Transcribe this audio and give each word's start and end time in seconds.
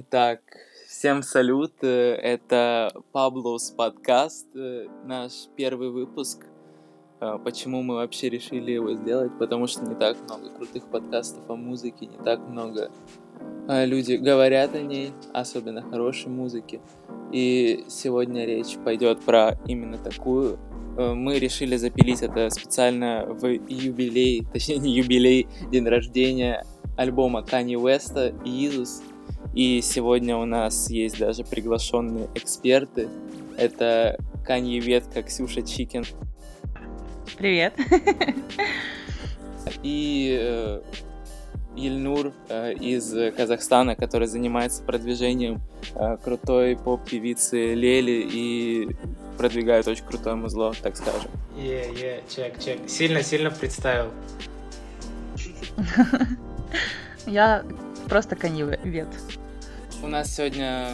Итак, 0.00 0.42
всем 0.86 1.24
салют. 1.24 1.72
Э, 1.82 2.14
это 2.14 2.92
Паблос 3.10 3.72
подкаст, 3.72 4.46
э, 4.54 4.86
наш 5.04 5.48
первый 5.56 5.90
выпуск. 5.90 6.46
Э, 7.20 7.36
почему 7.44 7.82
мы 7.82 7.96
вообще 7.96 8.28
решили 8.28 8.70
его 8.70 8.94
сделать? 8.94 9.32
Потому 9.40 9.66
что 9.66 9.84
не 9.84 9.96
так 9.96 10.16
много 10.22 10.50
крутых 10.50 10.88
подкастов 10.88 11.50
о 11.50 11.56
музыке, 11.56 12.06
не 12.06 12.16
так 12.18 12.38
много 12.48 12.92
люди 13.66 14.14
говорят 14.14 14.76
о 14.76 14.82
ней, 14.82 15.10
особенно 15.32 15.82
хорошей 15.82 16.28
музыке. 16.28 16.80
И 17.32 17.84
сегодня 17.88 18.46
речь 18.46 18.76
пойдет 18.84 19.18
про 19.22 19.58
именно 19.66 19.98
такую. 19.98 20.60
Мы 20.96 21.40
решили 21.40 21.76
запилить 21.76 22.22
это 22.22 22.50
специально 22.50 23.26
в 23.26 23.44
юбилей, 23.48 24.46
точнее 24.52 24.78
не 24.78 24.92
юбилей, 24.92 25.48
день 25.72 25.88
рождения 25.88 26.64
альбома 26.96 27.40
Kanye 27.40 27.76
Уэста 27.76 28.32
«Иисус», 28.44 29.02
и 29.58 29.82
сегодня 29.82 30.36
у 30.36 30.44
нас 30.44 30.88
есть 30.88 31.18
даже 31.18 31.42
приглашенные 31.42 32.28
эксперты. 32.36 33.08
Это 33.56 34.16
Канье 34.44 34.78
Ветка, 34.78 35.20
Ксюша 35.24 35.62
Чикен. 35.62 36.04
Привет. 37.36 37.74
И 39.82 40.38
э, 40.40 40.80
Ильнур 41.74 42.32
э, 42.48 42.74
из 42.74 43.12
Казахстана, 43.34 43.96
который 43.96 44.28
занимается 44.28 44.84
продвижением 44.84 45.60
э, 45.96 46.18
крутой 46.22 46.76
поп-певицы 46.76 47.74
Лели 47.74 48.28
и 48.32 48.96
продвигает 49.38 49.88
очень 49.88 50.04
крутое 50.04 50.36
музло, 50.36 50.72
так 50.80 50.96
скажем. 50.96 51.32
Е, 51.56 51.90
е, 51.96 52.22
чек, 52.28 52.60
чек. 52.60 52.88
Сильно-сильно 52.88 53.50
представил. 53.50 54.12
Я 57.26 57.64
просто 58.08 58.36
Канье 58.36 58.78
Вет. 58.84 59.08
У 60.00 60.06
нас 60.06 60.34
сегодня 60.34 60.90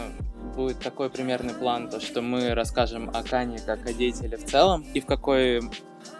будет 0.56 0.78
такой 0.78 1.10
примерный 1.10 1.52
план, 1.52 1.90
то 1.90 2.00
что 2.00 2.22
мы 2.22 2.54
расскажем 2.54 3.10
о 3.12 3.22
Кане 3.22 3.58
как 3.58 3.86
о 3.86 3.92
деятеле 3.92 4.38
в 4.38 4.44
целом 4.44 4.84
и 4.94 5.00
в 5.00 5.06
какой 5.06 5.60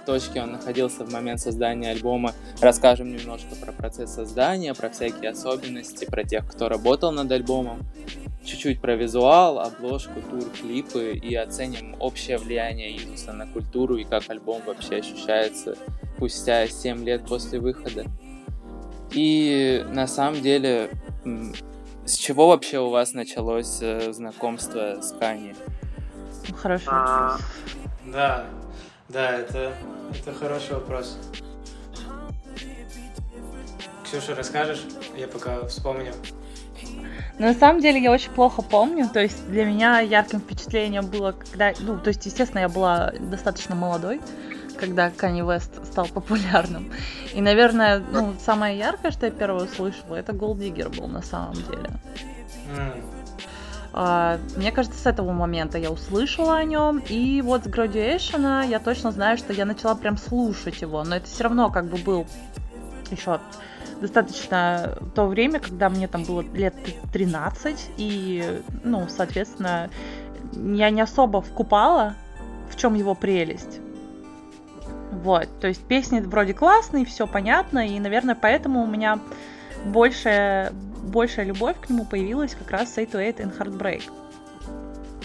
точке 0.05 0.43
он 0.43 0.53
находился 0.53 1.05
в 1.05 1.13
момент 1.13 1.41
создания 1.41 1.91
альбома. 1.91 2.35
Расскажем 2.61 3.11
немножко 3.11 3.55
про 3.57 3.73
процесс 3.73 4.15
создания, 4.15 4.75
про 4.75 4.91
всякие 4.91 5.31
особенности, 5.31 6.05
про 6.05 6.25
тех, 6.25 6.47
кто 6.47 6.69
работал 6.69 7.11
над 7.11 7.33
альбомом. 7.33 7.81
Чуть-чуть 8.45 8.83
про 8.83 8.97
визуал, 8.97 9.61
обложку, 9.61 10.21
тур, 10.21 10.45
клипы 10.51 11.15
и 11.15 11.35
оценим 11.35 11.97
общее 12.01 12.37
влияние 12.37 12.93
Иисуса 12.93 13.33
на 13.33 13.47
культуру 13.47 13.97
и 13.97 14.05
как 14.05 14.29
альбом 14.29 14.61
вообще 14.67 14.97
ощущается 14.97 15.77
спустя 16.17 16.67
7 16.67 17.03
лет 17.05 17.27
после 17.27 17.59
выхода. 17.61 18.05
И 19.13 19.85
на 19.89 20.07
самом 20.07 20.43
деле 20.43 20.91
с 22.07 22.17
чего 22.17 22.49
вообще 22.49 22.79
у 22.79 22.91
вас 22.91 23.15
началось 23.15 23.79
э, 23.81 24.13
знакомство 24.13 25.01
с 25.01 25.13
Кани? 25.13 25.55
Хороший 26.57 26.89
а, 26.89 27.33
вопрос. 27.33 27.41
Да, 28.07 28.47
да, 29.09 29.31
это, 29.39 29.73
это 30.11 30.35
хороший 30.35 30.75
вопрос. 30.75 31.19
Ксюша, 34.05 34.35
расскажешь? 34.35 34.85
Я 35.17 35.29
пока 35.29 35.67
вспомню. 35.67 36.13
Но 37.39 37.47
на 37.49 37.55
самом 37.55 37.81
деле 37.81 38.01
я 38.01 38.13
очень 38.13 38.31
плохо 38.31 38.63
помню, 38.63 39.09
то 39.09 39.21
есть 39.21 39.49
для 39.49 39.65
меня 39.65 39.99
ярким 40.01 40.41
впечатлением 40.41 41.07
было, 41.07 41.33
когда, 41.33 41.73
ну, 41.81 41.99
то 41.99 42.09
есть, 42.09 42.25
естественно, 42.27 42.61
я 42.61 42.69
была 42.69 43.13
достаточно 43.19 43.75
молодой, 43.75 44.21
когда 44.85 45.09
Kanye 45.09 45.47
West 45.47 45.85
стал 45.87 46.07
популярным. 46.07 46.91
И, 47.33 47.41
наверное, 47.41 48.03
ну, 48.13 48.35
самое 48.45 48.79
яркое, 48.79 49.11
что 49.11 49.27
я 49.27 49.33
первое 49.33 49.65
услышала, 49.65 50.17
это 50.17 50.33
Digger 50.33 50.95
был 50.95 51.09
на 51.09 51.23
самом 51.23 51.55
деле. 51.55 51.91
Mm. 52.77 53.03
Uh, 53.93 54.41
мне 54.57 54.73
кажется, 54.73 54.99
с 54.99 55.07
этого 55.07 55.31
момента 55.31 55.79
я 55.79 55.93
услышала 55.93 56.57
о 56.57 56.65
нем, 56.65 56.99
и 57.09 57.41
вот 57.43 57.63
с 57.63 57.69
Graduation 57.69 58.69
я 58.69 58.81
точно 58.81 59.13
знаю, 59.13 59.39
что 59.39 59.53
я 59.53 59.65
начала 59.65 59.95
прям 59.95 60.19
слушать 60.19 60.83
его, 60.83 61.05
но 61.05 61.15
это 61.15 61.27
все 61.27 61.45
равно 61.45 61.71
как 61.71 61.85
бы 61.85 61.97
был 61.99 62.27
еще 63.13 63.39
достаточно 64.01 64.99
то 65.15 65.27
время, 65.27 65.61
когда 65.61 65.89
мне 65.89 66.09
там 66.09 66.25
было 66.25 66.41
лет 66.41 66.75
13, 67.13 67.93
и, 67.97 68.61
ну, 68.83 69.07
соответственно, 69.09 69.89
я 70.55 70.91
не 70.91 71.01
особо 71.01 71.41
вкупала, 71.41 72.15
в 72.69 72.77
чем 72.77 72.95
его 72.95 73.15
прелесть. 73.15 73.81
Вот, 75.23 75.49
то 75.61 75.69
есть 75.69 75.83
песни 75.85 76.21
вроде 76.21 76.55
классные, 76.55 77.05
все 77.05 77.27
понятно, 77.27 77.87
и, 77.87 77.99
наверное, 78.01 78.35
поэтому 78.35 78.83
у 78.83 78.87
меня 78.87 79.21
большая, 79.85 80.73
большая 81.03 81.47
любовь 81.47 81.77
к 81.81 81.89
нему 81.89 82.05
появилась 82.05 82.55
как 82.55 82.71
раз 82.71 82.93
с 82.93 82.97
808 82.97 83.45
and 83.45 83.59
Heartbreak. 83.59 84.03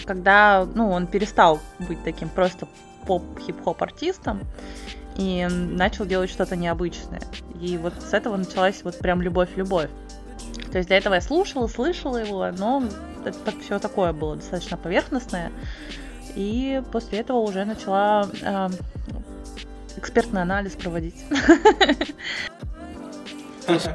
Когда, 0.04 0.66
ну, 0.74 0.90
он 0.90 1.06
перестал 1.06 1.60
быть 1.78 2.02
таким 2.04 2.28
просто 2.28 2.66
поп-хип-хоп 3.06 3.82
артистом 3.82 4.40
и 5.16 5.46
начал 5.50 6.06
делать 6.06 6.30
что-то 6.30 6.56
необычное. 6.56 7.20
И 7.60 7.76
вот 7.76 7.94
с 8.00 8.14
этого 8.14 8.36
началась 8.36 8.82
вот 8.82 8.98
прям 8.98 9.20
любовь-любовь. 9.20 9.90
То 10.72 10.78
есть 10.78 10.88
до 10.88 10.94
этого 10.94 11.14
я 11.14 11.20
слушала, 11.20 11.66
слышала 11.66 12.16
его, 12.16 12.50
но 12.56 12.82
это 13.24 13.52
все 13.60 13.78
такое 13.78 14.12
было 14.12 14.36
достаточно 14.36 14.76
поверхностное. 14.76 15.52
И 16.36 16.82
после 16.92 17.18
этого 17.18 17.38
уже 17.38 17.64
начала 17.64 18.28
э, 18.40 18.68
экспертный 20.00 20.42
анализ 20.42 20.72
проводить. 20.72 21.24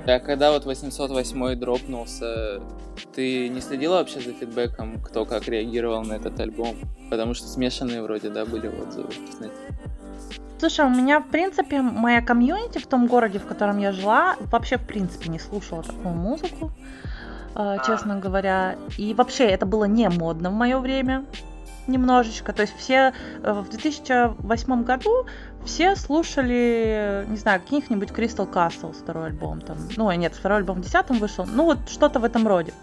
А 0.07 0.19
когда 0.19 0.51
вот 0.51 0.65
808 0.65 1.59
дропнулся, 1.59 2.61
ты 3.13 3.49
не 3.49 3.59
следила 3.59 3.95
вообще 3.95 4.21
за 4.21 4.31
фидбэком, 4.31 5.01
кто 5.01 5.25
как 5.25 5.49
реагировал 5.49 6.03
на 6.03 6.13
этот 6.13 6.39
альбом? 6.39 6.77
Потому 7.09 7.33
что 7.33 7.47
смешанные 7.47 8.01
вроде, 8.01 8.29
да, 8.29 8.45
были 8.45 8.67
отзывы. 8.67 9.09
Слушай, 10.59 10.85
у 10.85 10.89
меня, 10.89 11.19
в 11.19 11.27
принципе, 11.27 11.81
моя 11.81 12.21
комьюнити 12.21 12.77
в 12.77 12.87
том 12.87 13.07
городе, 13.07 13.39
в 13.39 13.45
котором 13.45 13.77
я 13.79 13.91
жила, 13.91 14.37
вообще, 14.51 14.77
в 14.77 14.85
принципе, 14.87 15.29
не 15.29 15.39
слушала 15.39 15.83
такую 15.83 16.15
музыку, 16.15 16.71
э, 17.55 17.77
честно 17.85 18.19
говоря. 18.19 18.77
И 18.97 19.13
вообще, 19.13 19.43
это 19.45 19.65
было 19.65 19.83
не 19.83 20.07
модно 20.09 20.51
в 20.51 20.53
мое 20.53 20.79
время 20.79 21.25
немножечко. 21.87 22.53
То 22.53 22.61
есть 22.61 22.75
все 22.77 23.13
э, 23.43 23.53
в 23.53 23.69
2008 23.69 24.83
году 24.83 25.25
все 25.65 25.95
слушали, 25.95 27.25
не 27.27 27.37
знаю, 27.37 27.61
каких-нибудь 27.61 28.09
Crystal 28.09 28.51
Castle, 28.51 28.93
второй 28.93 29.27
альбом 29.27 29.61
там. 29.61 29.77
Ну, 29.97 30.11
нет, 30.11 30.33
второй 30.33 30.59
альбом 30.59 30.81
в 30.81 30.85
10 30.85 31.09
вышел. 31.19 31.45
Ну, 31.45 31.65
вот 31.65 31.77
что-то 31.89 32.19
в 32.19 32.23
этом 32.23 32.47
роде. 32.47 32.73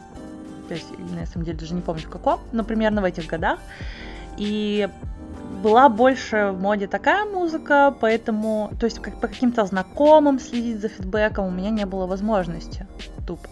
То 0.69 0.75
есть, 0.75 0.87
на 0.99 1.27
самом 1.27 1.45
деле, 1.45 1.59
даже 1.59 1.75
не 1.75 1.81
помню 1.81 2.03
в 2.03 2.11
каком, 2.11 2.41
но 2.53 2.65
примерно 2.65 3.01
в 3.01 3.05
этих 3.05 3.27
годах. 3.27 3.59
И 4.37 4.89
была 5.63 5.89
больше 5.89 6.53
в 6.53 6.61
моде 6.61 6.87
такая 6.87 7.25
музыка, 7.25 7.95
поэтому, 8.01 8.71
то 8.81 8.87
есть 8.87 8.99
как 8.99 9.21
по 9.21 9.29
каким-то 9.29 9.65
знакомым 9.65 10.41
следить 10.41 10.81
за 10.81 10.89
фидбэком 10.89 11.47
у 11.47 11.51
меня 11.51 11.71
не 11.71 11.87
было 11.87 12.07
возможности 12.07 12.87
тупо. 13.27 13.49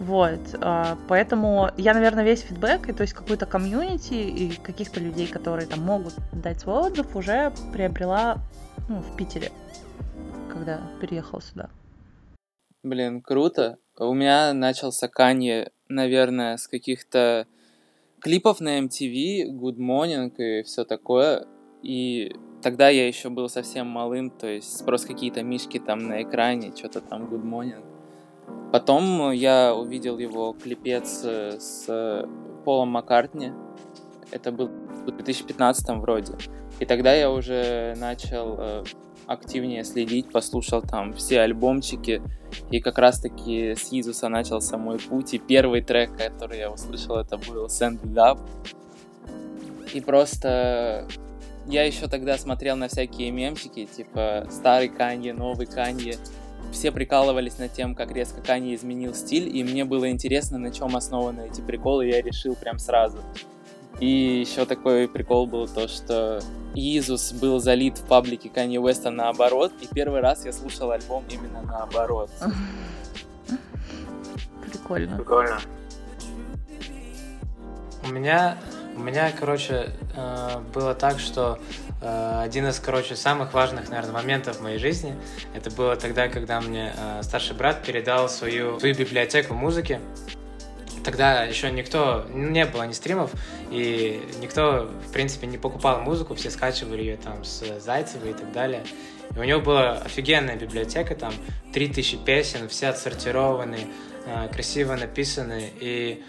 Вот, 0.00 0.40
а, 0.62 0.96
поэтому 1.08 1.68
я, 1.76 1.92
наверное, 1.92 2.24
весь 2.24 2.40
фидбэк, 2.40 2.88
и 2.88 2.92
то 2.94 3.02
есть 3.02 3.12
какой-то 3.12 3.44
комьюнити 3.44 4.14
и 4.14 4.50
каких-то 4.50 4.98
людей, 4.98 5.26
которые 5.26 5.66
там 5.66 5.80
могут 5.80 6.14
дать 6.32 6.60
свой 6.60 6.86
отзыв, 6.86 7.14
уже 7.14 7.52
приобрела 7.70 8.38
ну, 8.88 9.00
в 9.00 9.16
Питере, 9.18 9.52
когда 10.50 10.80
переехала 11.02 11.42
сюда. 11.42 11.68
Блин, 12.82 13.20
круто. 13.20 13.76
У 13.98 14.14
меня 14.14 14.54
начался 14.54 15.06
Канье, 15.06 15.70
наверное, 15.88 16.56
с 16.56 16.66
каких-то 16.66 17.46
клипов 18.22 18.60
на 18.60 18.78
MTV, 18.80 19.50
Good 19.50 19.76
Morning 19.76 20.34
и 20.38 20.62
все 20.62 20.86
такое. 20.86 21.46
И 21.82 22.34
тогда 22.62 22.88
я 22.88 23.06
еще 23.06 23.28
был 23.28 23.50
совсем 23.50 23.86
малым, 23.86 24.30
то 24.30 24.46
есть 24.46 24.82
просто 24.86 25.08
какие-то 25.08 25.42
мишки 25.42 25.78
там 25.78 25.98
на 26.08 26.22
экране, 26.22 26.74
что-то 26.74 27.02
там 27.02 27.26
Good 27.26 27.44
Morning. 27.44 27.89
Потом 28.72 29.32
я 29.32 29.74
увидел 29.74 30.18
его 30.18 30.52
клипец 30.52 31.22
э, 31.24 31.58
с 31.58 32.24
Полом 32.64 32.90
Маккартни. 32.90 33.52
Это 34.30 34.52
был 34.52 34.68
в 34.68 35.04
2015 35.04 35.88
вроде. 35.98 36.34
И 36.78 36.84
тогда 36.84 37.12
я 37.12 37.30
уже 37.30 37.96
начал 37.98 38.56
э, 38.58 38.84
активнее 39.26 39.84
следить, 39.84 40.30
послушал 40.30 40.82
там 40.82 41.12
все 41.14 41.40
альбомчики. 41.40 42.22
И 42.70 42.80
как 42.80 42.98
раз-таки 42.98 43.74
с 43.74 43.92
Иисуса 43.92 44.28
начался 44.28 44.78
мой 44.78 44.98
путь. 44.98 45.34
И 45.34 45.38
первый 45.38 45.82
трек, 45.82 46.16
который 46.16 46.58
я 46.58 46.70
услышал, 46.70 47.16
это 47.16 47.38
был 47.38 47.66
Send 47.66 48.00
It 48.02 48.14
Up. 48.14 48.40
И 49.92 50.00
просто 50.00 51.08
я 51.66 51.84
еще 51.84 52.06
тогда 52.08 52.38
смотрел 52.38 52.76
на 52.76 52.88
всякие 52.88 53.30
мемчики, 53.30 53.86
типа 53.86 54.46
старый 54.50 54.88
Канье, 54.88 55.32
новый 55.32 55.66
Канье 55.66 56.16
все 56.72 56.92
прикалывались 56.92 57.58
над 57.58 57.72
тем, 57.72 57.94
как 57.94 58.12
резко 58.12 58.40
Кани 58.40 58.74
изменил 58.74 59.14
стиль, 59.14 59.54
и 59.54 59.64
мне 59.64 59.84
было 59.84 60.10
интересно, 60.10 60.58
на 60.58 60.70
чем 60.70 60.96
основаны 60.96 61.48
эти 61.50 61.60
приколы, 61.60 62.06
и 62.06 62.10
я 62.10 62.22
решил 62.22 62.54
прям 62.54 62.78
сразу. 62.78 63.18
И 63.98 64.40
еще 64.40 64.64
такой 64.64 65.08
прикол 65.08 65.46
был 65.46 65.68
то, 65.68 65.88
что 65.88 66.40
Иисус 66.74 67.32
был 67.32 67.58
залит 67.58 67.98
в 67.98 68.04
паблике 68.06 68.48
Канье 68.48 68.80
Уэста 68.80 69.10
наоборот, 69.10 69.72
и 69.82 69.86
первый 69.92 70.20
раз 70.20 70.44
я 70.46 70.52
слушал 70.52 70.90
альбом 70.90 71.24
именно 71.28 71.62
наоборот. 71.62 72.30
Прикольно. 74.62 75.16
Прикольно. 75.16 75.60
меня, 78.10 78.56
у 78.96 79.00
меня, 79.00 79.32
короче, 79.32 79.90
э, 80.16 80.60
было 80.74 80.94
так, 80.94 81.18
что 81.18 81.58
один 82.00 82.66
из, 82.66 82.80
короче, 82.80 83.14
самых 83.14 83.52
важных, 83.52 83.90
наверное, 83.90 84.12
моментов 84.12 84.56
в 84.56 84.62
моей 84.62 84.78
жизни, 84.78 85.14
это 85.54 85.70
было 85.70 85.96
тогда, 85.96 86.28
когда 86.28 86.60
мне 86.60 86.94
э, 86.96 87.22
старший 87.22 87.54
брат 87.54 87.82
передал 87.82 88.28
свою, 88.28 88.78
свою 88.78 88.94
библиотеку 88.94 89.52
музыки. 89.52 90.00
Тогда 91.04 91.44
еще 91.44 91.70
никто, 91.70 92.26
не 92.30 92.64
было 92.64 92.84
ни 92.84 92.92
стримов, 92.92 93.32
и 93.70 94.22
никто, 94.40 94.90
в 95.08 95.12
принципе, 95.12 95.46
не 95.46 95.58
покупал 95.58 96.00
музыку, 96.00 96.34
все 96.34 96.50
скачивали 96.50 97.00
ее 97.00 97.16
там 97.16 97.44
с 97.44 97.80
Зайцева 97.80 98.26
и 98.26 98.32
так 98.32 98.50
далее. 98.52 98.82
И 99.34 99.38
у 99.38 99.44
него 99.44 99.60
была 99.60 99.92
офигенная 99.92 100.56
библиотека, 100.56 101.14
там 101.14 101.32
3000 101.72 102.18
песен, 102.24 102.68
все 102.68 102.88
отсортированы, 102.88 103.78
красиво 104.52 104.94
написаны, 104.96 105.70
и 105.80 106.22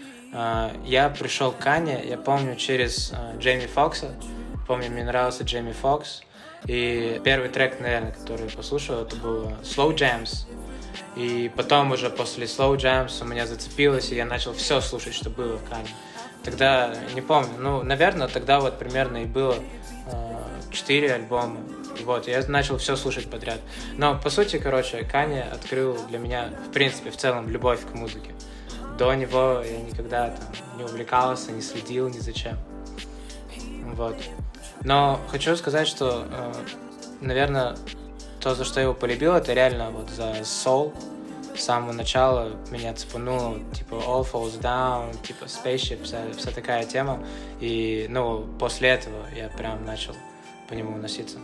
я 0.86 1.10
пришел 1.10 1.52
к 1.52 1.58
Кане, 1.58 2.02
я 2.08 2.16
помню, 2.16 2.56
через 2.56 3.12
Джейми 3.38 3.66
Фокса. 3.66 4.14
Помню, 4.66 4.90
мне 4.90 5.04
нравился 5.04 5.44
Джейми 5.44 5.72
Фокс. 5.72 6.22
И 6.66 7.20
первый 7.24 7.48
трек, 7.48 7.80
наверное, 7.80 8.12
который 8.12 8.48
я 8.48 8.56
послушал, 8.56 9.02
это 9.02 9.16
был 9.16 9.48
Slow 9.62 9.94
Jams. 9.94 10.46
И 11.16 11.50
потом 11.56 11.92
уже 11.92 12.10
после 12.10 12.46
Slow 12.46 12.76
Jams 12.76 13.22
у 13.22 13.24
меня 13.26 13.46
зацепилось, 13.46 14.12
и 14.12 14.16
я 14.16 14.24
начал 14.24 14.52
все 14.54 14.80
слушать, 14.80 15.14
что 15.14 15.30
было 15.30 15.56
в 15.56 15.68
Кане. 15.68 15.88
Тогда, 16.44 16.94
не 17.14 17.20
помню, 17.20 17.50
ну, 17.58 17.82
наверное, 17.82 18.28
тогда 18.28 18.60
вот 18.60 18.78
примерно 18.78 19.18
и 19.18 19.26
было 19.26 19.56
четыре 20.70 21.08
э, 21.08 21.14
альбома. 21.14 21.60
Вот, 22.04 22.26
я 22.26 22.42
начал 22.48 22.78
все 22.78 22.96
слушать 22.96 23.28
подряд. 23.30 23.60
Но, 23.96 24.18
по 24.18 24.30
сути, 24.30 24.58
короче, 24.58 25.04
Кани 25.04 25.38
открыл 25.38 25.98
для 26.08 26.18
меня, 26.18 26.50
в 26.68 26.72
принципе, 26.72 27.10
в 27.10 27.16
целом, 27.16 27.48
любовь 27.48 27.80
к 27.80 27.94
музыке 27.94 28.32
до 29.02 29.14
него 29.14 29.62
я 29.64 29.80
никогда 29.80 30.28
там 30.30 30.46
не 30.78 30.84
увлекался, 30.84 31.52
не 31.52 31.60
следил 31.60 32.08
ни 32.08 32.18
зачем. 32.18 32.56
Вот. 33.94 34.16
Но 34.84 35.20
хочу 35.28 35.56
сказать, 35.56 35.86
что, 35.86 36.26
э, 36.30 36.52
наверное, 37.20 37.76
то, 38.40 38.54
за 38.54 38.64
что 38.64 38.80
я 38.80 38.84
его 38.84 38.94
полюбил, 38.94 39.34
это 39.34 39.52
реально 39.52 39.90
вот 39.90 40.10
за 40.10 40.30
Soul. 40.40 40.92
С 41.56 41.64
самого 41.64 41.92
начала 41.92 42.50
меня 42.70 42.94
цепануло, 42.94 43.58
типа, 43.74 43.94
All 43.94 44.26
Falls 44.30 44.58
Down, 44.60 45.14
типа, 45.22 45.44
Spaceship, 45.44 46.02
вся, 46.02 46.18
вся 46.36 46.50
такая 46.50 46.84
тема. 46.86 47.22
И, 47.60 48.06
ну, 48.08 48.46
после 48.58 48.88
этого 48.88 49.26
я 49.36 49.48
прям 49.50 49.84
начал 49.84 50.14
по 50.68 50.74
нему 50.74 50.96
носиться. 50.96 51.38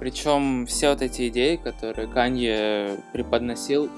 Причем 0.00 0.66
все 0.66 0.90
вот 0.90 1.02
эти 1.02 1.28
идеи, 1.28 1.56
которые 1.56 2.08
Канье 2.08 2.98
преподносил, 3.12 3.88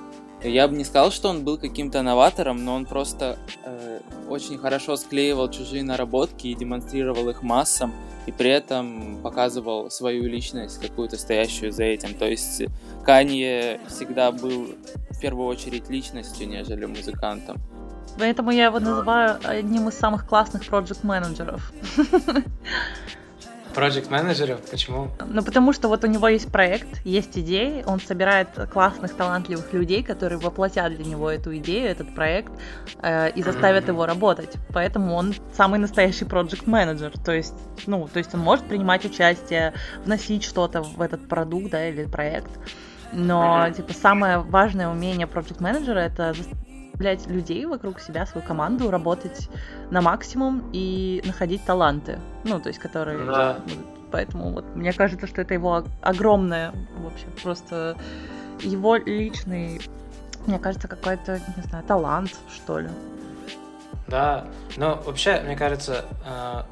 я 0.43 0.69
бы 0.69 0.76
не 0.76 0.85
сказал, 0.85 1.11
что 1.11 1.29
он 1.29 1.44
был 1.44 1.58
каким-то 1.58 2.02
новатором, 2.02 2.64
но 2.64 2.75
он 2.75 2.87
просто 2.87 3.38
э, 3.64 4.00
очень 4.29 4.58
хорошо 4.58 4.96
склеивал 4.96 5.50
чужие 5.50 5.82
наработки 5.82 6.46
и 6.46 6.55
демонстрировал 6.55 7.29
их 7.29 7.43
массам, 7.43 7.93
и 8.26 8.32
при 8.32 8.50
этом 8.50 9.19
показывал 9.23 9.90
свою 9.90 10.29
личность, 10.29 10.81
какую-то 10.81 11.17
стоящую 11.17 11.73
за 11.73 11.85
этим. 11.85 12.14
То 12.14 12.26
есть 12.26 12.62
Канье 13.05 13.81
всегда 13.88 14.31
был 14.31 14.69
в 15.11 15.20
первую 15.20 15.49
очередь 15.49 15.88
личностью, 15.88 16.49
нежели 16.49 16.85
музыкантом. 16.85 17.56
Поэтому 18.19 18.50
я 18.50 18.67
его 18.67 18.81
называю 18.81 19.38
одним 19.44 19.88
из 19.88 19.94
самых 19.94 20.26
классных 20.26 20.67
проект-менеджеров. 20.67 21.73
Project 23.78 24.10
менеджеров 24.10 24.60
Почему? 24.70 25.08
Ну, 25.25 25.42
потому 25.42 25.72
что 25.72 25.88
вот 25.88 26.02
у 26.04 26.08
него 26.08 26.26
есть 26.28 26.50
проект, 26.50 27.00
есть 27.04 27.38
идеи, 27.38 27.84
он 27.86 28.00
собирает 28.00 28.48
классных, 28.72 29.14
талантливых 29.14 29.72
людей, 29.72 30.02
которые 30.02 30.38
воплотят 30.38 30.96
для 30.96 31.04
него 31.04 31.30
эту 31.30 31.56
идею, 31.58 31.88
этот 31.88 32.14
проект, 32.14 32.52
э, 33.02 33.30
и 33.30 33.42
заставят 33.42 33.84
mm-hmm. 33.84 33.88
его 33.88 34.06
работать. 34.06 34.56
Поэтому 34.72 35.14
он 35.14 35.34
самый 35.52 35.78
настоящий 35.78 36.25
project 36.25 36.69
менеджер 36.69 37.12
То 37.25 37.32
есть, 37.32 37.54
ну, 37.86 38.08
то 38.12 38.19
есть 38.19 38.34
он 38.34 38.40
может 38.40 38.64
принимать 38.66 39.04
участие, 39.04 39.75
вносить 40.04 40.42
что-то 40.42 40.82
в 40.82 41.00
этот 41.00 41.28
продукт, 41.28 41.70
да, 41.70 41.88
или 41.88 42.04
проект. 42.04 42.50
Но, 43.12 43.70
типа, 43.70 43.92
самое 43.92 44.38
важное 44.38 44.88
умение 44.88 45.26
project 45.26 45.62
менеджера 45.62 46.00
это 46.00 46.34
заставлять 46.98 47.26
людей 47.28 47.64
вокруг 47.66 48.00
себя, 48.00 48.26
свою 48.26 48.46
команду, 48.46 48.90
работать 48.90 49.48
на 49.90 50.00
максимум 50.00 50.68
и 50.72 51.22
находить 51.24 51.64
таланты, 51.64 52.18
ну, 52.44 52.60
то 52.60 52.68
есть, 52.68 52.80
которые... 52.80 53.24
Да. 53.24 53.60
Поэтому 54.10 54.52
вот 54.52 54.64
мне 54.74 54.92
кажется, 54.92 55.26
что 55.26 55.42
это 55.42 55.54
его 55.54 55.84
огромное, 56.00 56.72
вообще, 56.96 57.26
просто 57.42 57.96
его 58.60 58.96
личный, 58.96 59.80
мне 60.46 60.58
кажется, 60.58 60.88
какой-то, 60.88 61.40
не 61.56 61.62
знаю, 61.62 61.84
талант, 61.84 62.34
что 62.54 62.80
ли. 62.80 62.88
Да, 64.08 64.46
ну, 64.76 64.96
вообще, 65.04 65.40
мне 65.44 65.56
кажется, 65.56 66.06
э, 66.26 66.62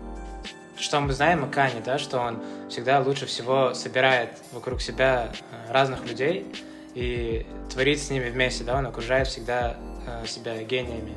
что 0.78 1.00
мы 1.00 1.12
знаем 1.12 1.44
о 1.44 1.48
Кане, 1.48 1.82
да, 1.84 1.98
что 1.98 2.18
он 2.18 2.42
всегда 2.70 3.00
лучше 3.00 3.26
всего 3.26 3.74
собирает 3.74 4.30
вокруг 4.52 4.80
себя 4.80 5.28
э, 5.28 5.72
разных 5.72 6.06
людей 6.08 6.50
и 6.94 7.46
творит 7.70 8.00
с 8.00 8.08
ними 8.08 8.30
вместе, 8.30 8.64
да, 8.64 8.78
он 8.78 8.86
окружает 8.86 9.26
всегда 9.28 9.76
себя 10.26 10.62
гениями. 10.62 11.16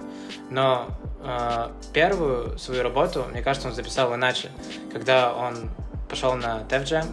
Но 0.49 0.87
э, 1.21 1.71
первую 1.93 2.57
свою 2.57 2.83
работу, 2.83 3.25
мне 3.29 3.41
кажется, 3.41 3.67
он 3.67 3.73
записал 3.73 4.13
иначе. 4.15 4.49
Когда 4.91 5.33
он 5.33 5.69
пошел 6.09 6.35
на 6.35 6.61
Def 6.69 6.83
Jam, 6.83 7.05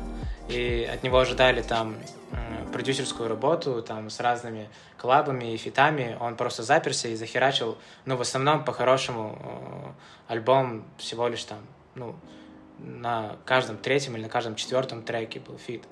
и 0.49 0.89
от 0.93 1.03
него 1.03 1.19
ожидали 1.19 1.63
там 1.63 1.97
э, 2.33 2.73
продюсерскую 2.73 3.29
работу 3.29 3.83
там 3.83 4.11
с 4.11 4.21
разными 4.21 4.69
коллабами 4.97 5.53
и 5.53 5.57
фитами, 5.57 6.17
он 6.21 6.37
просто 6.37 6.63
заперся 6.63 7.09
и 7.09 7.17
захерачил, 7.17 7.77
ну, 8.05 8.17
в 8.17 8.21
основном, 8.21 8.65
по-хорошему, 8.65 9.39
э, 10.29 10.33
альбом 10.33 10.85
всего 10.99 11.29
лишь 11.29 11.45
там, 11.45 11.59
ну, 11.95 12.15
на 12.79 13.37
каждом 13.45 13.77
третьем 13.79 14.17
или 14.17 14.23
на 14.23 14.29
каждом 14.29 14.55
четвертом 14.55 15.03
треке 15.03 15.41
был 15.41 15.59
фит. 15.59 15.85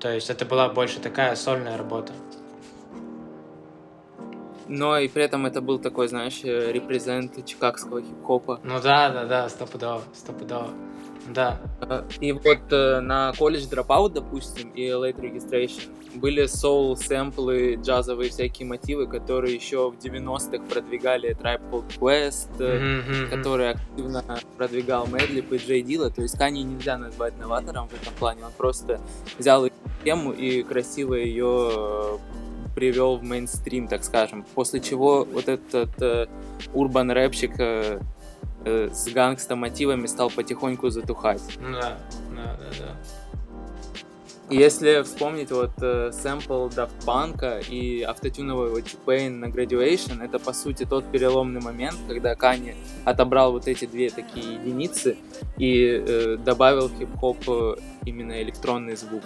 То 0.00 0.10
есть 0.10 0.30
это 0.30 0.44
была 0.44 0.68
больше 0.68 1.00
такая 1.00 1.34
сольная 1.34 1.76
работа 1.76 2.12
но 4.68 4.98
и 4.98 5.08
при 5.08 5.24
этом 5.24 5.46
это 5.46 5.60
был 5.60 5.78
такой, 5.78 6.08
знаешь, 6.08 6.40
э, 6.44 6.72
represent 6.72 7.44
чикагского 7.44 8.00
хип-хопа. 8.00 8.60
Ну 8.62 8.80
да, 8.80 9.10
да, 9.10 9.24
да, 9.24 9.48
стопудово, 9.48 10.02
стопудово. 10.14 10.70
Да. 11.28 11.60
И 12.20 12.32
вот 12.32 12.58
э, 12.70 13.00
на 13.00 13.32
колледж 13.32 13.64
Dropout, 13.64 14.12
допустим, 14.12 14.70
и 14.70 14.88
Late 14.88 15.20
Registration 15.20 15.90
были 16.14 16.46
соул-сэмплы, 16.46 17.76
джазовые 17.82 18.30
всякие 18.30 18.68
мотивы, 18.68 19.06
которые 19.06 19.54
еще 19.54 19.90
в 19.90 19.96
90-х 19.96 20.64
продвигали 20.64 21.36
Tribe 21.36 21.62
Called 21.70 21.98
Quest, 21.98 22.58
mm-hmm. 22.58 23.30
который 23.30 23.70
активно 23.70 24.22
продвигал 24.56 25.06
Мэдлип 25.06 25.52
и 25.52 25.56
Джей 25.56 25.82
Дила. 25.82 26.10
То 26.10 26.22
есть 26.22 26.36
Кани 26.36 26.62
нельзя 26.62 26.98
назвать 26.98 27.38
новатором 27.38 27.88
в 27.88 27.94
этом 27.94 28.12
плане. 28.14 28.44
Он 28.44 28.52
просто 28.56 29.00
взял 29.38 29.68
тему 30.04 30.32
и 30.32 30.62
красиво 30.62 31.14
ее 31.14 32.20
привел 32.74 33.16
в 33.16 33.22
мейнстрим, 33.22 33.88
так 33.88 34.04
скажем. 34.04 34.44
После 34.54 34.80
чего 34.80 35.24
вот 35.24 35.48
этот 35.48 35.90
э, 36.02 36.26
урбан 36.72 37.10
рэпчик 37.10 37.52
э, 37.58 38.00
э, 38.64 38.90
с 38.92 39.08
гангста 39.08 39.56
мотивами 39.56 40.06
стал 40.06 40.30
потихоньку 40.30 40.90
затухать. 40.90 41.42
Да, 41.60 41.98
да, 42.34 42.56
да, 42.58 42.70
да. 42.78 42.96
Если 44.50 45.02
вспомнить 45.02 45.50
вот 45.50 45.70
э, 45.80 46.10
сэмпл 46.12 46.68
Daft 46.68 46.90
Punk 47.06 47.66
и 47.70 48.02
автотюнового 48.02 48.82
T-Pain 48.82 49.30
на 49.30 49.46
Graduation, 49.46 50.22
это 50.22 50.38
по 50.38 50.52
сути 50.52 50.84
тот 50.84 51.10
переломный 51.10 51.62
момент, 51.62 51.96
когда 52.06 52.34
Кани 52.34 52.74
отобрал 53.06 53.52
вот 53.52 53.68
эти 53.68 53.86
две 53.86 54.10
такие 54.10 54.54
единицы 54.54 55.16
и 55.56 56.04
э, 56.06 56.36
добавил 56.36 56.88
в 56.88 56.98
хип-хоп 56.98 57.38
э, 57.48 57.76
именно 58.04 58.42
электронный 58.42 58.96
звук. 58.96 59.22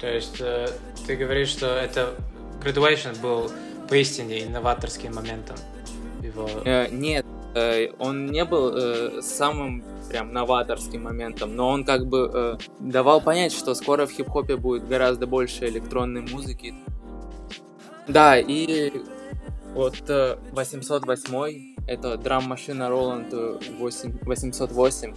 То 0.00 0.08
есть 0.08 0.40
э, 0.40 0.66
ты 1.06 1.16
говоришь, 1.16 1.48
что 1.48 1.66
это 1.66 2.14
graduation 2.62 3.20
был 3.20 3.50
поистине 3.88 4.44
инноваторским 4.44 5.14
моментом 5.14 5.56
его... 6.22 6.48
Э, 6.64 6.88
нет, 6.90 7.26
э, 7.54 7.88
он 7.98 8.26
не 8.26 8.44
был 8.44 8.72
э, 8.74 9.22
самым 9.22 9.84
прям 10.08 10.32
новаторским 10.32 11.04
моментом, 11.04 11.54
но 11.54 11.68
он 11.68 11.84
как 11.84 12.06
бы 12.06 12.30
э, 12.32 12.58
давал 12.80 13.20
понять, 13.20 13.52
что 13.52 13.74
скоро 13.74 14.06
в 14.06 14.10
хип-хопе 14.10 14.56
будет 14.56 14.88
гораздо 14.88 15.26
больше 15.26 15.66
электронной 15.66 16.22
музыки. 16.22 16.74
Да, 18.08 18.38
и 18.38 18.92
вот 19.74 20.02
э, 20.08 20.36
808 20.52 21.76
это 21.86 22.16
драм-машина 22.16 22.84
Roland 22.84 23.62
808 23.78 25.14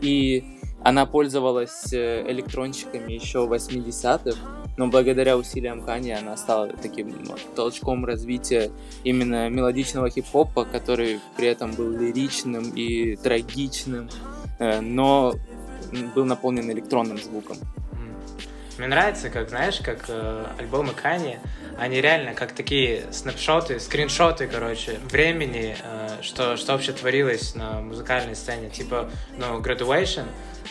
и 0.00 0.55
она 0.86 1.04
пользовалась 1.04 1.92
э, 1.92 2.30
электронщиками 2.30 3.12
еще 3.12 3.44
в 3.44 3.52
80-х, 3.52 4.38
но 4.76 4.86
благодаря 4.86 5.36
усилиям 5.36 5.82
Кани 5.82 6.12
она 6.12 6.36
стала 6.36 6.68
таким 6.68 7.08
ну, 7.24 7.34
толчком 7.56 8.04
развития 8.04 8.70
именно 9.02 9.48
мелодичного 9.48 10.10
хип-хопа, 10.10 10.64
который 10.64 11.18
при 11.36 11.48
этом 11.48 11.72
был 11.72 11.90
лиричным 11.90 12.70
и 12.70 13.16
трагичным, 13.16 14.08
э, 14.60 14.80
но 14.80 15.34
был 16.14 16.24
наполнен 16.24 16.70
электронным 16.70 17.18
звуком. 17.18 17.56
Мне 18.78 18.86
нравится, 18.86 19.28
как, 19.28 19.48
знаешь, 19.48 19.80
как 19.80 20.04
э, 20.08 20.46
альбомы 20.58 20.92
Кани, 20.92 21.38
они 21.78 22.00
реально 22.00 22.34
как 22.34 22.52
такие 22.52 23.06
снапшоты, 23.10 23.80
скриншоты, 23.80 24.46
короче, 24.46 25.00
времени, 25.10 25.76
э, 25.82 26.22
что, 26.22 26.56
что 26.56 26.72
вообще 26.72 26.92
творилось 26.92 27.56
на 27.56 27.80
музыкальной 27.80 28.36
сцене. 28.36 28.68
Типа, 28.68 29.10
ну, 29.38 29.60
Graduation, 29.60 30.26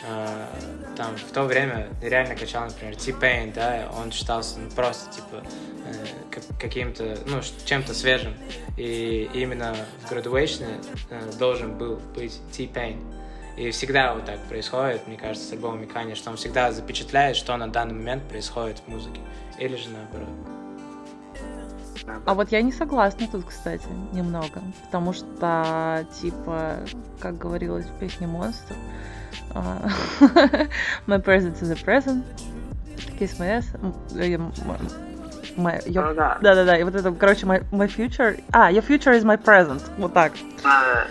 э, 0.08 0.48
там 0.96 1.16
в 1.16 1.32
то 1.32 1.44
время 1.44 1.90
реально 2.02 2.36
качал, 2.36 2.66
например, 2.66 2.96
T-Pain, 2.96 3.54
да, 3.54 3.90
он 3.98 4.12
считался 4.12 4.60
ну, 4.60 4.70
просто, 4.72 5.14
типа, 5.14 5.44
э, 5.86 6.42
каким-то, 6.60 7.18
ну, 7.28 7.42
чем-то 7.66 7.94
свежим. 7.94 8.34
И 8.78 9.30
именно 9.34 9.76
в 10.04 10.12
Graduation 10.12 10.66
э, 11.10 11.32
должен 11.38 11.78
был 11.78 12.00
быть 12.16 12.40
T-Pain. 12.56 13.02
И 13.58 13.72
всегда 13.72 14.14
вот 14.14 14.26
так 14.26 14.40
происходит, 14.44 15.08
мне 15.08 15.18
кажется, 15.18 15.48
с 15.48 15.52
альбомом 15.54 15.88
Кани, 15.88 16.16
что 16.16 16.30
он 16.30 16.36
всегда 16.36 16.72
запечатляет, 16.72 17.38
что 17.38 17.56
на 17.56 17.70
данный 17.70 17.94
момент 17.94 18.28
происходит 18.28 18.80
в 18.80 18.88
музыке. 18.90 19.22
Или 19.58 19.78
же 19.78 19.90
наоборот. 19.90 20.30
А 22.26 22.34
вот 22.34 22.52
я 22.52 22.62
не 22.62 22.72
согласна 22.72 23.28
тут, 23.28 23.46
кстати, 23.46 23.88
немного. 24.12 24.62
Потому 24.86 25.14
что, 25.14 26.06
типа, 26.22 26.80
как 27.20 27.38
говорилось 27.38 27.86
в 27.86 28.00
песне 28.00 28.28
Monster, 28.28 28.76
а, 29.54 29.90
My 31.08 31.18
present 31.18 31.62
is 31.62 31.72
a 31.72 31.76
present, 31.76 32.24
kiss 33.20 33.40
my 33.40 33.48
ass, 33.48 33.66
my, 35.58 35.82
your... 35.86 36.10
Ну, 36.10 36.16
да. 36.16 36.38
да, 36.42 36.56
да, 36.56 36.66
да. 36.66 36.78
И 36.78 36.84
вот 36.84 36.96
это, 36.96 37.12
короче, 37.12 37.46
my, 37.46 37.64
my 37.72 37.88
future. 37.88 38.42
А, 38.52 38.72
your 38.72 38.86
future 38.86 39.14
is 39.14 39.24
my 39.24 39.42
present. 39.42 39.82
Вот 39.98 40.14
так. 40.14 40.34
Да, 40.64 41.06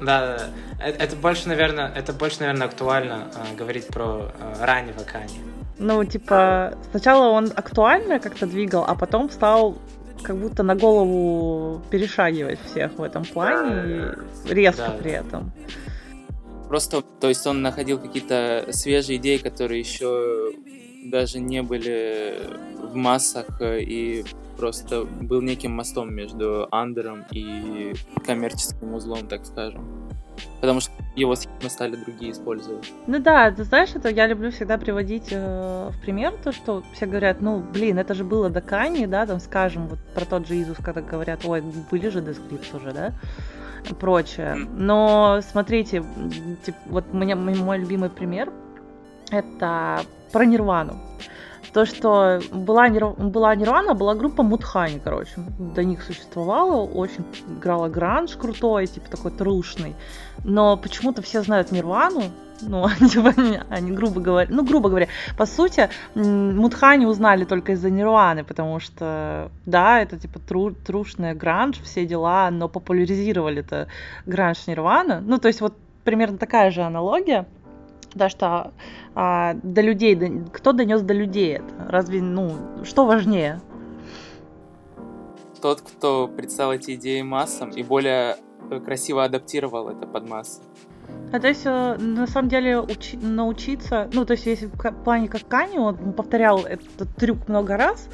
да, 0.00 0.38
да. 0.38 0.46
Это, 0.78 1.04
это 1.04 1.16
больше, 1.16 1.48
наверное, 1.48 1.90
это 1.94 2.12
больше, 2.12 2.40
наверное, 2.40 2.66
актуально 2.66 3.28
э, 3.34 3.56
говорить 3.56 3.86
про 3.88 4.30
э, 4.38 4.64
раннего 4.64 5.00
Кани. 5.00 5.40
Ну, 5.78 6.04
типа, 6.04 6.74
сначала 6.90 7.28
он 7.28 7.50
актуально 7.54 8.18
как-то 8.18 8.46
двигал, 8.46 8.84
а 8.86 8.94
потом 8.94 9.30
стал 9.30 9.78
как 10.22 10.36
будто 10.36 10.62
на 10.62 10.74
голову 10.74 11.82
перешагивать 11.90 12.58
всех 12.64 12.92
в 12.98 13.02
этом 13.02 13.24
плане, 13.24 14.14
и 14.46 14.54
резко 14.54 14.88
да. 14.88 14.94
при 14.98 15.12
этом. 15.12 15.52
Просто, 16.68 17.02
то 17.02 17.28
есть 17.28 17.46
он 17.46 17.62
находил 17.62 17.98
какие-то 17.98 18.66
свежие 18.70 19.18
идеи, 19.18 19.36
которые 19.38 19.80
еще 19.80 20.52
даже 21.04 21.38
не 21.38 21.62
были 21.62 22.38
в 22.82 22.94
массах, 22.94 23.60
и 23.60 24.24
просто 24.56 25.04
был 25.04 25.42
неким 25.42 25.72
мостом 25.72 26.14
между 26.14 26.66
андером 26.70 27.24
и 27.30 27.94
коммерческим 28.24 28.94
узлом, 28.94 29.26
так 29.28 29.46
скажем. 29.46 30.08
Потому 30.60 30.80
что 30.80 30.92
его 31.14 31.34
схемы 31.34 31.70
стали 31.70 31.96
другие 31.96 32.32
использовать. 32.32 32.92
Ну 33.06 33.18
да, 33.18 33.50
ты 33.50 33.64
знаешь, 33.64 33.94
это 33.94 34.10
я 34.10 34.26
люблю 34.26 34.50
всегда 34.50 34.76
приводить 34.76 35.28
э, 35.30 35.90
в 35.90 36.00
пример 36.02 36.34
то, 36.42 36.52
что 36.52 36.82
все 36.92 37.06
говорят, 37.06 37.40
ну, 37.40 37.60
блин, 37.60 37.98
это 37.98 38.14
же 38.14 38.24
было 38.24 38.50
до 38.50 38.60
Кани, 38.60 39.06
да, 39.06 39.24
там, 39.26 39.40
скажем, 39.40 39.88
вот 39.88 39.98
про 40.14 40.26
тот 40.26 40.46
же 40.46 40.56
Изус, 40.56 40.76
когда 40.82 41.00
говорят, 41.00 41.40
ой, 41.44 41.62
были 41.90 42.08
же 42.08 42.20
дескрипт 42.20 42.74
уже, 42.74 42.92
да, 42.92 43.14
прочее. 43.94 44.54
Но 44.56 45.40
смотрите, 45.48 46.04
типа, 46.64 46.78
вот 46.86 47.04
у 47.12 47.16
меня 47.16 47.36
мой 47.36 47.78
любимый 47.78 48.10
пример 48.10 48.52
это 49.30 50.02
про 50.32 50.44
Нирвану 50.44 51.00
то, 51.76 51.84
что 51.84 52.40
была, 52.52 52.88
была 52.88 53.54
Нирвана, 53.54 53.92
была 53.92 54.14
группа 54.14 54.42
Мудхани, 54.42 54.98
короче. 54.98 55.32
До 55.58 55.84
них 55.84 56.02
существовала, 56.02 56.80
очень 56.80 57.22
играла 57.46 57.88
гранж 57.88 58.34
крутой, 58.36 58.86
типа 58.86 59.10
такой 59.10 59.30
трушный. 59.30 59.94
Но 60.42 60.78
почему-то 60.78 61.20
все 61.20 61.42
знают 61.42 61.72
Нирвану, 61.72 62.22
ну, 62.62 62.88
типа, 63.10 63.34
они, 63.68 63.92
грубо 63.92 64.22
говоря, 64.22 64.48
ну, 64.50 64.64
грубо 64.64 64.88
говоря, 64.88 65.08
по 65.36 65.44
сути, 65.44 65.90
Мудхани 66.14 67.04
узнали 67.04 67.44
только 67.44 67.72
из-за 67.72 67.90
Нирваны, 67.90 68.42
потому 68.42 68.80
что, 68.80 69.50
да, 69.66 70.00
это, 70.00 70.18
типа, 70.18 70.38
тру, 70.38 70.70
трушная 70.70 71.34
гранж, 71.34 71.78
все 71.82 72.06
дела, 72.06 72.50
но 72.50 72.70
популяризировали 72.70 73.60
это 73.60 73.88
гранж 74.24 74.66
Нирвана. 74.66 75.20
Ну, 75.20 75.36
то 75.36 75.48
есть, 75.48 75.60
вот 75.60 75.74
примерно 76.04 76.38
такая 76.38 76.70
же 76.70 76.80
аналогия 76.80 77.46
да, 78.16 78.28
что 78.28 78.72
а, 79.14 79.54
до 79.62 79.80
людей, 79.80 80.14
до, 80.14 80.50
кто 80.50 80.72
донес 80.72 81.02
до 81.02 81.14
людей 81.14 81.56
это? 81.56 81.86
Разве, 81.88 82.22
ну, 82.22 82.56
что 82.84 83.06
важнее? 83.06 83.60
Тот, 85.60 85.80
кто 85.80 86.28
представил 86.28 86.72
эти 86.72 86.94
идеи 86.94 87.22
массам 87.22 87.70
и 87.70 87.82
более 87.82 88.36
э, 88.70 88.80
красиво 88.80 89.24
адаптировал 89.24 89.88
это 89.88 90.06
под 90.06 90.28
массы. 90.28 90.60
А 91.32 91.40
то 91.40 91.48
есть, 91.48 91.64
на 91.64 92.26
самом 92.26 92.48
деле, 92.48 92.80
учи, 92.80 93.16
научиться, 93.16 94.08
ну, 94.12 94.24
то 94.24 94.32
есть, 94.32 94.46
если 94.46 94.66
в 94.66 95.04
плане 95.04 95.28
как 95.28 95.46
Кани, 95.46 95.78
он 95.78 96.12
повторял 96.12 96.64
этот 96.64 97.14
трюк 97.16 97.48
много 97.48 97.76
раз, 97.76 98.08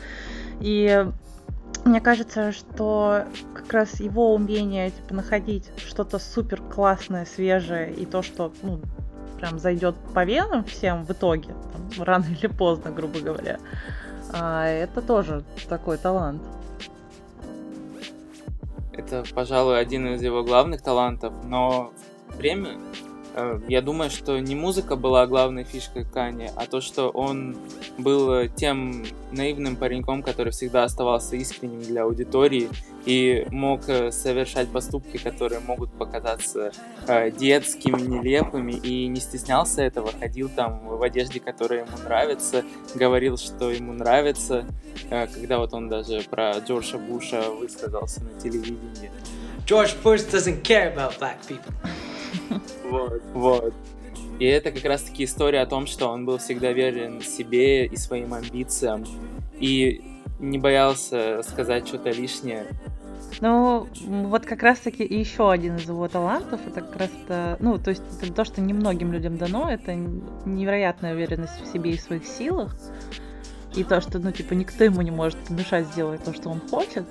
и 0.60 1.06
мне 1.84 2.00
кажется, 2.00 2.52
что 2.52 3.24
как 3.54 3.72
раз 3.72 4.00
его 4.00 4.34
умение 4.34 4.90
типа, 4.90 5.14
находить 5.14 5.70
что-то 5.76 6.18
супер 6.18 6.62
классное, 6.62 7.24
свежее, 7.24 7.92
и 7.92 8.06
то, 8.06 8.22
что 8.22 8.52
ну, 8.62 8.80
прям 9.42 9.58
зайдет 9.58 9.96
по 10.14 10.24
венам 10.24 10.64
всем 10.64 11.04
в 11.04 11.10
итоге, 11.10 11.48
там, 11.48 12.02
рано 12.04 12.26
или 12.26 12.46
поздно, 12.46 12.92
грубо 12.92 13.18
говоря. 13.18 13.58
А 14.32 14.66
это 14.66 15.02
тоже 15.02 15.42
такой 15.68 15.98
талант. 15.98 16.40
Это, 18.92 19.24
пожалуй, 19.34 19.80
один 19.80 20.06
из 20.14 20.22
его 20.22 20.44
главных 20.44 20.82
талантов, 20.82 21.32
но 21.44 21.92
время 22.28 22.78
Э, 23.34 23.60
я 23.68 23.80
думаю, 23.80 24.10
что 24.10 24.38
не 24.38 24.54
музыка 24.54 24.96
была 24.96 25.26
главной 25.26 25.64
фишкой 25.64 26.04
Кани, 26.04 26.50
а 26.54 26.66
то, 26.66 26.80
что 26.80 27.08
он 27.08 27.56
был 27.98 28.48
тем 28.48 29.04
наивным 29.30 29.76
пареньком, 29.76 30.22
который 30.22 30.52
всегда 30.52 30.84
оставался 30.84 31.36
искренним 31.36 31.82
для 31.82 32.02
аудитории 32.02 32.68
и 33.04 33.46
мог 33.50 33.88
э, 33.88 34.12
совершать 34.12 34.68
поступки, 34.68 35.16
которые 35.16 35.60
могут 35.60 35.92
показаться 35.92 36.72
э, 37.06 37.30
детскими, 37.30 38.00
нелепыми, 38.00 38.72
и 38.72 39.06
не 39.08 39.20
стеснялся 39.20 39.82
этого, 39.82 40.12
ходил 40.18 40.48
там 40.48 40.80
в 40.86 41.02
одежде, 41.02 41.40
которая 41.40 41.80
ему 41.80 41.96
нравится, 42.04 42.64
говорил, 42.94 43.36
что 43.36 43.70
ему 43.70 43.92
нравится, 43.92 44.64
когда 45.08 45.58
вот 45.58 45.74
он 45.74 45.88
даже 45.88 46.22
про 46.22 46.58
Джорджа 46.58 46.98
Буша 46.98 47.50
высказался 47.50 48.22
на 48.22 48.40
телевидении. 48.40 49.10
George 49.66 49.94
Bush 50.02 50.24
doesn't 50.30 50.62
care 50.62 50.92
about 50.94 51.18
black 51.18 51.38
people. 51.48 51.72
Вот, 52.90 53.22
вот. 53.32 53.74
И 54.38 54.44
это 54.46 54.72
как 54.72 54.84
раз-таки 54.84 55.24
история 55.24 55.60
о 55.60 55.66
том, 55.66 55.86
что 55.86 56.08
он 56.08 56.24
был 56.24 56.38
всегда 56.38 56.72
верен 56.72 57.20
себе 57.20 57.86
и 57.86 57.96
своим 57.96 58.34
амбициям, 58.34 59.04
и 59.60 60.02
не 60.42 60.58
боялся 60.58 61.40
сказать 61.42 61.88
что-то 61.88 62.10
лишнее. 62.10 62.66
Ну, 63.40 63.88
вот 64.02 64.44
как 64.44 64.62
раз-таки 64.62 65.04
еще 65.04 65.50
один 65.50 65.76
из 65.76 65.88
его 65.88 66.06
талантов, 66.06 66.60
это 66.66 66.82
как 66.82 66.96
раз 66.96 67.10
это, 67.24 67.56
ну, 67.60 67.78
то 67.78 67.90
есть 67.90 68.02
это 68.20 68.32
то, 68.32 68.44
что 68.44 68.60
немногим 68.60 69.12
людям 69.12 69.38
дано, 69.38 69.70
это 69.70 69.94
невероятная 69.94 71.14
уверенность 71.14 71.60
в 71.62 71.72
себе 71.72 71.92
и 71.92 71.96
в 71.96 72.00
своих 72.00 72.26
силах, 72.26 72.76
и 73.74 73.84
то, 73.84 74.00
что, 74.02 74.18
ну, 74.18 74.32
типа, 74.32 74.52
никто 74.52 74.84
ему 74.84 75.00
не 75.00 75.10
может 75.10 75.38
помешать 75.38 75.86
сделать 75.86 76.22
то, 76.22 76.34
что 76.34 76.50
он 76.50 76.60
хочет. 76.68 77.06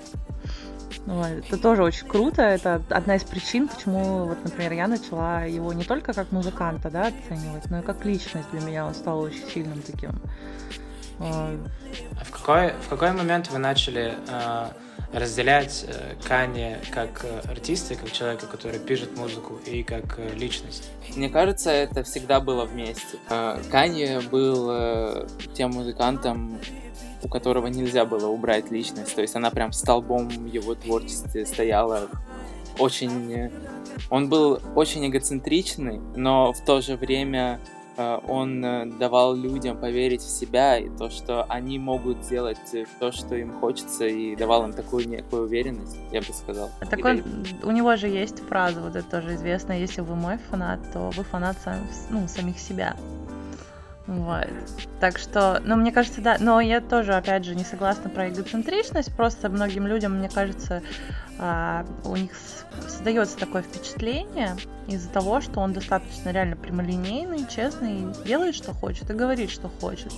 Вот. 1.07 1.25
Это 1.25 1.57
тоже 1.57 1.83
очень 1.83 2.07
круто. 2.07 2.43
Это 2.43 2.83
одна 2.89 3.15
из 3.15 3.23
причин, 3.23 3.67
почему, 3.67 4.25
вот, 4.25 4.37
например, 4.43 4.73
я 4.73 4.87
начала 4.87 5.45
его 5.45 5.73
не 5.73 5.83
только 5.83 6.13
как 6.13 6.31
музыканта 6.31 6.91
да, 6.91 7.07
оценивать, 7.07 7.69
но 7.71 7.79
и 7.79 7.81
как 7.81 8.05
личность 8.05 8.51
для 8.51 8.61
меня 8.61 8.85
он 8.85 8.93
стал 8.93 9.21
очень 9.21 9.43
сильным 9.47 9.81
таким. 9.81 10.11
А 11.19 12.23
в 12.23 12.31
какой, 12.31 12.73
в 12.73 12.89
какой 12.89 13.11
момент 13.11 13.49
вы 13.49 13.57
начали 13.57 14.15
э, 14.27 14.67
разделять 15.13 15.85
э, 15.87 16.15
Кани 16.27 16.77
как 16.91 17.25
э, 17.25 17.41
артиста, 17.49 17.95
как 17.95 18.11
человека, 18.11 18.47
который 18.47 18.79
пишет 18.79 19.17
музыку, 19.17 19.59
и 19.65 19.83
как 19.83 20.19
э, 20.19 20.33
личность? 20.35 20.89
Мне 21.15 21.29
кажется, 21.29 21.69
это 21.69 22.03
всегда 22.03 22.39
было 22.39 22.65
вместе. 22.65 23.17
Э, 23.29 23.61
Кани 23.69 24.19
был 24.29 24.69
э, 24.71 25.27
тем 25.53 25.71
музыкантом, 25.71 26.59
у 27.23 27.27
которого 27.27 27.67
нельзя 27.67 28.05
было 28.05 28.27
убрать 28.27 28.71
личность. 28.71 29.15
То 29.15 29.21
есть 29.21 29.35
она 29.35 29.51
прям 29.51 29.73
столбом 29.73 30.29
его 30.47 30.75
творчестве 30.75 31.45
стояла. 31.45 32.07
Очень... 32.79 33.51
Он 34.09 34.29
был 34.29 34.61
очень 34.75 35.05
эгоцентричный, 35.05 35.99
но 36.15 36.53
в 36.53 36.63
то 36.63 36.81
же 36.81 36.95
время 36.95 37.59
э, 37.59 37.80
он 37.97 38.63
э, 38.63 38.85
давал 38.85 39.35
людям 39.35 39.77
поверить 39.77 40.21
в 40.21 40.29
себя 40.29 40.77
и 40.77 40.89
то, 40.89 41.09
что 41.09 41.43
они 41.43 41.77
могут 41.79 42.23
сделать 42.23 42.57
то, 42.99 43.11
что 43.11 43.35
им 43.35 43.53
хочется, 43.59 44.05
и 44.05 44.35
давал 44.35 44.65
им 44.65 44.73
такую 44.73 45.07
некую 45.07 45.43
уверенность, 45.43 45.97
я 46.11 46.21
бы 46.21 46.27
сказал. 46.33 46.69
А 46.79 46.85
такой, 46.85 47.23
у 47.63 47.71
него 47.71 47.95
же 47.95 48.07
есть 48.07 48.39
фраза, 48.47 48.81
вот 48.81 48.95
это 48.95 49.09
тоже 49.09 49.35
известно, 49.35 49.73
если 49.73 50.01
вы 50.01 50.15
мой 50.15 50.37
фанат, 50.49 50.79
то 50.93 51.11
вы 51.15 51.23
фанат 51.23 51.57
сам, 51.63 51.75
ну, 52.09 52.27
самих 52.27 52.59
себя. 52.59 52.95
Вот. 54.07 54.47
Так 54.99 55.17
что, 55.17 55.61
ну, 55.63 55.75
мне 55.75 55.91
кажется, 55.91 56.21
да, 56.21 56.37
но 56.39 56.59
я 56.59 56.81
тоже, 56.81 57.13
опять 57.13 57.45
же, 57.45 57.55
не 57.55 57.63
согласна 57.63 58.09
про 58.09 58.29
эгоцентричность, 58.29 59.15
просто 59.15 59.47
многим 59.49 59.87
людям, 59.87 60.17
мне 60.17 60.27
кажется, 60.27 60.81
у 61.41 62.15
них 62.15 62.31
создается 62.87 63.37
такое 63.37 63.63
впечатление 63.63 64.55
из-за 64.87 65.09
того, 65.09 65.41
что 65.41 65.59
он 65.59 65.73
достаточно 65.73 66.29
реально 66.29 66.55
прямолинейный, 66.55 67.47
честный, 67.47 68.05
делает, 68.25 68.55
что 68.55 68.73
хочет 68.73 69.09
и 69.09 69.13
говорит, 69.13 69.49
что 69.49 69.67
хочет. 69.67 70.13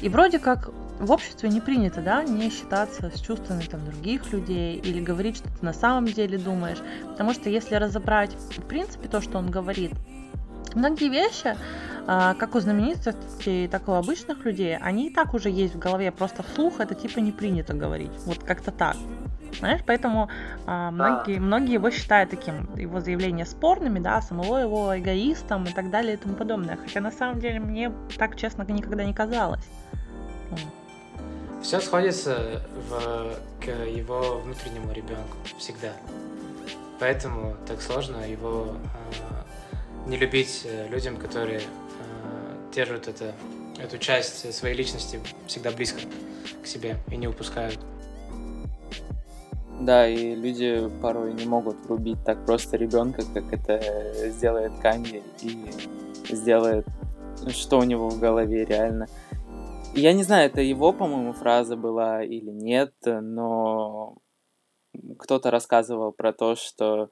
И 0.00 0.08
вроде 0.08 0.38
как 0.38 0.70
в 0.98 1.10
обществе 1.10 1.48
не 1.48 1.60
принято, 1.60 2.00
да, 2.00 2.22
не 2.22 2.50
считаться 2.50 3.10
с 3.14 3.20
чувствами 3.20 3.62
там 3.62 3.84
других 3.84 4.32
людей 4.32 4.76
или 4.78 5.00
говорить, 5.00 5.36
что 5.36 5.48
ты 5.48 5.64
на 5.64 5.72
самом 5.72 6.06
деле 6.06 6.38
думаешь. 6.38 6.78
Потому 7.04 7.34
что 7.34 7.50
если 7.50 7.74
разобрать, 7.74 8.32
в 8.56 8.62
принципе, 8.62 9.08
то, 9.08 9.20
что 9.20 9.38
он 9.38 9.50
говорит, 9.50 9.92
многие 10.74 11.08
вещи, 11.08 11.56
а, 12.06 12.34
как 12.34 12.54
у 12.54 12.60
знаменитостей, 12.60 13.68
так 13.68 13.88
и 13.88 13.90
у 13.90 13.94
обычных 13.94 14.44
людей, 14.44 14.76
они 14.76 15.08
и 15.08 15.12
так 15.12 15.34
уже 15.34 15.50
есть 15.50 15.74
в 15.74 15.78
голове, 15.78 16.12
просто 16.12 16.42
вслух 16.42 16.80
это 16.80 16.94
типа 16.94 17.18
не 17.18 17.32
принято 17.32 17.74
говорить. 17.74 18.12
Вот 18.24 18.38
как-то 18.38 18.70
так. 18.70 18.96
Знаешь, 19.58 19.80
поэтому 19.86 20.28
а, 20.66 20.90
многие, 20.90 21.38
многие 21.38 21.74
его 21.74 21.90
считают 21.90 22.30
таким, 22.30 22.74
его 22.76 23.00
заявления 23.00 23.46
спорными, 23.46 23.98
да, 23.98 24.20
самого 24.20 24.58
его 24.58 24.98
эгоистом 24.98 25.64
и 25.64 25.72
так 25.72 25.90
далее 25.90 26.14
и 26.14 26.16
тому 26.16 26.34
подобное. 26.34 26.76
Хотя 26.76 27.00
на 27.00 27.12
самом 27.12 27.40
деле 27.40 27.60
мне 27.60 27.92
так, 28.18 28.36
честно, 28.36 28.64
никогда 28.68 29.04
не 29.04 29.14
казалось. 29.14 29.64
Все 31.62 31.80
сходится 31.80 32.62
в, 32.90 33.64
к 33.64 33.68
его 33.86 34.40
внутреннему 34.40 34.92
ребенку 34.92 35.38
всегда. 35.58 35.92
Поэтому 37.00 37.56
так 37.66 37.80
сложно 37.80 38.18
его 38.28 38.76
э, 39.24 40.08
не 40.08 40.16
любить 40.16 40.62
э, 40.64 40.88
людям, 40.88 41.16
которые 41.16 41.60
э, 41.60 42.72
держат 42.74 43.08
это, 43.08 43.34
эту 43.78 43.98
часть 43.98 44.54
своей 44.54 44.76
личности 44.76 45.20
всегда 45.46 45.70
близко 45.70 46.00
к 46.62 46.66
себе 46.66 46.98
и 47.10 47.16
не 47.16 47.28
упускают. 47.28 47.78
Да, 49.80 50.08
и 50.08 50.34
люди 50.34 50.88
порой 51.02 51.34
не 51.34 51.46
могут 51.46 51.76
врубить 51.86 52.24
так 52.24 52.44
просто 52.46 52.76
ребенка, 52.76 53.22
как 53.34 53.52
это 53.52 53.80
сделает 54.30 54.72
Канье 54.80 55.22
и 55.42 55.66
сделает, 56.28 56.86
что 57.48 57.78
у 57.78 57.82
него 57.82 58.08
в 58.08 58.18
голове 58.18 58.64
реально. 58.64 59.08
Я 59.94 60.12
не 60.12 60.22
знаю, 60.22 60.46
это 60.46 60.60
его, 60.60 60.92
по-моему, 60.92 61.32
фраза 61.32 61.76
была 61.76 62.22
или 62.22 62.50
нет, 62.50 62.92
но 63.04 64.16
кто-то 65.18 65.50
рассказывал 65.50 66.12
про 66.12 66.32
то, 66.32 66.56
что 66.56 67.10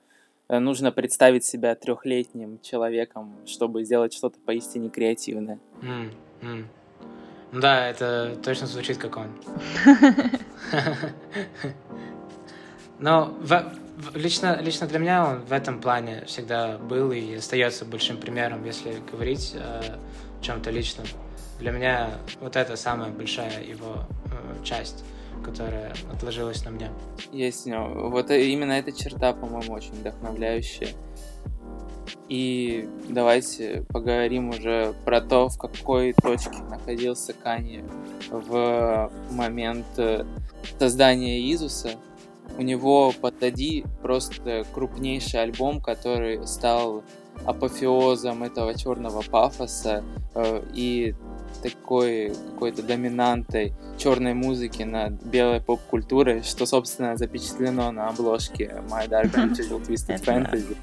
э, 0.48 0.58
нужно 0.58 0.92
представить 0.92 1.44
себя 1.44 1.74
трехлетним 1.74 2.60
человеком, 2.60 3.36
чтобы 3.46 3.84
сделать 3.84 4.12
что-то 4.12 4.38
поистине 4.44 4.88
креативное. 4.88 5.58
Mm, 5.80 6.12
mm. 6.42 6.64
Да, 7.60 7.88
это 7.88 8.36
точно 8.42 8.66
звучит 8.66 8.98
как 8.98 9.16
он. 9.16 9.28
Но 13.02 13.34
в, 13.40 13.48
в, 13.98 14.16
лично, 14.16 14.58
лично 14.62 14.86
для 14.86 14.98
меня 14.98 15.26
он 15.26 15.40
в 15.40 15.52
этом 15.52 15.80
плане 15.80 16.24
всегда 16.26 16.78
был 16.78 17.12
и 17.12 17.34
остается 17.34 17.84
большим 17.84 18.16
примером, 18.16 18.64
если 18.64 18.94
говорить 19.10 19.54
о 19.56 19.98
чем-то 20.40 20.70
личном 20.70 21.06
для 21.58 21.70
меня 21.70 22.10
вот 22.40 22.56
это 22.56 22.76
самая 22.76 23.10
большая 23.10 23.62
его 23.62 24.06
э, 24.26 24.64
часть 24.64 25.04
которая 25.42 25.92
отложилась 26.12 26.64
на 26.64 26.70
мне. 26.70 26.90
Есть 27.32 27.66
у 27.66 27.70
него. 27.70 28.10
Вот 28.10 28.30
именно 28.30 28.72
эта 28.72 28.92
черта, 28.92 29.32
по-моему, 29.32 29.72
очень 29.72 29.92
вдохновляющая. 29.92 30.90
И 32.28 32.88
давайте 33.08 33.84
поговорим 33.88 34.50
уже 34.50 34.94
про 35.04 35.20
то, 35.20 35.48
в 35.48 35.58
какой 35.58 36.12
точке 36.12 36.62
находился 36.70 37.32
Кани 37.32 37.82
в 38.30 39.10
момент 39.30 39.86
э, 39.96 40.24
создания 40.78 41.52
Изуса. 41.52 41.90
У 42.58 42.62
него 42.62 43.12
позади 43.20 43.84
просто 44.02 44.64
крупнейший 44.72 45.42
альбом, 45.42 45.80
который 45.80 46.46
стал 46.46 47.02
апофеозом 47.46 48.42
этого 48.42 48.78
черного 48.78 49.22
пафоса 49.22 50.04
э, 50.34 50.62
и 50.74 51.14
такой 51.62 52.32
какой-то 52.52 52.82
доминантой 52.82 53.72
черной 53.98 54.34
музыки 54.34 54.82
над 54.82 55.22
белой 55.22 55.60
поп-культурой, 55.60 56.42
что, 56.42 56.66
собственно, 56.66 57.16
запечатлено 57.16 57.90
на 57.92 58.08
обложке 58.08 58.82
My 58.88 59.08
Dark 59.08 59.34
and 59.34 59.52
Twisted 59.86 60.22
Fantasy. 60.24 60.76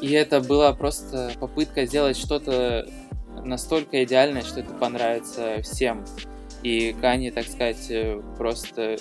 И 0.00 0.10
это 0.12 0.40
была 0.40 0.72
просто 0.72 1.32
попытка 1.38 1.84
сделать 1.84 2.16
что-то 2.16 2.86
настолько 3.44 4.02
идеальное, 4.04 4.42
что 4.42 4.60
это 4.60 4.72
понравится 4.72 5.60
всем. 5.62 6.04
И 6.62 6.94
Кани, 7.00 7.30
так 7.30 7.46
сказать, 7.46 7.90
просто 8.36 8.96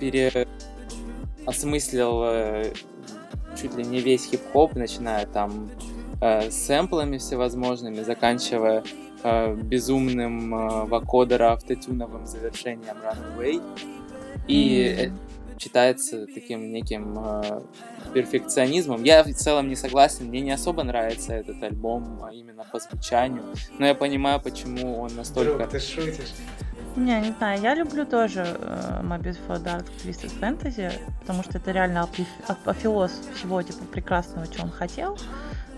переосмыслил 0.00 2.22
э, 2.24 2.72
чуть 3.60 3.76
ли 3.76 3.84
не 3.84 4.00
весь 4.00 4.30
хип-хоп, 4.30 4.74
начиная 4.74 5.26
там 5.26 5.70
э, 6.20 6.50
сэмплами 6.50 7.18
всевозможными, 7.18 8.02
заканчивая 8.02 8.82
э, 9.22 9.54
безумным 9.54 10.54
э, 10.54 10.84
вокодера 10.86 11.52
автотюновым 11.52 12.26
завершением 12.26 12.96
Runaway. 12.96 13.62
И 14.48 14.96
mm. 14.98 15.58
читается 15.58 16.26
таким 16.26 16.72
неким 16.72 17.18
э, 17.18 17.60
перфекционизмом. 18.14 19.04
Я 19.04 19.22
в 19.22 19.32
целом 19.34 19.68
не 19.68 19.76
согласен, 19.76 20.26
мне 20.26 20.40
не 20.40 20.52
особо 20.52 20.82
нравится 20.82 21.34
этот 21.34 21.62
альбом 21.62 22.20
а 22.22 22.32
именно 22.32 22.64
по 22.70 22.78
звучанию, 22.78 23.42
но 23.78 23.86
я 23.86 23.94
понимаю, 23.94 24.40
почему 24.40 25.00
он 25.00 25.14
настолько... 25.14 25.58
Друг, 25.58 25.70
ты 25.70 25.80
шутишь. 25.80 26.32
Не, 27.00 27.18
не 27.20 27.32
знаю, 27.32 27.62
я 27.62 27.74
люблю 27.74 28.04
тоже 28.04 28.40
uh, 28.40 29.02
My 29.02 29.18
Beautiful 29.18 29.62
Dark 29.64 29.86
Twisted 30.04 30.38
Fantasy, 30.38 30.92
потому 31.20 31.42
что 31.42 31.56
это 31.56 31.70
реально 31.70 32.06
апофеоз 32.46 33.10
всего 33.34 33.62
типа 33.62 33.84
прекрасного, 33.86 34.44
что 34.44 34.64
он 34.64 34.70
хотел 34.70 35.18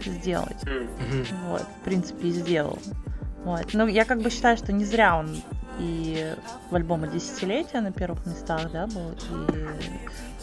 сделать. 0.05 0.61
Mm-hmm. 0.65 1.27
Вот, 1.49 1.63
в 1.63 1.85
принципе, 1.85 2.29
и 2.29 2.33
сделал. 2.33 2.77
Вот. 3.45 3.73
Ну, 3.73 3.87
я 3.87 4.05
как 4.05 4.21
бы 4.21 4.31
считаю, 4.31 4.57
что 4.57 4.73
не 4.73 4.85
зря 4.85 5.17
он 5.17 5.41
и 5.79 6.35
в 6.71 6.75
альбоме 6.75 7.09
десятилетия 7.09 7.81
на 7.81 7.93
первых 7.93 8.27
местах, 8.27 8.73
да, 8.73 8.89
был. 8.89 9.13
И... 9.13 9.69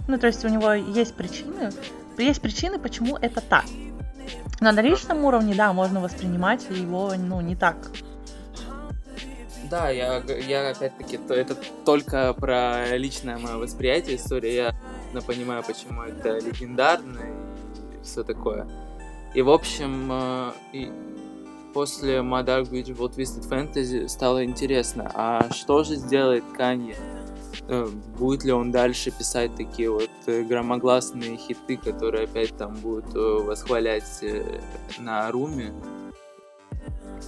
Ну, 0.07 0.17
то 0.17 0.27
есть 0.27 0.45
у 0.45 0.47
него 0.47 0.71
есть 0.71 1.13
причины, 1.13 1.71
есть 2.17 2.41
причины, 2.41 2.79
почему 2.79 3.17
это 3.17 3.41
так. 3.41 3.65
Но 4.61 4.71
на 4.71 4.81
личном 4.81 5.25
уровне, 5.25 5.55
да, 5.55 5.73
можно 5.73 5.99
воспринимать 5.99 6.65
его, 6.69 7.13
ну, 7.17 7.41
не 7.41 7.57
так. 7.57 7.75
Да, 9.69 9.89
я, 9.89 10.23
я 10.47 10.69
опять-таки, 10.69 11.17
то, 11.17 11.33
это 11.33 11.55
только 11.85 12.33
про 12.33 12.97
личное 12.97 13.37
мое 13.37 13.57
восприятие 13.57 14.15
истории. 14.15 14.53
Я 14.53 14.75
понимаю, 15.21 15.63
почему 15.63 16.03
это 16.03 16.39
легендарно 16.39 17.19
и 17.19 18.03
все 18.03 18.23
такое. 18.23 18.67
И, 19.35 19.41
в 19.43 19.49
общем, 19.49 20.09
э, 20.11 20.51
и 20.73 20.91
после 21.73 22.17
My 22.17 22.43
Dark 22.43 22.71
Beautiful 22.71 23.13
Twisted 23.15 23.47
Fantasy 23.47 24.07
стало 24.07 24.43
интересно, 24.43 25.11
а 25.13 25.51
что 25.53 25.83
же 25.83 25.95
сделает 25.95 26.43
Канье? 26.57 26.95
Э, 27.67 27.87
будет 28.17 28.43
ли 28.43 28.51
он 28.51 28.71
дальше 28.71 29.11
писать 29.11 29.55
такие 29.55 29.91
вот 29.91 30.09
э, 30.25 30.41
громогласные 30.41 31.37
хиты, 31.37 31.77
которые 31.77 32.23
опять 32.23 32.57
там 32.57 32.73
будут 32.75 33.13
восхвалять 33.13 34.23
на 34.97 35.31
Руме? 35.31 35.71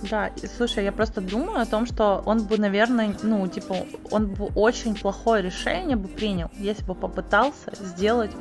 Да, 0.10 0.32
слушай, 0.58 0.84
я 0.84 0.92
просто 0.92 1.22
думаю 1.22 1.62
о 1.62 1.66
том, 1.66 1.86
что 1.86 2.22
он 2.26 2.44
бы, 2.44 2.58
наверное, 2.58 3.16
ну, 3.24 3.48
типа, 3.48 3.76
он 4.10 4.28
бы 4.28 4.46
очень 4.56 4.96
плохое 4.96 5.44
решение 5.44 5.96
бы 5.96 6.08
принял, 6.08 6.50
если 6.58 6.84
бы 6.84 6.96
попытался 6.96 7.74
сделать 7.80 8.32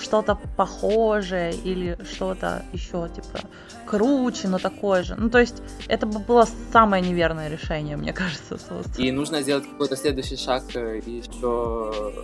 что-то 0.00 0.38
похожее 0.56 1.52
или 1.52 1.98
что-то 2.04 2.64
еще, 2.72 3.08
типа, 3.08 3.40
круче, 3.86 4.48
но 4.48 4.58
такое 4.58 5.02
же. 5.02 5.14
Ну, 5.16 5.30
то 5.30 5.38
есть, 5.38 5.62
это 5.88 6.06
бы 6.06 6.18
было 6.18 6.46
самое 6.72 7.02
неверное 7.02 7.48
решение, 7.48 7.96
мне 7.96 8.12
кажется, 8.12 8.58
собственно. 8.58 9.04
И 9.04 9.10
нужно 9.10 9.42
сделать 9.42 9.64
какой-то 9.68 9.96
следующий 9.96 10.36
шаг, 10.36 10.64
э, 10.74 10.98
и 10.98 11.18
еще... 11.18 12.14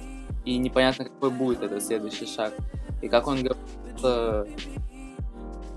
И 0.45 0.59
непонятно, 0.59 1.05
какой 1.05 1.31
будет 1.31 1.63
этот 1.63 1.85
следующий 1.85 2.27
шаг. 2.27 2.53
И 3.01 3.09
как 3.09 3.29
он 3.29 3.45
говорил, 3.45 3.57
э, 4.03 4.47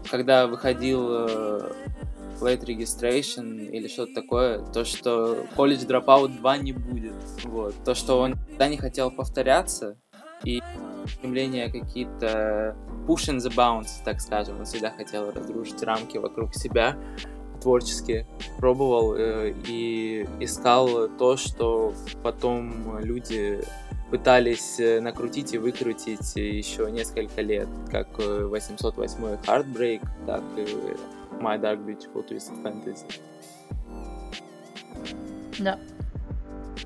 когда 0.09 0.47
выходил 0.47 1.07
э, 1.11 1.71
late 2.41 2.65
registration 2.65 3.69
или 3.69 3.87
что-то 3.87 4.13
такое, 4.13 4.59
то, 4.59 4.85
что 4.85 5.45
College 5.55 5.87
Dropout 5.87 6.37
2 6.37 6.57
не 6.57 6.73
будет. 6.73 7.13
Вот. 7.43 7.75
То, 7.83 7.95
что 7.95 8.19
он 8.19 8.31
никогда 8.31 8.67
не 8.67 8.77
хотел 8.77 9.11
повторяться, 9.11 9.97
и 10.43 10.61
стремления 11.07 11.69
какие-то 11.69 12.75
push 13.07 13.29
in 13.29 13.37
the 13.37 13.53
bounds, 13.55 14.03
так 14.03 14.21
скажем. 14.21 14.59
Он 14.59 14.65
всегда 14.65 14.91
хотел 14.91 15.31
разрушить 15.31 15.81
рамки 15.83 16.17
вокруг 16.17 16.53
себя 16.55 16.97
творчески 17.61 18.27
пробовал 18.59 19.15
э, 19.15 19.53
и 19.67 20.27
искал 20.39 21.07
то, 21.17 21.35
что 21.35 21.93
потом 22.21 22.99
люди 22.99 23.59
пытались 24.11 24.79
э, 24.79 24.99
накрутить 24.99 25.53
и 25.53 25.57
выкрутить 25.57 26.35
еще 26.35 26.91
несколько 26.91 27.41
лет, 27.41 27.67
как 27.89 28.07
808 28.19 29.25
э, 29.25 29.37
Heartbreak, 29.47 30.01
так 30.27 30.43
и 30.57 30.67
My 31.39 31.59
Dark 31.59 31.79
Beautiful 31.85 32.25
Twisted 32.27 32.61
Fantasy. 32.63 33.21
Да. 35.59 35.79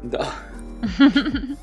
Да. 0.04 0.28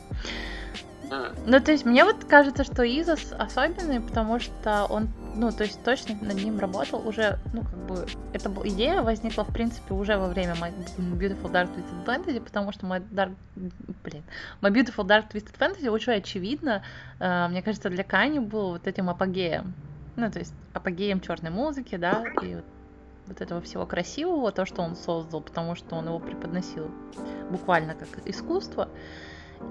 Ну, 1.47 1.61
то 1.61 1.71
есть, 1.71 1.85
мне 1.85 2.05
вот 2.05 2.25
кажется, 2.25 2.65
что 2.65 2.83
Изос 2.83 3.33
особенный, 3.39 4.01
потому 4.01 4.41
что 4.41 4.87
он, 4.87 5.09
ну, 5.37 5.53
то 5.53 5.63
есть, 5.63 5.83
точно 5.85 6.17
над 6.21 6.35
ним 6.35 6.59
работал 6.59 7.07
уже, 7.07 7.39
ну, 7.53 7.63
как 7.63 7.79
бы, 7.87 8.07
эта 8.33 8.51
идея 8.65 9.03
возникла, 9.03 9.45
в 9.45 9.53
принципе, 9.53 9.95
уже 9.95 10.19
во 10.19 10.27
время 10.29 10.55
My 10.55 10.73
Beautiful 10.99 11.53
Dark 11.53 11.69
Twisted 11.75 12.05
Fantasy, 12.05 12.41
потому 12.41 12.73
что 12.73 12.87
My 12.87 13.01
Dark, 13.11 13.35
блин, 13.55 14.25
My 14.61 14.73
Beautiful 14.73 15.07
Dark 15.07 15.31
Twisted 15.31 15.57
Fantasy 15.59 15.89
очень 15.89 16.15
очевидно, 16.15 16.83
э, 17.21 17.49
мне 17.49 17.63
кажется, 17.63 17.89
для 17.89 18.03
Кани 18.03 18.41
был 18.41 18.71
вот 18.71 18.87
этим 18.89 19.09
апогеем. 19.09 19.75
Ну, 20.17 20.31
то 20.31 20.41
есть, 20.41 20.55
апогеем 20.73 21.21
черной 21.21 21.51
музыки, 21.51 21.97
да, 21.97 22.25
и 22.43 22.57
вот 22.57 22.65
вот 23.27 23.41
этого 23.41 23.61
всего 23.61 23.87
красивого, 23.87 24.53
то, 24.53 24.67
что 24.67 24.83
он 24.83 24.97
создал, 24.97 25.41
потому 25.41 25.75
что 25.75 25.97
он 25.97 26.07
его 26.07 26.19
преподносил 26.19 26.91
буквально 27.51 27.95
как 27.95 28.09
искусство. 28.27 28.89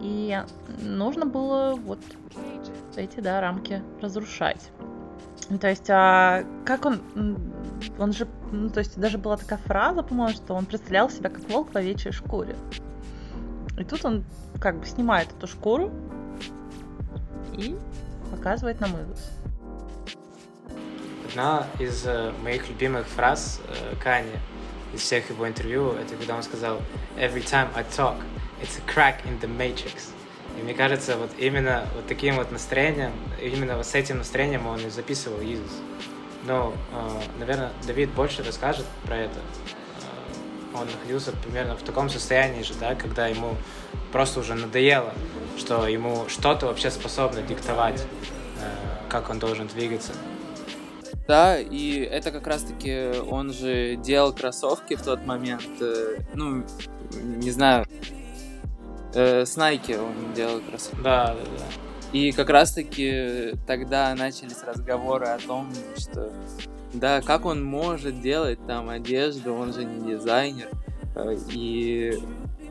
И 0.02 0.42
нужно 0.82 1.26
было 1.26 1.76
вот 1.76 2.00
эти, 2.96 3.20
да, 3.20 3.42
рамки 3.42 3.84
разрушать. 4.02 4.72
То 5.62 5.70
есть, 5.70 5.90
а 5.90 6.44
как 6.66 6.86
он, 6.86 7.02
он 8.00 8.14
же, 8.14 8.28
ну, 8.52 8.70
то 8.70 8.80
есть 8.80 9.00
даже 9.00 9.18
была 9.18 9.38
такая 9.38 9.60
фраза, 9.60 10.02
по-моему, 10.02 10.34
что 10.34 10.56
он 10.56 10.66
представлял 10.66 11.10
себя 11.10 11.30
как 11.30 11.48
волк 11.50 11.72
в 11.72 11.76
овечьей 11.76 12.12
шкуре. 12.12 12.56
И 13.78 13.84
тут 13.84 14.04
он 14.06 14.24
как 14.60 14.80
бы 14.80 14.86
снимает 14.86 15.32
эту 15.38 15.48
шкуру 15.48 15.92
и 17.54 17.78
показывает 18.32 18.80
нам 18.80 18.92
Изус. 18.92 19.32
Одна 21.30 21.68
из 21.80 22.06
э, 22.06 22.32
моих 22.44 22.70
любимых 22.70 23.08
фраз 23.08 23.60
э, 23.68 23.96
Кани 24.02 24.30
из 24.94 25.02
всех 25.02 25.30
его 25.30 25.48
интервью, 25.48 25.94
это 25.94 26.16
когда 26.16 26.36
он 26.36 26.44
сказал 26.44 26.80
«Every 27.18 27.44
time 27.44 27.68
I 27.74 27.84
talk, 27.84 28.18
it's 28.62 28.78
a 28.78 28.94
crack 28.94 29.24
in 29.26 29.40
the 29.42 29.50
matrix». 29.50 30.10
И 30.58 30.62
мне 30.62 30.76
кажется, 30.76 31.18
вот 31.18 31.32
именно 31.40 31.88
вот 31.96 32.06
таким 32.06 32.36
вот 32.36 32.52
настроением, 32.52 33.12
именно 33.42 33.76
вот 33.76 33.88
с 33.88 33.96
этим 33.96 34.20
настроением 34.20 34.68
он 34.68 34.80
и 34.86 34.90
записывал 34.90 35.42
Иисус. 35.42 35.72
Но, 36.44 36.74
э, 36.92 37.22
наверное, 37.40 37.72
Давид 37.88 38.12
больше 38.12 38.44
расскажет 38.44 38.86
про 39.06 39.18
это. 39.18 39.40
Он 40.76 40.86
находился 40.86 41.32
примерно 41.32 41.76
в 41.76 41.82
таком 41.82 42.10
состоянии 42.10 42.62
же, 42.62 42.74
да, 42.80 42.94
когда 42.94 43.28
ему 43.28 43.56
просто 44.12 44.42
уже 44.42 44.54
надоело, 44.54 45.14
что 45.58 45.88
ему 45.88 46.26
что-то 46.28 46.68
вообще 46.68 46.92
способно 46.92 47.42
диктовать, 47.42 48.06
как 49.10 49.30
он 49.30 49.40
должен 49.40 49.68
двигаться. 49.68 50.12
Да, 51.28 51.58
и 51.60 52.02
это 52.02 52.32
как 52.32 52.46
раз-таки 52.46 53.20
он 53.28 53.52
же 53.52 53.96
делал 53.96 54.32
кроссовки 54.32 54.96
в 54.96 55.02
тот 55.02 55.26
момент. 55.26 55.64
Э, 55.82 56.20
ну, 56.36 56.64
не 57.14 57.50
знаю, 57.50 57.86
э, 59.16 59.46
с 59.46 59.58
Nike 59.58 59.98
он 59.98 60.34
делал 60.36 60.62
кроссовки. 60.62 61.02
Да, 61.02 61.34
да, 61.34 61.34
да. 61.34 61.66
И 62.18 62.32
как 62.32 62.50
раз-таки 62.50 63.56
тогда 63.66 64.14
начались 64.14 64.64
разговоры 64.64 65.26
о 65.26 65.40
том, 65.40 65.72
что 65.98 66.32
да, 66.94 67.22
как 67.22 67.46
он 67.46 67.64
может 67.64 68.22
делать 68.22 68.60
там 68.68 68.90
одежду, 68.90 69.54
он 69.54 69.74
же 69.74 69.84
не 69.84 70.14
дизайнер. 70.14 70.70
Э, 71.16 71.36
и, 71.52 72.20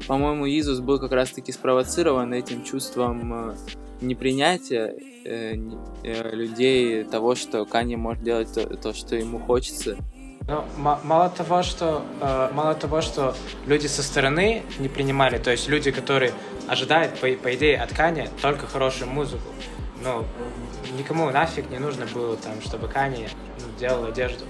по-моему, 0.06 0.46
Изус 0.46 0.78
был 0.78 1.00
как 1.00 1.10
раз-таки 1.10 1.50
спровоцирован 1.50 2.32
этим 2.32 2.62
чувством 2.62 3.56
непринятия 4.00 4.94
э, 5.24 5.56
э, 6.02 6.34
людей 6.34 7.04
того, 7.04 7.34
что 7.34 7.64
Канье 7.64 7.96
может 7.96 8.22
делать 8.22 8.52
то, 8.52 8.76
то 8.76 8.92
что 8.92 9.16
ему 9.16 9.38
хочется. 9.38 9.96
Ну, 10.46 10.62
мало 10.76 11.30
того, 11.30 11.62
что 11.62 12.04
э, 12.20 12.50
мало 12.52 12.74
того, 12.74 13.00
что 13.00 13.34
люди 13.66 13.86
со 13.86 14.02
стороны 14.02 14.62
не 14.78 14.88
принимали, 14.88 15.38
то 15.38 15.50
есть 15.50 15.68
люди, 15.68 15.90
которые 15.90 16.32
ожидают, 16.68 17.14
по, 17.18 17.28
по 17.28 17.54
идее, 17.54 17.80
от 17.80 17.94
Кани 17.94 18.28
только 18.42 18.66
хорошую 18.66 19.10
музыку. 19.10 19.48
Ну, 20.02 20.24
никому 20.98 21.30
нафиг 21.30 21.70
не 21.70 21.78
нужно 21.78 22.04
было 22.06 22.36
там, 22.36 22.60
чтобы 22.60 22.88
Кани 22.88 23.28
ну, 23.60 23.78
делал 23.78 24.04
одежду. 24.04 24.44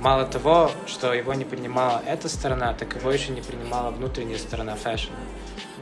Мало 0.00 0.24
того, 0.26 0.70
что 0.86 1.12
его 1.12 1.34
не 1.34 1.44
принимала 1.44 2.02
эта 2.06 2.28
сторона, 2.28 2.72
так 2.72 2.96
его 2.96 3.10
еще 3.10 3.32
не 3.32 3.40
принимала 3.40 3.90
внутренняя 3.90 4.38
сторона 4.38 4.74
fashion. 4.74 5.12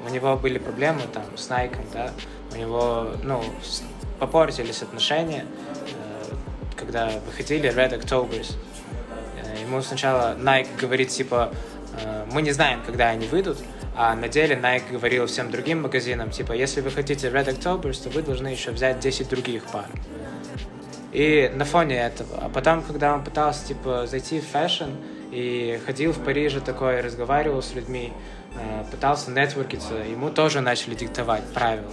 У 0.07 0.12
него 0.12 0.37
были 0.37 0.59
проблемы 0.59 1.01
там 1.12 1.25
с 1.37 1.49
Nike, 1.49 1.79
да, 1.92 2.12
у 2.57 2.59
него, 2.59 3.07
ну, 3.23 3.42
попортились 4.19 4.83
отношения, 4.83 5.45
э, 5.45 6.35
когда 6.77 7.11
выходили 7.27 7.71
Red 7.71 8.01
Octobers. 8.01 8.55
Э, 9.42 9.61
ему 9.61 9.83
сначала 9.83 10.37
Nike 10.38 10.69
говорит, 10.81 11.09
типа, 11.09 11.53
э, 12.01 12.25
мы 12.33 12.42
не 12.42 12.53
знаем, 12.53 12.83
когда 12.85 13.09
они 13.09 13.27
выйдут, 13.27 13.59
а 13.95 14.14
на 14.14 14.29
деле 14.29 14.57
Nike 14.57 14.92
говорил 14.92 15.27
всем 15.27 15.51
другим 15.51 15.83
магазинам, 15.83 16.31
типа, 16.31 16.53
если 16.53 16.81
вы 16.81 16.90
хотите 16.90 17.29
Red 17.29 17.59
Octobers, 17.59 18.03
то 18.03 18.11
вы 18.11 18.23
должны 18.23 18.49
еще 18.49 18.71
взять 18.71 19.01
10 19.01 19.29
других 19.29 19.64
пар. 19.64 19.87
И 21.12 21.51
на 21.55 21.64
фоне 21.64 21.97
этого, 21.97 22.38
а 22.42 22.49
потом, 22.49 22.83
когда 22.83 23.14
он 23.14 23.25
пытался, 23.25 23.66
типа, 23.66 24.07
зайти 24.07 24.40
в 24.40 24.47
fashion 24.47 24.90
и 25.31 25.81
ходил 25.87 26.12
в 26.12 26.23
Париже 26.23 26.61
такой, 26.61 27.01
разговаривал 27.01 27.62
с 27.62 27.75
людьми, 27.75 28.12
пытался 28.90 29.31
нетворкиться, 29.31 29.95
ему 29.95 30.31
тоже 30.31 30.61
начали 30.61 30.95
диктовать 30.95 31.45
правила. 31.55 31.90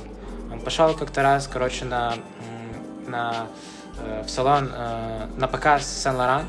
Он 0.54 0.60
пошел 0.60 0.94
как-то 0.94 1.24
раз, 1.24 1.50
короче, 1.52 1.84
на, 1.86 2.14
на, 3.08 3.48
э, 3.98 4.24
в 4.24 4.30
салон, 4.30 4.72
э, 4.72 5.26
на 5.36 5.48
показ 5.48 5.86
Сен-Лоран, 6.04 6.46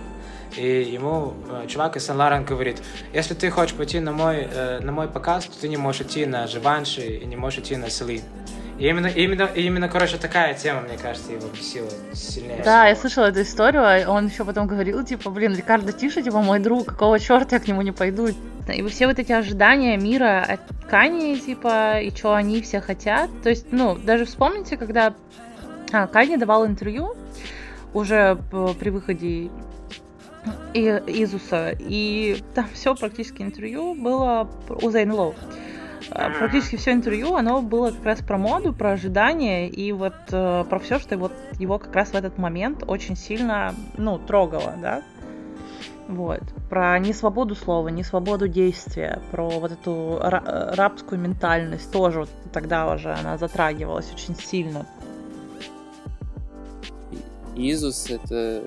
и 0.56 0.82
ему 0.82 1.32
э, 1.48 1.66
чувак 1.68 1.96
из 1.96 2.04
Сен-Лоран 2.06 2.44
говорит, 2.44 2.82
если 3.14 3.32
ты 3.32 3.50
хочешь 3.50 3.74
пойти 3.74 4.00
на 4.00 4.12
мой, 4.12 4.46
на 4.80 4.92
мой 4.92 5.08
показ, 5.08 5.46
то 5.46 5.58
ты 5.58 5.68
не 5.68 5.78
можешь 5.78 6.02
идти 6.02 6.26
на 6.26 6.46
Живанши 6.46 7.16
и 7.16 7.24
не 7.24 7.36
можешь 7.36 7.60
идти 7.60 7.76
на 7.76 7.88
Селин. 7.88 8.22
И 8.78 8.88
именно, 8.88 9.06
именно, 9.06 9.48
именно, 9.54 9.88
короче, 9.88 10.16
такая 10.16 10.54
тема, 10.54 10.80
мне 10.80 10.98
кажется, 10.98 11.32
его 11.32 11.46
бесила 11.48 11.88
сильнее. 12.12 12.62
Да, 12.64 12.80
всего. 12.80 12.88
я 12.88 12.96
слышала 12.96 13.24
эту 13.26 13.42
историю, 13.42 13.82
а 13.84 14.10
он 14.10 14.26
еще 14.26 14.44
потом 14.44 14.66
говорил, 14.66 15.04
типа, 15.04 15.30
блин, 15.30 15.54
Рикардо 15.54 15.92
Тиша, 15.92 16.22
типа, 16.22 16.40
мой 16.40 16.58
друг, 16.58 16.86
какого 16.86 17.20
черта 17.20 17.56
я 17.56 17.60
к 17.60 17.68
нему 17.68 17.82
не 17.82 17.92
пойду? 17.92 18.28
И 18.68 18.82
все 18.88 19.06
вот 19.06 19.18
эти 19.18 19.30
ожидания 19.30 19.96
мира 19.96 20.42
от 20.42 20.60
Кани, 20.88 21.38
типа, 21.38 22.00
и 22.00 22.10
что 22.10 22.34
они 22.34 22.62
все 22.62 22.80
хотят. 22.80 23.30
То 23.42 23.50
есть, 23.50 23.66
ну, 23.70 23.96
даже 23.96 24.24
вспомните, 24.24 24.76
когда 24.76 25.14
а, 25.92 26.06
Кани 26.06 26.36
давал 26.36 26.66
интервью 26.66 27.14
уже 27.92 28.36
при 28.50 28.90
выходе 28.90 29.50
Изуса, 30.74 31.74
и 31.78 32.42
там 32.54 32.66
все 32.74 32.94
практически 32.94 33.42
интервью 33.42 33.94
было 33.94 34.50
у 34.68 34.90
Зейн 34.90 35.12
Лоу. 35.12 35.34
А, 36.10 36.30
практически 36.30 36.76
все 36.76 36.92
интервью, 36.92 37.34
оно 37.34 37.62
было 37.62 37.90
как 37.90 38.04
раз 38.04 38.20
про 38.20 38.38
моду, 38.38 38.72
про 38.72 38.92
ожидания 38.92 39.68
и 39.68 39.92
вот 39.92 40.14
э, 40.30 40.64
про 40.68 40.78
все, 40.78 40.98
что 40.98 41.16
вот 41.16 41.32
его 41.58 41.78
как 41.78 41.94
раз 41.94 42.10
в 42.10 42.14
этот 42.14 42.38
момент 42.38 42.84
очень 42.86 43.16
сильно, 43.16 43.74
ну, 43.96 44.18
трогало, 44.18 44.74
да. 44.80 45.02
Вот. 46.08 46.42
Про 46.68 46.98
несвободу 46.98 47.54
слова, 47.54 47.88
несвободу 47.88 48.46
действия, 48.46 49.22
про 49.30 49.48
вот 49.48 49.72
эту 49.72 50.18
рабскую 50.20 51.18
ментальность 51.18 51.90
тоже 51.90 52.20
вот 52.20 52.30
тогда 52.52 52.92
уже 52.92 53.12
она 53.12 53.38
затрагивалась 53.38 54.12
очень 54.12 54.36
сильно. 54.36 54.86
Изус— 57.56 58.10
это 58.10 58.62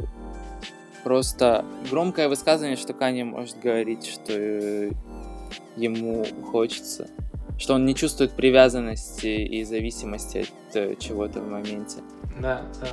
просто 1.03 1.63
громкое 1.89 2.27
высказывание, 2.27 2.77
что 2.77 2.93
Каня 2.93 3.25
может 3.25 3.59
говорить, 3.59 4.05
что 4.07 4.33
э, 4.33 4.91
ему 5.75 6.25
хочется, 6.51 7.07
что 7.57 7.73
он 7.73 7.85
не 7.85 7.95
чувствует 7.95 8.33
привязанности 8.33 9.27
и 9.27 9.63
зависимости 9.63 10.39
от 10.39 10.75
э, 10.75 10.95
чего-то 10.99 11.39
в 11.41 11.49
моменте. 11.49 11.97
Да, 12.39 12.61
да. 12.81 12.89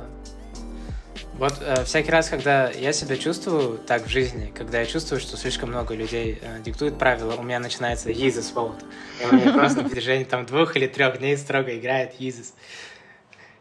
Вот 1.37 1.53
э, 1.61 1.83
всякий 1.83 2.11
раз, 2.11 2.29
когда 2.29 2.69
я 2.69 2.93
себя 2.93 3.17
чувствую 3.17 3.77
так 3.77 4.05
в 4.05 4.09
жизни, 4.09 4.53
когда 4.55 4.79
я 4.79 4.85
чувствую, 4.85 5.19
что 5.19 5.35
слишком 5.35 5.69
много 5.69 5.93
людей 5.93 6.39
э, 6.41 6.61
диктуют 6.63 6.97
правила, 6.97 7.35
у 7.35 7.43
меня 7.43 7.59
начинается 7.59 8.09
Jesus 8.09 8.53
Mode. 8.53 8.83
И 9.21 9.25
у 9.25 9.35
меня 9.35 9.51
просто 9.51 9.81
на 9.81 9.89
протяжении 9.89 10.23
там 10.23 10.45
двух 10.45 10.77
или 10.77 10.87
трех 10.87 11.19
дней 11.19 11.35
строго 11.37 11.77
играет 11.77 12.19
Jesus. 12.19 12.53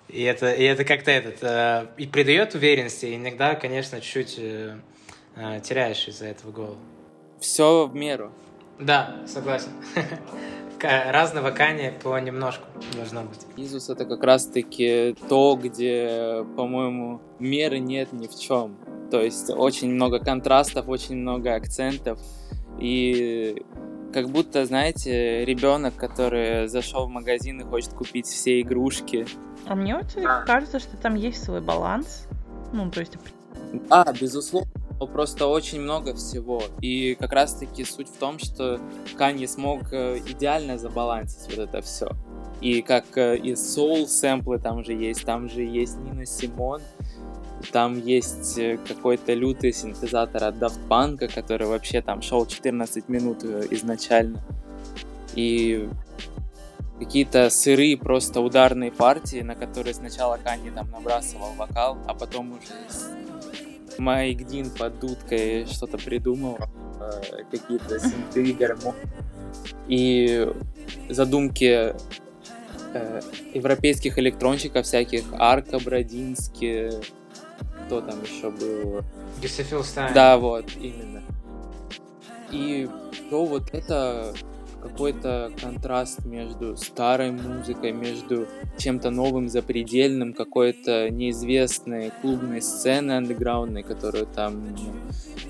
И 0.08 0.22
это, 0.22 0.52
и 0.52 0.62
это 0.62 0.84
как-то 0.84 1.10
этот, 1.10 1.42
э, 1.42 1.86
и 1.96 2.06
придает 2.06 2.54
уверенности, 2.54 3.06
и 3.06 3.16
иногда, 3.16 3.56
конечно, 3.56 4.00
чуть-чуть 4.00 4.36
э, 4.38 4.76
э, 5.34 5.60
теряешь 5.60 6.06
из-за 6.06 6.26
этого 6.26 6.52
голову. 6.52 6.78
Все 7.40 7.86
в 7.86 7.94
меру. 7.96 8.30
Да, 8.78 9.16
согласен. 9.26 9.70
разного 10.82 11.50
кани 11.50 11.92
по 12.02 12.18
немножку 12.18 12.64
должно 12.94 13.22
быть. 13.22 13.40
Изус 13.56 13.88
это 13.90 14.04
как 14.04 14.22
раз-таки 14.24 15.14
то, 15.28 15.58
где, 15.62 16.44
по-моему, 16.56 17.20
меры 17.38 17.78
нет 17.78 18.12
ни 18.12 18.26
в 18.26 18.38
чем. 18.38 18.76
То 19.10 19.20
есть 19.20 19.50
очень 19.50 19.90
много 19.92 20.18
контрастов, 20.18 20.88
очень 20.88 21.16
много 21.16 21.54
акцентов. 21.54 22.18
И 22.78 23.64
как 24.12 24.28
будто, 24.28 24.64
знаете, 24.64 25.44
ребенок, 25.44 25.94
который 25.96 26.68
зашел 26.68 27.06
в 27.06 27.10
магазин 27.10 27.60
и 27.60 27.64
хочет 27.64 27.92
купить 27.92 28.26
все 28.26 28.60
игрушки. 28.60 29.26
А 29.66 29.74
мне 29.74 29.96
вот 29.96 30.06
кажется, 30.46 30.78
что 30.78 30.96
там 30.96 31.14
есть 31.14 31.42
свой 31.42 31.60
баланс. 31.60 32.26
Ну, 32.72 32.90
то 32.90 33.00
есть... 33.00 33.16
Да, 33.88 34.06
безусловно 34.20 34.68
просто 34.98 35.46
очень 35.46 35.80
много 35.80 36.14
всего. 36.14 36.62
И 36.80 37.14
как 37.14 37.32
раз-таки 37.32 37.84
суть 37.84 38.08
в 38.08 38.16
том, 38.16 38.38
что 38.38 38.80
Канье 39.16 39.48
смог 39.48 39.92
э, 39.92 40.18
идеально 40.26 40.78
забалансить 40.78 41.48
вот 41.48 41.58
это 41.58 41.82
все. 41.82 42.08
И 42.60 42.82
как 42.82 43.16
э, 43.16 43.36
и 43.36 43.52
soul 43.52 44.06
сэмплы 44.06 44.58
там 44.58 44.84
же 44.84 44.92
есть, 44.92 45.24
там 45.24 45.48
же 45.48 45.62
есть 45.62 45.98
Нина 45.98 46.26
Симон, 46.26 46.80
там 47.72 47.98
есть 47.98 48.58
э, 48.58 48.78
какой-то 48.86 49.34
лютый 49.34 49.72
синтезатор 49.72 50.44
от 50.44 50.56
Daft 50.56 50.80
Punk, 50.88 51.32
который 51.34 51.66
вообще 51.66 52.00
там 52.00 52.22
шел 52.22 52.46
14 52.46 53.08
минут 53.08 53.44
изначально. 53.44 54.42
И 55.34 55.88
какие-то 56.98 57.50
сырые 57.50 57.98
просто 57.98 58.40
ударные 58.40 58.92
партии, 58.92 59.40
на 59.40 59.56
которые 59.56 59.94
сначала 59.94 60.38
Канни 60.42 60.70
там 60.70 60.88
набрасывал 60.90 61.52
вокал, 61.54 61.98
а 62.06 62.14
потом 62.14 62.52
уже 62.52 63.23
Майк 63.98 64.46
Дин 64.46 64.70
под 64.70 64.98
дудкой 65.00 65.66
что-то 65.66 65.98
придумал, 65.98 66.58
э, 67.00 67.42
какие-то 67.50 67.98
синты, 67.98 68.52
гармонии. 68.52 69.00
И 69.88 70.48
задумки 71.08 71.94
э, 72.94 73.20
европейских 73.54 74.18
электронщиков 74.18 74.86
всяких, 74.86 75.24
Арка, 75.32 75.78
Бродински, 75.78 76.90
кто 77.86 78.00
там 78.00 78.22
еще 78.22 78.50
был? 78.50 79.02
Гесофилстайн. 79.42 80.14
Да, 80.14 80.38
вот, 80.38 80.66
именно. 80.80 81.22
И 82.50 82.88
то 83.30 83.44
вот 83.44 83.74
это 83.74 84.34
какой-то 84.84 85.50
контраст 85.58 86.26
между 86.26 86.76
старой 86.76 87.30
музыкой, 87.30 87.92
между 87.92 88.46
чем-то 88.76 89.10
новым, 89.10 89.48
запредельным, 89.48 90.34
какой-то 90.34 91.08
неизвестной 91.08 92.12
клубной 92.20 92.60
сцены 92.60 93.12
андеграундной, 93.12 93.82
которую 93.82 94.26
там 94.26 94.76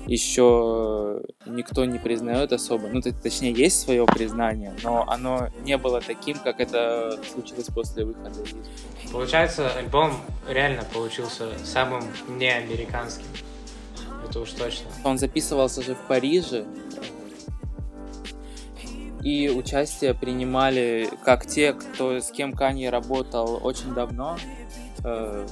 еще 0.07 1.21
никто 1.45 1.83
не 1.83 1.99
признает 1.99 2.53
особо. 2.53 2.87
Ну, 2.87 3.01
точнее, 3.01 3.51
есть 3.51 3.81
свое 3.81 4.05
признание, 4.05 4.73
но 4.83 5.03
оно 5.07 5.49
не 5.65 5.77
было 5.77 5.99
таким, 5.99 6.37
как 6.39 6.61
это 6.61 7.19
случилось 7.33 7.67
после 7.67 8.05
выхода. 8.05 8.31
Получается, 9.11 9.69
альбом 9.77 10.13
реально 10.47 10.83
получился 10.93 11.47
самым 11.65 12.03
неамериканским. 12.39 13.25
Это 14.27 14.39
уж 14.39 14.51
точно. 14.51 14.87
Он 15.03 15.17
записывался 15.17 15.81
же 15.81 15.93
в 15.93 15.99
Париже, 16.07 16.65
и 19.25 19.49
участие 19.49 20.13
принимали 20.13 21.09
как 21.23 21.47
те, 21.47 21.73
кто 21.73 22.19
с 22.19 22.29
кем 22.29 22.53
Канье 22.53 22.91
работал 22.91 23.59
очень 23.63 23.91
давно, 23.95 24.37
э, 25.03 25.47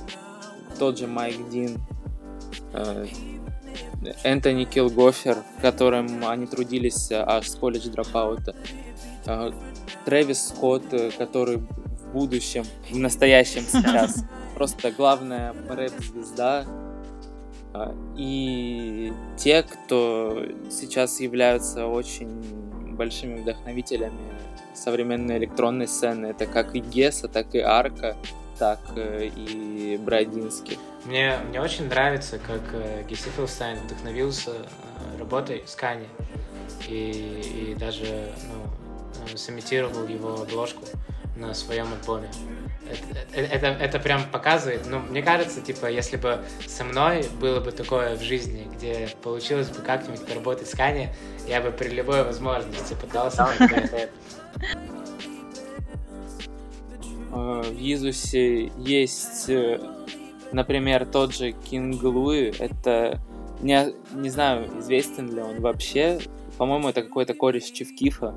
тот 0.77 0.99
же 0.99 1.07
Майк 1.07 1.49
Дин, 1.49 1.79
э, 2.73 3.07
Энтони 4.23 4.65
Килгофер, 4.65 5.37
в 5.57 5.61
котором 5.61 6.23
они 6.23 6.45
трудились 6.45 7.11
аж 7.11 7.49
с 7.49 7.55
колледж 7.55 7.89
дропаута, 7.89 8.55
э, 9.25 9.51
Трэвис 10.05 10.49
Скотт, 10.49 10.83
который 11.17 11.57
в 11.57 12.13
будущем, 12.13 12.65
в 12.91 12.97
настоящем 12.99 13.63
сейчас, 13.63 14.23
просто 14.55 14.91
главная 14.91 15.55
рэп-звезда, 15.67 16.65
э, 17.73 17.93
и 18.17 19.13
те, 19.35 19.63
кто 19.63 20.45
сейчас 20.69 21.19
являются 21.19 21.87
очень 21.87 22.71
большими 22.93 23.41
вдохновителями 23.41 24.33
современной 24.73 25.37
электронной 25.37 25.87
сцены. 25.87 26.27
Это 26.27 26.45
как 26.45 26.75
и 26.75 26.79
Геса, 26.79 27.27
так 27.27 27.53
и 27.53 27.59
Арка, 27.59 28.15
так 28.57 28.79
э, 28.95 29.29
и 29.35 29.97
Брайдинский. 29.97 30.79
Мне, 31.05 31.37
мне 31.49 31.61
очень 31.61 31.87
нравится, 31.87 32.39
как 32.39 32.61
э, 32.73 33.03
Гесси 33.07 33.29
Филстайн 33.35 33.77
вдохновился 33.79 34.51
э, 34.51 35.19
работой 35.19 35.63
с 35.65 35.75
Кани 35.75 36.07
и, 36.87 37.71
и 37.71 37.75
даже 37.75 38.29
ну, 38.47 39.37
сымитировал 39.37 40.07
его 40.07 40.41
обложку 40.41 40.83
на 41.35 41.53
своем 41.53 41.87
альбоме 41.91 42.29
это, 43.33 43.39
это, 43.41 43.67
это 43.67 43.99
прям 43.99 44.23
показывает. 44.31 44.81
Ну, 44.87 44.99
мне 44.99 45.21
кажется, 45.21 45.61
типа, 45.61 45.87
если 45.87 46.17
бы 46.17 46.43
со 46.67 46.83
мной 46.83 47.25
было 47.39 47.59
бы 47.59 47.71
такое 47.71 48.15
в 48.15 48.21
жизни, 48.21 48.67
где 48.75 49.09
получилось 49.21 49.69
бы 49.69 49.81
как-нибудь 49.81 50.25
поработать 50.25 50.69
с 50.69 50.75
Кани, 50.75 51.09
я 51.47 51.61
бы 51.61 51.71
при 51.71 51.89
любой 51.89 52.23
возможности 52.23 52.93
пытался 52.93 53.47
это. 53.59 54.09
А, 57.31 57.63
в 57.63 57.79
Иисусе 57.79 58.71
есть, 58.77 59.49
э, 59.49 59.79
например, 60.51 61.05
тот 61.05 61.33
же 61.33 61.51
Кинг 61.51 62.03
Луи. 62.03 62.53
Это 62.59 63.19
не, 63.61 63.93
не 64.13 64.29
знаю, 64.29 64.69
известен 64.79 65.33
ли 65.33 65.41
он 65.41 65.59
вообще. 65.61 66.19
По-моему, 66.57 66.89
это 66.89 67.01
какой-то 67.01 67.33
кореш 67.33 67.63
Чевкифа, 67.63 68.35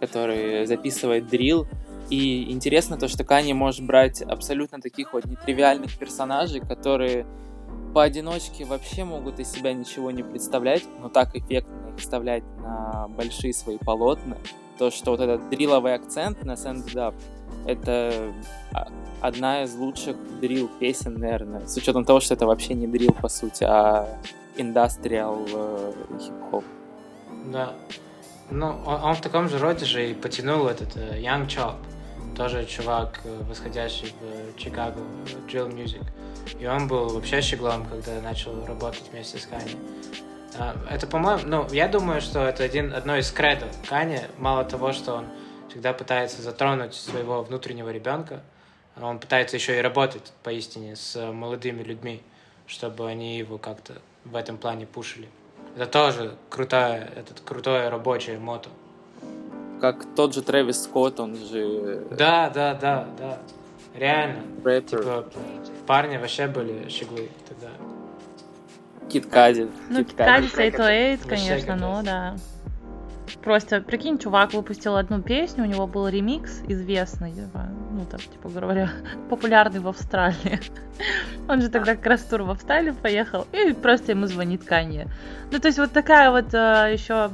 который 0.00 0.66
записывает 0.66 1.28
дрил. 1.28 1.68
И 2.12 2.52
интересно 2.52 2.98
то, 2.98 3.08
что 3.08 3.24
Кани 3.24 3.54
может 3.54 3.86
брать 3.86 4.20
абсолютно 4.20 4.82
таких 4.82 5.14
вот 5.14 5.24
нетривиальных 5.24 5.96
персонажей, 5.96 6.60
которые 6.60 7.24
поодиночке 7.94 8.66
вообще 8.66 9.04
могут 9.04 9.40
из 9.40 9.50
себя 9.50 9.72
ничего 9.72 10.10
не 10.10 10.22
представлять, 10.22 10.82
но 11.00 11.08
так 11.08 11.34
эффектно 11.34 11.88
их 11.88 11.98
вставлять 11.98 12.42
на 12.58 13.08
большие 13.08 13.54
свои 13.54 13.78
полотна. 13.78 14.36
То, 14.76 14.90
что 14.90 15.12
вот 15.12 15.20
этот 15.20 15.48
дриловый 15.48 15.94
акцент 15.94 16.44
на 16.44 16.52
Sand 16.52 17.14
это 17.66 18.34
одна 19.22 19.62
из 19.62 19.74
лучших 19.74 20.16
дрил 20.38 20.68
песен, 20.68 21.14
наверное, 21.14 21.66
с 21.66 21.74
учетом 21.78 22.04
того, 22.04 22.20
что 22.20 22.34
это 22.34 22.44
вообще 22.44 22.74
не 22.74 22.86
дрил, 22.86 23.14
по 23.14 23.28
сути, 23.30 23.64
а 23.64 24.20
индастриал 24.58 25.46
э, 25.50 25.92
хип-хоп. 26.20 26.64
Да. 27.50 27.72
Ну, 28.50 28.66
он, 28.84 29.02
он 29.02 29.14
в 29.14 29.22
таком 29.22 29.48
же 29.48 29.56
роде 29.56 29.86
же 29.86 30.10
и 30.10 30.12
потянул 30.12 30.66
этот 30.66 30.94
uh, 30.94 31.18
Young 31.18 31.46
Chop 31.46 31.76
тоже 32.36 32.64
чувак, 32.64 33.20
э, 33.24 33.42
восходящий 33.48 34.12
в 34.20 34.58
Чикаго, 34.58 35.00
Drill 35.46 35.72
Music. 35.72 36.04
И 36.58 36.66
он 36.66 36.88
был 36.88 37.08
вообще 37.08 37.40
щеглом, 37.40 37.86
когда 37.86 38.20
начал 38.20 38.64
работать 38.66 39.04
вместе 39.12 39.38
с 39.38 39.46
Кани. 39.46 39.76
А, 40.58 40.76
это, 40.90 41.06
по-моему, 41.06 41.42
ну, 41.46 41.66
я 41.70 41.88
думаю, 41.88 42.20
что 42.20 42.40
это 42.46 42.64
один, 42.64 42.92
одно 42.92 43.16
из 43.16 43.30
кредов 43.30 43.68
Кани. 43.88 44.20
Мало 44.38 44.64
того, 44.64 44.92
что 44.92 45.14
он 45.14 45.26
всегда 45.68 45.92
пытается 45.92 46.42
затронуть 46.42 46.94
своего 46.94 47.42
внутреннего 47.42 47.90
ребенка, 47.90 48.42
он 49.00 49.18
пытается 49.18 49.56
еще 49.56 49.78
и 49.78 49.80
работать 49.80 50.32
поистине 50.42 50.96
с 50.96 51.32
молодыми 51.32 51.82
людьми, 51.82 52.22
чтобы 52.66 53.08
они 53.08 53.38
его 53.38 53.56
как-то 53.56 53.94
в 54.24 54.36
этом 54.36 54.58
плане 54.58 54.86
пушили. 54.86 55.28
Это 55.76 55.86
тоже 55.86 56.36
крутое, 56.50 57.10
этот 57.16 57.40
крутое 57.40 57.88
рабочее 57.88 58.38
мото 58.38 58.68
как 59.82 60.04
тот 60.14 60.32
же 60.32 60.42
Трэвис 60.42 60.84
Скотт, 60.84 61.18
он 61.18 61.34
же... 61.34 62.06
Да, 62.16 62.48
да, 62.50 62.72
да, 62.74 63.08
да. 63.18 63.38
Реально. 63.96 64.42
Рэпер. 64.62 65.00
Типа, 65.02 65.24
парни 65.88 66.18
вообще 66.18 66.46
были 66.46 66.88
щеглы 66.88 67.28
тогда. 67.48 67.66
Кит 69.10 69.26
Кади. 69.26 69.68
Ну, 69.90 70.04
Кит 70.04 70.16
Кади, 70.16 70.46
to 70.46 71.28
конечно, 71.28 71.74
ну 71.74 72.00
да. 72.04 72.36
Просто, 73.42 73.80
прикинь, 73.80 74.18
чувак 74.18 74.52
выпустил 74.52 74.94
одну 74.94 75.20
песню, 75.20 75.64
у 75.64 75.66
него 75.66 75.88
был 75.88 76.06
ремикс 76.06 76.60
известный, 76.68 77.32
типа, 77.32 77.68
ну, 77.90 78.06
так, 78.08 78.20
типа 78.20 78.50
говоря, 78.50 78.88
популярный 79.30 79.80
в 79.80 79.88
Австралии. 79.88 80.60
Он 81.48 81.60
же 81.60 81.68
тогда 81.68 81.96
как 81.96 82.06
раз 82.06 82.22
тур 82.22 82.42
в 82.42 82.50
Австралию 82.50 82.94
поехал, 82.94 83.48
и 83.50 83.72
просто 83.72 84.12
ему 84.12 84.26
звонит 84.26 84.62
Канье. 84.64 85.08
Ну, 85.50 85.58
то 85.58 85.66
есть 85.66 85.78
вот 85.78 85.90
такая 85.90 86.30
вот 86.30 86.54
э, 86.54 86.90
еще 86.92 87.30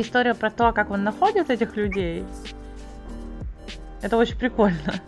история 0.00 0.34
про 0.34 0.50
то, 0.50 0.72
как 0.72 0.90
он 0.90 1.04
находит 1.04 1.50
этих 1.50 1.76
людей, 1.76 2.24
это 4.02 4.16
очень 4.16 4.38
прикольно. 4.38 5.00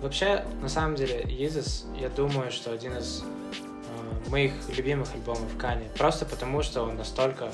Вообще, 0.00 0.44
на 0.60 0.68
самом 0.68 0.96
деле, 0.96 1.22
Yeezus, 1.22 1.86
я 1.98 2.10
думаю, 2.10 2.50
что 2.50 2.72
один 2.72 2.96
из 2.98 3.22
э, 3.22 4.30
моих 4.30 4.52
любимых 4.76 5.08
альбомов 5.14 5.56
Кани. 5.56 5.86
Просто 5.96 6.26
потому, 6.26 6.62
что 6.62 6.82
он 6.82 6.96
настолько 6.96 7.50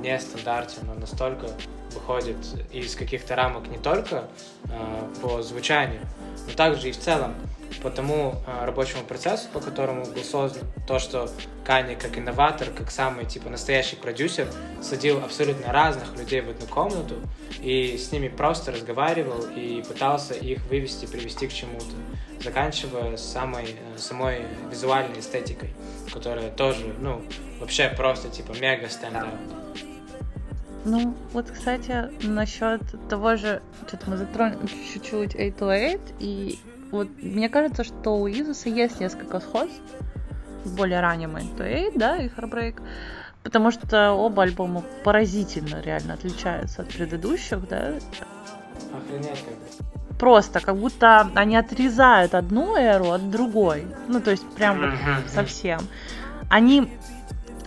нестандартен, 0.00 0.88
он 0.88 1.00
настолько 1.00 1.48
выходит 1.90 2.36
из 2.72 2.94
каких-то 2.94 3.36
рамок 3.36 3.68
не 3.68 3.78
только 3.78 4.28
э, 4.64 5.08
по 5.22 5.42
звучанию, 5.42 6.00
но 6.46 6.54
также 6.54 6.88
и 6.88 6.92
в 6.92 6.98
целом 6.98 7.34
по 7.82 7.90
тому 7.90 8.34
э, 8.46 8.64
рабочему 8.64 9.02
процессу, 9.04 9.48
по 9.52 9.60
которому 9.60 10.04
был 10.04 10.22
создан, 10.22 10.62
то, 10.86 10.98
что 10.98 11.30
Кани 11.64 11.94
как 11.94 12.18
инноватор, 12.18 12.68
как 12.70 12.90
самый 12.90 13.24
типа 13.26 13.48
настоящий 13.48 13.96
продюсер, 13.96 14.48
садил 14.82 15.18
абсолютно 15.22 15.72
разных 15.72 16.16
людей 16.16 16.40
в 16.40 16.50
одну 16.50 16.66
комнату 16.66 17.14
и 17.62 17.96
с 17.96 18.12
ними 18.12 18.28
просто 18.28 18.72
разговаривал 18.72 19.46
и 19.54 19.82
пытался 19.86 20.34
их 20.34 20.62
вывести, 20.66 21.06
привести 21.06 21.46
к 21.46 21.52
чему-то, 21.52 22.42
заканчивая 22.42 23.16
самой, 23.16 23.64
э, 23.64 23.98
самой 23.98 24.42
визуальной 24.70 25.20
эстетикой, 25.20 25.74
которая 26.12 26.50
тоже, 26.50 26.94
ну, 26.98 27.22
вообще 27.60 27.88
просто 27.96 28.28
типа 28.28 28.52
мега 28.60 28.88
стендап. 28.88 29.28
Ну, 30.84 31.14
вот, 31.32 31.50
кстати, 31.50 32.08
насчет 32.22 32.80
того 33.08 33.36
же, 33.36 33.60
что-то 33.86 34.10
мы 34.10 34.16
затронули 34.16 34.66
чуть-чуть 34.92 35.34
808, 35.34 36.00
и 36.18 36.58
вот 36.90 37.08
мне 37.20 37.48
кажется, 37.48 37.84
что 37.84 38.16
у 38.16 38.26
Изуса 38.28 38.70
есть 38.70 38.98
несколько 38.98 39.40
сходств 39.40 39.80
с 40.64 40.70
более 40.70 41.00
ранним 41.00 41.32
808, 41.32 41.98
да, 41.98 42.16
и 42.16 42.28
Heartbreak, 42.28 42.80
потому 43.42 43.70
что 43.70 44.12
оба 44.12 44.44
альбома 44.44 44.82
поразительно 45.04 45.80
реально 45.82 46.14
отличаются 46.14 46.82
от 46.82 46.88
предыдущих, 46.88 47.68
да. 47.68 47.94
Охренеть 48.94 49.44
как. 49.44 50.18
Просто, 50.18 50.60
как 50.60 50.76
будто 50.76 51.30
они 51.34 51.56
отрезают 51.56 52.34
одну 52.34 52.76
эру 52.76 53.10
от 53.10 53.30
другой. 53.30 53.86
Ну, 54.08 54.20
то 54.20 54.30
есть 54.30 54.46
прям 54.50 54.80
вот 54.80 55.30
совсем. 55.30 55.80
Они 56.50 56.92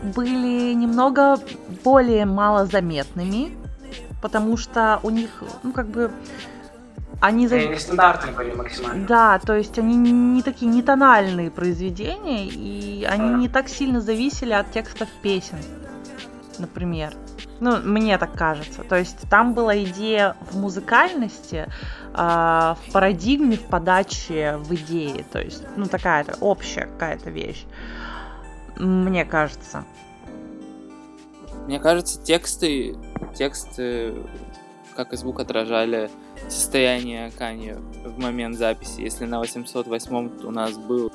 были 0.04 0.74
немного 0.74 1.38
более 1.84 2.26
малозаметными, 2.26 3.58
потому 4.22 4.58
что 4.58 5.00
у 5.04 5.10
них, 5.10 5.30
ну, 5.64 5.72
как 5.72 5.88
бы, 5.88 6.12
они... 7.20 7.48
Они 7.48 7.68
нестандартные 7.68 8.34
были 8.34 8.52
максимально. 8.54 9.08
Да, 9.08 9.40
то 9.40 9.56
есть 9.56 9.80
они 9.80 9.96
не 9.96 10.42
такие 10.42 10.70
не 10.70 10.82
тональные 10.82 11.52
произведения, 11.52 12.48
и 12.48 13.06
они 13.06 13.30
Да. 13.30 13.38
не 13.38 13.48
так 13.48 13.70
сильно 13.70 14.02
зависели 14.02 14.54
от 14.54 14.72
текстов 14.72 15.08
песен, 15.22 15.58
например. 16.60 17.14
Ну, 17.60 17.78
мне 17.78 18.18
так 18.18 18.34
кажется. 18.34 18.84
То 18.84 18.98
есть 18.98 19.30
там 19.30 19.54
была 19.54 19.78
идея 19.84 20.36
в 20.52 20.58
музыкальности, 20.60 21.70
а, 22.14 22.76
в 22.86 22.92
парадигме, 22.92 23.56
в 23.56 23.62
подаче, 23.62 24.58
в 24.58 24.74
идее. 24.76 25.24
То 25.32 25.40
есть, 25.40 25.64
ну, 25.78 25.86
такая-то 25.86 26.36
общая 26.42 26.88
какая-то 26.88 27.30
вещь. 27.30 27.64
Мне 28.78 29.26
кажется. 29.26 29.86
Мне 31.68 31.80
кажется, 31.80 32.22
тексты, 32.22 32.96
тексты, 33.36 34.14
как 34.96 35.14
и 35.14 35.18
звук, 35.18 35.40
отражали 35.40 36.10
состояние 36.50 37.32
Кани 37.38 37.74
в 38.06 38.20
момент 38.20 38.58
записи. 38.58 39.02
Если 39.02 39.26
на 39.26 39.40
808 39.40 40.46
у 40.46 40.52
нас 40.52 40.78
был 40.78 41.12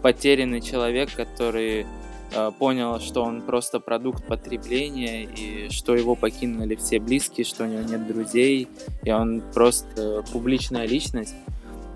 потерянный 0.00 0.60
человек, 0.60 1.14
который 1.14 1.86
э, 2.32 2.50
понял, 2.58 3.00
что 3.00 3.22
он 3.22 3.42
просто 3.42 3.80
продукт 3.80 4.24
потребления, 4.24 5.24
и 5.24 5.68
что 5.70 5.94
его 5.94 6.14
покинули 6.14 6.74
все 6.76 6.98
близкие, 6.98 7.44
что 7.44 7.64
у 7.64 7.66
него 7.66 7.82
нет 7.82 8.06
друзей, 8.06 8.68
и 9.02 9.10
он 9.10 9.42
просто 9.52 10.24
публичная 10.32 10.86
личность. 10.86 11.34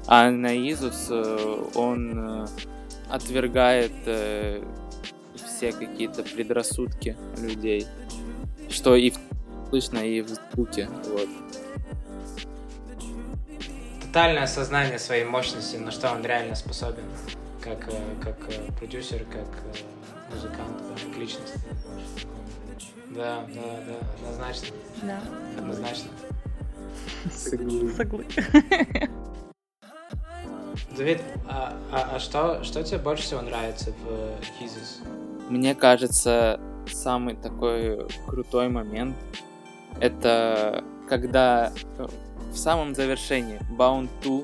А 0.06 0.30
на 0.30 0.54
Изус 0.54 1.06
э, 1.08 1.64
он 1.74 2.42
э, 2.42 2.46
отвергает 3.14 3.92
э, 4.06 4.62
все 5.46 5.72
какие-то 5.72 6.22
предрассудки 6.22 7.16
людей, 7.38 7.86
что 8.70 8.96
и 8.96 9.10
в- 9.10 9.18
слышно, 9.68 9.98
и 9.98 10.20
в 10.20 10.28
звуке. 10.28 10.88
Вот. 11.08 11.28
Тотальное 14.02 14.44
осознание 14.44 14.98
своей 14.98 15.24
мощности, 15.24 15.76
на 15.76 15.90
что 15.90 16.10
он 16.12 16.24
реально 16.24 16.54
способен. 16.54 17.04
Как, 17.60 17.88
э, 17.88 17.92
как 18.22 18.36
э, 18.48 18.72
продюсер, 18.78 19.24
как 19.24 19.46
э, 19.46 20.34
музыкант, 20.34 20.76
да, 20.88 20.94
как 21.08 21.18
личность. 21.18 21.54
Да, 23.10 23.46
да, 23.54 23.62
да, 23.86 23.96
однозначно. 24.18 24.66
Да. 25.02 25.20
Однозначно. 25.58 26.10
Соглы. 27.32 28.26
Давид, 30.96 31.20
а, 31.48 31.74
а- 31.92 32.16
а 32.16 32.18
что, 32.18 32.62
что 32.64 32.82
тебе 32.82 32.98
больше 32.98 33.24
всего 33.24 33.40
нравится 33.40 33.92
в 33.92 34.62
Jesus? 34.62 35.06
Мне 35.48 35.74
кажется, 35.74 36.60
самый 36.90 37.36
такой 37.36 38.06
крутой 38.26 38.68
момент 38.68 39.16
это 40.00 40.84
когда 41.08 41.72
э, 41.98 42.06
в 42.52 42.56
самом 42.56 42.94
завершении 42.94 43.60
Bound 43.78 44.08
2, 44.22 44.42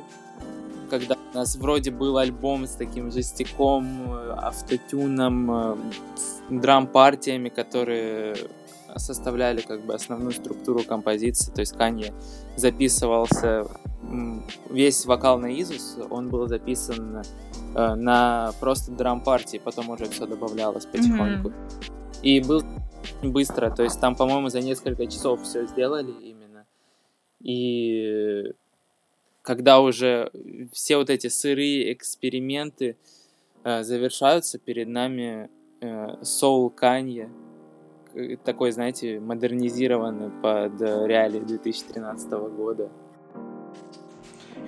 когда 0.90 1.16
у 1.32 1.36
нас 1.36 1.56
вроде 1.56 1.90
был 1.90 2.18
альбом 2.18 2.66
с 2.66 2.72
таким 2.72 3.10
жестяком, 3.10 4.12
э, 4.12 4.34
автотюном, 4.36 5.50
э, 5.50 5.76
драм-партиями, 6.50 7.48
которые 7.48 8.36
составляли 8.96 9.60
как 9.60 9.82
бы 9.82 9.94
основную 9.94 10.32
структуру 10.32 10.82
композиции, 10.82 11.52
то 11.52 11.60
есть 11.60 11.76
Канье 11.76 12.12
записывался 12.56 13.66
весь 14.68 15.04
вокал 15.06 15.38
на 15.38 15.46
Изус, 15.60 15.98
он 16.10 16.28
был 16.30 16.48
записан 16.48 17.22
э, 17.74 17.94
на 17.94 18.52
просто 18.60 18.92
драм-партии, 18.92 19.60
потом 19.62 19.90
уже 19.90 20.06
все 20.06 20.26
добавлялось 20.26 20.86
потихоньку. 20.86 21.52
И 22.22 22.40
был 22.40 22.62
быстро, 23.22 23.70
то 23.70 23.82
есть 23.82 24.00
там, 24.00 24.14
по-моему, 24.16 24.48
за 24.48 24.60
несколько 24.60 25.06
часов 25.06 25.42
все 25.42 25.66
сделали 25.66 26.12
именно. 26.12 26.66
И 27.40 28.52
когда 29.42 29.80
уже 29.80 30.30
все 30.72 30.96
вот 30.96 31.10
эти 31.10 31.28
сырые 31.28 31.92
эксперименты 31.92 32.96
э, 33.64 33.82
завершаются, 33.82 34.58
перед 34.58 34.88
нами 34.88 35.48
Soul 35.80 36.70
Канье, 36.70 37.30
к- 38.12 38.36
такой, 38.44 38.70
знаете, 38.72 39.18
модернизированный 39.20 40.30
под 40.42 40.80
э, 40.82 41.06
реалии 41.06 41.40
2013 41.40 42.30
года. 42.30 42.90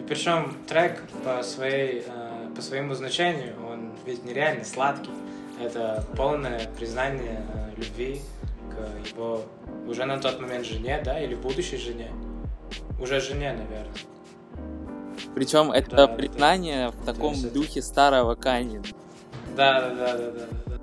И 0.02 0.08
причем 0.08 0.56
трек 0.66 1.00
по, 1.24 1.42
своей, 1.42 2.04
э, 2.06 2.48
по 2.54 2.62
своему 2.62 2.94
значению, 2.94 3.54
он 3.70 3.92
ведь 4.04 4.24
нереально 4.24 4.64
сладкий. 4.64 5.10
Это 5.60 6.04
полное 6.16 6.68
признание 6.76 7.40
э, 7.54 7.70
любви 7.76 8.20
к 8.70 9.08
его 9.14 9.42
уже 9.86 10.04
на 10.04 10.18
тот 10.18 10.40
момент 10.40 10.66
жене, 10.66 11.00
да, 11.04 11.20
или 11.20 11.34
будущей 11.34 11.76
жене. 11.76 12.10
Уже 13.00 13.20
жене, 13.20 13.52
наверное. 13.52 13.92
Причем 15.34 15.70
это 15.72 15.90
Да, 15.90 16.06
да. 16.08 16.14
признание 16.14 16.88
в 16.88 17.04
таком 17.04 17.32
есть 17.32 17.44
это- 17.44 17.54
духе 17.54 17.80
старого 17.82 18.34
Канье, 18.34 18.82
Да, 19.56 19.88
да, 19.90 19.94
да, 19.94 20.16
да, 20.16 20.30
да. 20.66 20.78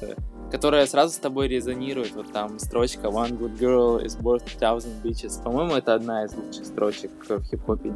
да. 0.00 0.14
Которая 0.50 0.86
сразу 0.86 1.14
с 1.14 1.18
тобой 1.18 1.48
резонирует. 1.48 2.12
Вот 2.12 2.32
там 2.32 2.58
строчка 2.58 3.08
One 3.08 3.38
good 3.38 3.58
girl 3.58 4.04
is 4.04 4.20
worth 4.20 4.44
a 4.46 4.58
thousand 4.58 5.02
bitches. 5.02 5.42
По-моему, 5.42 5.74
это 5.76 5.94
одна 5.94 6.24
из 6.24 6.34
лучших 6.34 6.66
строчек 6.66 7.10
в 7.28 7.42
хип-хопе. 7.44 7.92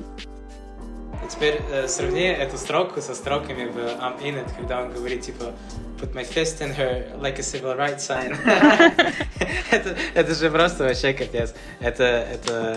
Теперь 1.29 1.61
э, 1.71 1.87
сравни 1.89 2.25
эту 2.25 2.57
строку 2.57 3.01
со 3.01 3.15
строками 3.15 3.69
в 3.69 3.77
I'm 3.77 4.21
in 4.23 4.45
it, 4.45 4.51
когда 4.57 4.83
он 4.83 4.93
говорит 4.93 5.23
типа 5.23 5.53
Put 6.01 6.15
my 6.15 6.25
fist 6.25 6.61
in 6.61 6.75
her 6.75 7.17
like 7.21 7.39
a 7.39 7.43
civil 7.43 7.77
rights 7.77 8.09
sign. 8.09 8.37
это, 9.71 9.97
это 10.15 10.35
же 10.35 10.51
просто 10.51 10.83
вообще 10.83 11.13
капец. 11.13 11.55
Это, 11.79 12.03
это 12.03 12.77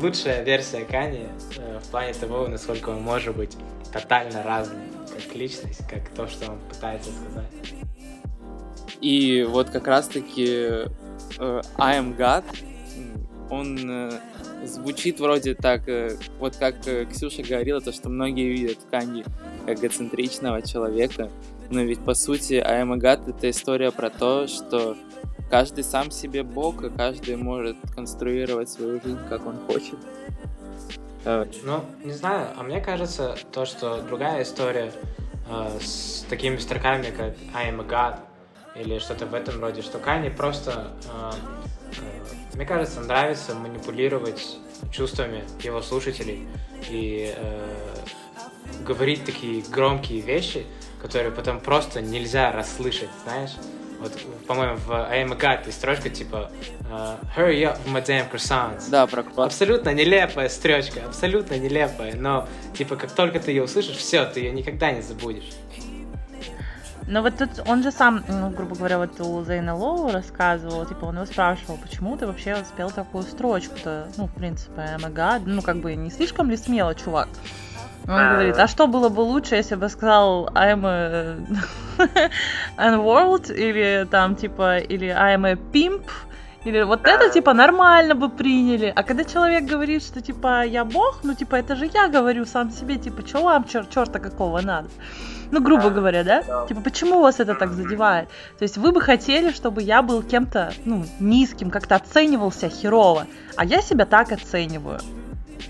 лучшая 0.00 0.42
версия 0.42 0.84
Кани 0.84 1.28
э, 1.58 1.78
в 1.80 1.88
плане 1.90 2.12
того, 2.14 2.48
насколько 2.48 2.90
он 2.90 3.02
может 3.02 3.36
быть 3.36 3.56
тотально 3.92 4.42
разный, 4.42 4.88
как 5.14 5.34
личность, 5.36 5.86
как 5.88 6.08
то, 6.08 6.26
что 6.26 6.50
он 6.50 6.58
пытается 6.68 7.10
сказать. 7.12 7.85
И 9.00 9.44
вот 9.48 9.70
как 9.70 9.86
раз-таки 9.86 10.46
э, 10.46 11.60
I 11.76 11.98
am 11.98 12.16
God, 12.16 12.44
он 13.50 13.78
э, 13.90 14.20
звучит 14.64 15.20
вроде 15.20 15.54
так, 15.54 15.88
э, 15.88 16.16
вот 16.38 16.56
как 16.56 16.80
Ксюша 16.80 17.42
говорила, 17.42 17.80
то, 17.80 17.92
что 17.92 18.08
многие 18.08 18.50
видят 18.50 18.78
в 18.78 18.90
Канье 18.90 19.24
как 19.66 19.78
эгоцентричного 19.78 20.62
человека, 20.62 21.30
но 21.70 21.82
ведь 21.82 22.00
по 22.00 22.14
сути 22.14 22.54
I 22.54 22.82
am 22.82 22.94
God 22.98 23.28
это 23.28 23.50
история 23.50 23.90
про 23.90 24.10
то, 24.10 24.46
что 24.46 24.96
каждый 25.50 25.84
сам 25.84 26.10
себе 26.10 26.42
бог, 26.42 26.84
и 26.84 26.90
каждый 26.90 27.36
может 27.36 27.76
конструировать 27.94 28.68
свою 28.68 29.00
жизнь, 29.02 29.18
как 29.28 29.46
он 29.46 29.56
хочет. 29.66 29.98
Ну, 31.24 31.84
не 32.04 32.12
знаю, 32.12 32.50
а 32.56 32.62
мне 32.62 32.80
кажется, 32.80 33.36
то, 33.50 33.64
что 33.64 34.00
другая 34.00 34.44
история 34.44 34.92
э, 35.50 35.78
с 35.80 36.24
такими 36.30 36.56
строками, 36.56 37.10
как 37.10 37.34
I 37.52 37.68
am 37.68 37.80
a 37.80 37.84
God 37.84 38.20
или 38.78 38.98
что-то 38.98 39.26
в 39.26 39.34
этом 39.34 39.60
роде, 39.60 39.82
что 39.82 39.98
Кани 39.98 40.30
просто, 40.30 40.92
э, 41.04 41.32
э, 41.96 42.56
мне 42.56 42.66
кажется, 42.66 43.00
нравится 43.00 43.54
манипулировать 43.54 44.58
чувствами 44.92 45.44
его 45.62 45.80
слушателей 45.82 46.46
и 46.88 47.34
э, 47.36 47.66
говорить 48.84 49.24
такие 49.24 49.62
громкие 49.62 50.20
вещи, 50.20 50.66
которые 51.00 51.30
потом 51.32 51.60
просто 51.60 52.00
нельзя 52.00 52.52
расслышать, 52.52 53.10
знаешь? 53.24 53.52
Вот, 53.98 54.12
по-моему, 54.46 54.76
в 54.76 54.92
I 54.92 55.24
am 55.24 55.32
a 55.32 55.36
God 55.36 55.64
есть 55.64 55.78
строчка 55.78 56.10
типа 56.10 56.50
э, 56.90 57.16
Hurry 57.34 57.62
up, 57.62 57.78
my 57.86 58.04
damn 58.04 58.30
croissants. 58.30 58.90
да, 58.90 59.06
про 59.06 59.22
класс. 59.22 59.46
Абсолютно 59.46 59.94
нелепая 59.94 60.50
строчка, 60.50 61.00
абсолютно 61.06 61.54
нелепая, 61.58 62.14
но 62.14 62.46
типа 62.76 62.96
как 62.96 63.12
только 63.12 63.40
ты 63.40 63.52
ее 63.52 63.62
услышишь, 63.62 63.96
все, 63.96 64.26
ты 64.26 64.40
ее 64.40 64.52
никогда 64.52 64.92
не 64.92 65.00
забудешь. 65.00 65.50
Но 67.06 67.22
вот 67.22 67.36
тут 67.36 67.50
он 67.66 67.82
же 67.82 67.92
сам, 67.92 68.24
ну, 68.28 68.50
грубо 68.50 68.74
говоря, 68.74 68.98
вот 68.98 69.20
у 69.20 69.44
Зейна 69.44 69.76
Лоу 69.76 70.10
рассказывал, 70.10 70.84
типа, 70.86 71.04
он 71.04 71.16
его 71.16 71.24
спрашивал, 71.26 71.76
почему 71.76 72.16
ты 72.16 72.26
вообще 72.26 72.56
спел 72.64 72.90
такую 72.90 73.22
строчку-то? 73.22 74.08
Ну, 74.16 74.26
в 74.26 74.32
принципе, 74.32 74.82
god. 74.98 75.42
Ну, 75.46 75.62
как 75.62 75.76
бы, 75.76 75.94
не 75.94 76.10
слишком 76.10 76.50
ли 76.50 76.56
смело, 76.56 76.94
чувак? 76.94 77.28
Он 78.08 78.12
А. 78.12 78.32
говорит, 78.34 78.56
а 78.58 78.66
что 78.68 78.86
было 78.86 79.08
бы 79.08 79.20
лучше, 79.20 79.56
если 79.56 79.74
бы 79.76 79.88
сказал 79.88 80.48
I'm 80.48 80.84
a 80.86 81.36
N-world, 82.76 83.52
или 83.52 84.06
там, 84.10 84.36
типа, 84.36 84.78
или 84.78 85.08
I'm 85.08 85.46
a 85.46 85.54
pimp, 85.54 86.04
Или 86.66 86.82
вот 86.82 87.06
это, 87.06 87.30
типа, 87.30 87.54
нормально 87.54 88.16
бы 88.16 88.28
приняли. 88.28 88.92
А 88.96 89.04
когда 89.04 89.22
человек 89.22 89.64
говорит, 89.70 90.02
что, 90.02 90.20
типа, 90.20 90.64
я 90.64 90.84
бог, 90.84 91.20
ну, 91.22 91.32
типа, 91.34 91.54
это 91.54 91.76
же 91.76 91.88
я 91.94 92.08
говорю 92.08 92.44
сам 92.44 92.72
себе, 92.72 92.96
типа, 92.96 93.24
что 93.24 93.42
вам 93.42 93.62
чер- 93.62 93.88
черта 93.88 94.18
какого 94.18 94.60
надо? 94.62 94.88
Ну, 95.52 95.62
грубо 95.62 95.90
говоря, 95.90 96.24
да? 96.24 96.66
Типа, 96.66 96.80
почему 96.80 97.20
вас 97.20 97.38
это 97.38 97.54
так 97.54 97.70
задевает? 97.72 98.28
То 98.58 98.64
есть 98.64 98.78
вы 98.78 98.90
бы 98.90 99.00
хотели, 99.00 99.52
чтобы 99.52 99.80
я 99.80 100.02
был 100.02 100.24
кем-то, 100.24 100.72
ну, 100.84 101.04
низким, 101.20 101.70
как-то 101.70 101.94
оценивался 101.94 102.68
херово, 102.68 103.28
а 103.56 103.64
я 103.64 103.80
себя 103.80 104.04
так 104.04 104.32
оцениваю. 104.32 104.98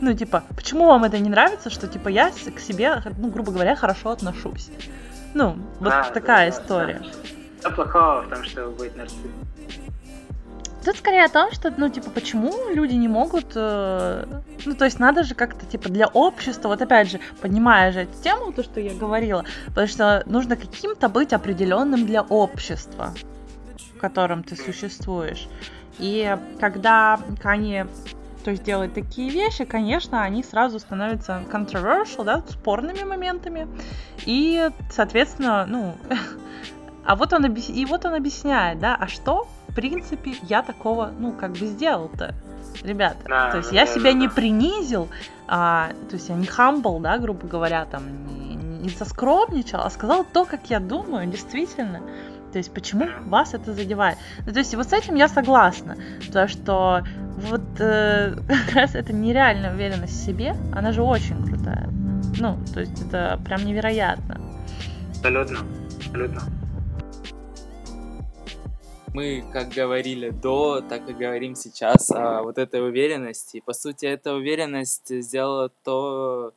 Ну, 0.01 0.15
типа, 0.15 0.45
почему 0.57 0.87
вам 0.87 1.05
это 1.05 1.19
не 1.19 1.29
нравится, 1.29 1.69
что, 1.69 1.89
типа, 1.89 2.09
я 2.09 2.31
к 2.31 2.59
себе, 2.59 3.03
ну, 3.19 3.29
грубо 3.29 3.53
говоря, 3.53 3.77
хорошо 3.77 4.11
отношусь? 4.13 4.71
Ну, 5.35 5.57
вот 5.79 5.91
Да, 5.91 6.05
такая 6.05 6.51
да, 6.51 6.57
да, 6.57 6.63
история. 6.63 7.03
Что 7.61 7.71
плохого 7.71 8.23
в 8.23 8.29
том, 8.31 8.45
чтобы 8.45 8.71
быть 8.77 8.97
нарциссом? 8.97 9.33
Тут 10.87 10.99
скорее 10.99 11.25
о 11.25 11.29
том, 11.29 11.51
что, 11.51 11.75
ну, 11.77 11.89
типа, 11.89 12.11
почему 12.11 12.53
люди 12.73 12.95
не 12.95 13.09
могут... 13.09 13.57
э, 13.57 14.25
ну, 14.65 14.75
то 14.77 14.85
есть 14.85 15.01
надо 15.01 15.25
же 15.25 15.35
как-то, 15.35 15.67
типа, 15.67 15.89
для 15.89 16.07
общества, 16.07 16.69
вот 16.69 16.81
опять 16.81 17.11
же, 17.11 17.19
понимая 17.41 17.91
же 17.91 18.03
эту 18.03 18.23
тему, 18.23 18.53
то, 18.53 18.63
что 18.63 18.79
я 18.79 18.95
говорила, 18.95 19.45
потому 19.67 19.89
что 19.89 20.23
нужно 20.27 20.55
каким-то 20.55 21.09
быть 21.09 21.33
определенным 21.33 22.07
для 22.07 22.23
общества, 22.23 23.13
в 23.97 23.99
котором 23.99 24.45
ты 24.45 24.55
существуешь. 24.55 25.49
И 25.99 26.39
когда 26.61 27.19
Кани 27.43 27.87
то 28.45 28.53
есть 28.53 28.63
делает 28.63 28.95
такие 28.95 29.29
вещи, 29.31 29.65
конечно, 29.65 30.23
они 30.23 30.45
сразу 30.45 30.79
становятся 30.79 31.43
controversial, 31.51 32.23
да, 32.23 32.45
спорными 32.49 33.03
моментами. 33.03 33.67
И, 34.25 34.71
соответственно, 34.93 35.67
ну, 35.67 35.97
а 37.05 37.17
вот 37.17 37.33
он, 37.33 37.45
объяс- 37.45 37.73
и 37.73 37.85
вот 37.87 38.05
он 38.05 38.15
объясняет, 38.15 38.79
да, 38.79 38.95
а 38.95 39.09
что, 39.09 39.49
принципе, 39.77 40.33
я 40.43 40.63
такого, 40.63 41.13
ну, 41.17 41.33
как 41.33 41.53
бы 41.53 41.67
сделал-то, 41.67 42.35
ребята. 42.83 43.19
Да, 43.29 43.51
то 43.51 43.59
есть 43.59 43.71
да, 43.71 43.77
я 43.77 43.87
да, 43.87 43.93
себя 43.93 44.13
да. 44.13 44.19
не 44.19 44.29
принизил, 44.29 45.09
а, 45.47 45.91
то 46.09 46.17
есть 46.17 46.29
я 46.29 46.35
не 46.35 46.47
humble, 46.47 47.01
да, 47.01 47.19
грубо 47.19 47.47
говоря, 47.47 47.85
там, 47.85 48.03
не, 48.27 48.57
не 48.57 48.89
соскромничал, 48.89 49.81
а 49.81 49.91
сказал 49.91 50.25
то, 50.25 50.45
как 50.45 50.71
я 50.71 50.81
думаю, 50.81 51.27
действительно. 51.29 52.01
То 52.53 52.59
есть 52.59 52.73
почему 52.73 53.09
вас 53.27 53.55
это 53.55 53.75
задевает? 53.75 54.17
Ну, 54.47 54.53
то 54.53 54.59
есть 54.59 54.75
вот 54.75 54.89
с 54.89 54.93
этим 54.93 55.15
я 55.15 55.29
согласна, 55.29 55.97
потому 56.27 56.49
что 56.49 57.05
вот 57.37 57.63
э, 57.79 58.35
как 58.49 58.75
раз 58.75 58.95
эта 58.95 59.13
нереальная 59.13 59.75
уверенность 59.75 60.15
в 60.15 60.25
себе, 60.25 60.57
она 60.75 60.93
же 60.93 61.03
очень 61.03 61.45
крутая. 61.45 61.91
Ну, 62.39 62.59
то 62.73 62.81
есть 62.81 63.01
это 63.03 63.39
прям 63.45 63.65
невероятно. 63.65 64.41
Абсолютно. 65.11 65.59
Абсолютно. 65.99 66.43
Мы 69.17 69.43
как 69.51 69.71
говорили 69.71 70.29
до, 70.29 70.83
так 70.83 71.09
и 71.09 71.15
говорим 71.15 71.55
сейчас 71.55 72.11
о 72.11 72.43
вот 72.43 72.59
этой 72.59 72.87
уверенности. 72.87 73.63
По 73.65 73.73
сути, 73.73 74.05
эта 74.05 74.35
уверенность 74.35 75.09
сделала 75.09 75.71
то, 75.85 76.53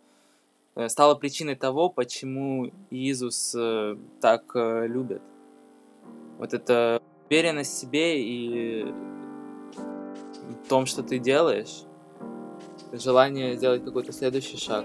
э, 0.76 0.90
стала 0.90 1.16
причиной 1.16 1.56
того, 1.56 1.88
почему 1.88 2.70
Иисус 2.90 3.56
э, 3.58 3.96
так 4.20 4.44
э, 4.56 4.88
любят. 4.88 5.22
Вот 6.38 6.54
эта 6.54 7.02
уверенность 7.30 7.72
в 7.72 7.78
себе 7.78 8.22
и 8.22 8.84
в 10.66 10.68
том, 10.68 10.86
что 10.86 11.02
ты 11.02 11.18
делаешь, 11.18 11.84
желание 12.92 13.56
сделать 13.56 13.86
какой-то 13.86 14.12
следующий 14.12 14.58
шаг. 14.58 14.84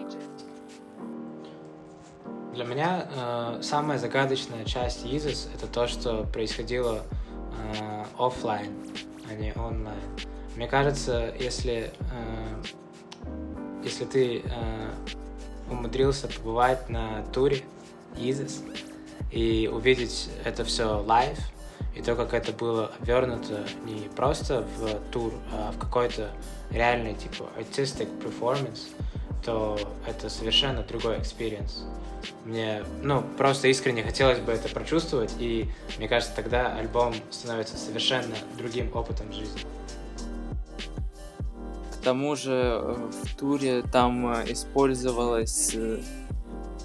Для 2.54 2.66
меня 2.66 3.08
э, 3.12 3.62
самая 3.62 3.98
загадочная 3.98 4.64
часть 4.64 5.04
Иисус 5.04 5.48
это 5.52 5.66
то, 5.66 5.88
что 5.88 6.24
происходило 6.32 7.02
э, 7.72 8.04
а 9.28 9.34
не 9.34 9.52
онлайн. 9.54 9.98
Мне 10.56 10.68
кажется, 10.68 11.34
если 11.38 11.90
э, 12.00 12.62
если 13.82 14.04
ты 14.04 14.42
э, 14.44 14.90
умудрился 15.70 16.28
побывать 16.28 16.88
на 16.88 17.22
туре 17.32 17.62
Yeezus 18.16 18.62
и 19.30 19.70
увидеть 19.72 20.30
это 20.44 20.64
все 20.64 21.02
live, 21.02 21.38
и 21.94 22.02
то, 22.02 22.16
как 22.16 22.34
это 22.34 22.52
было 22.52 22.90
обернуто 23.00 23.64
не 23.84 24.08
просто 24.08 24.66
в 24.76 25.12
тур, 25.12 25.32
а 25.52 25.72
в 25.72 25.78
какой-то 25.78 26.30
реальный, 26.70 27.14
типа, 27.14 27.44
artistic 27.58 28.08
performance, 28.20 28.88
то 29.44 29.78
это 30.06 30.28
совершенно 30.28 30.82
другой 30.82 31.18
experience. 31.18 31.84
Мне, 32.44 32.82
ну, 33.02 33.22
просто 33.36 33.68
искренне 33.68 34.02
хотелось 34.02 34.38
бы 34.38 34.52
это 34.52 34.68
прочувствовать, 34.68 35.32
и 35.38 35.68
мне 35.98 36.08
кажется, 36.08 36.34
тогда 36.34 36.76
альбом 36.76 37.14
становится 37.30 37.76
совершенно 37.76 38.34
другим 38.56 38.90
опытом 38.94 39.32
жизни. 39.32 39.60
К 41.92 42.04
тому 42.04 42.36
же 42.36 42.52
э, 42.52 43.08
в 43.24 43.36
туре 43.36 43.82
там 43.90 44.30
э, 44.34 44.52
использовалась 44.52 45.72
э, 45.74 46.00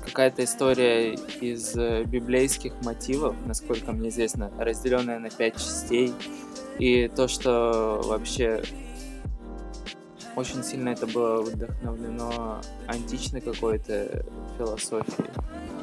какая-то 0.06 0.46
история 0.46 1.14
из 1.42 1.76
библейских 2.08 2.74
мотивов, 2.84 3.36
насколько 3.46 3.92
мне 3.92 4.10
известно, 4.10 4.50
разделенная 4.58 5.20
на 5.20 5.30
пять 5.30 5.56
частей. 5.56 6.14
И 6.80 7.10
то, 7.14 7.28
что 7.28 8.02
вообще 8.06 8.64
очень 10.40 10.64
сильно 10.64 10.90
это 10.90 11.06
было 11.06 11.42
вдохновлено 11.42 12.62
античной 12.88 13.42
какой-то 13.42 14.26
философией. 14.58 15.30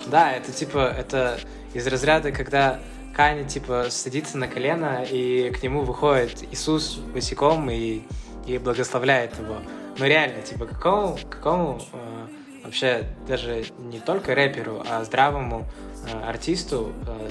Да, 0.07 0.33
это 0.33 0.53
типа, 0.53 0.79
это 0.79 1.39
из 1.75 1.87
разряда, 1.87 2.33
когда 2.33 2.81
Кани, 3.15 3.45
типа, 3.45 3.87
садится 3.89 4.37
на 4.37 4.47
колено, 4.47 5.05
и 5.05 5.51
к 5.51 5.63
нему 5.63 5.83
выходит 5.83 6.45
Иисус 6.53 6.97
босиком 6.97 7.71
и, 7.71 8.03
и 8.47 8.59
благословляет 8.59 9.39
его. 9.39 9.57
Ну 9.99 10.05
реально, 10.05 10.43
типа, 10.43 10.67
какому, 10.67 11.19
какому 11.31 11.81
э, 11.93 12.27
вообще 12.65 13.05
даже 13.27 13.65
не 13.79 14.01
только 14.01 14.35
рэперу, 14.35 14.83
а 14.87 15.03
здравому 15.05 15.67
э, 16.13 16.29
артисту 16.29 16.93
э, 17.07 17.31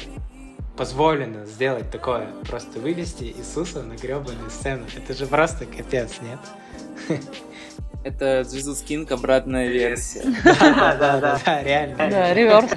позволено 0.76 1.46
сделать 1.46 1.92
такое, 1.92 2.28
просто 2.48 2.80
вывести 2.80 3.26
Иисуса 3.26 3.84
на 3.84 3.94
гребаную 3.94 4.50
сцену. 4.50 4.86
Это 4.96 5.14
же 5.14 5.28
просто 5.28 5.66
капец, 5.66 6.20
нет? 6.22 6.40
Это 8.04 8.42
Jesus 8.42 8.86
King 8.86 9.12
обратная 9.12 9.68
версия. 9.68 10.24
Да, 10.44 10.96
да, 10.96 11.40
да, 11.44 11.64
реально. 11.64 11.98
Да, 11.98 12.34
реверс. 12.36 12.72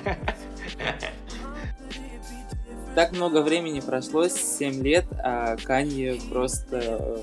Так 2.95 3.13
много 3.13 3.43
времени 3.43 3.81
прошло, 3.81 4.27
7 4.27 4.83
лет, 4.83 5.05
а 5.23 5.57
Канье 5.57 6.19
просто 6.31 6.79
э, 6.81 7.19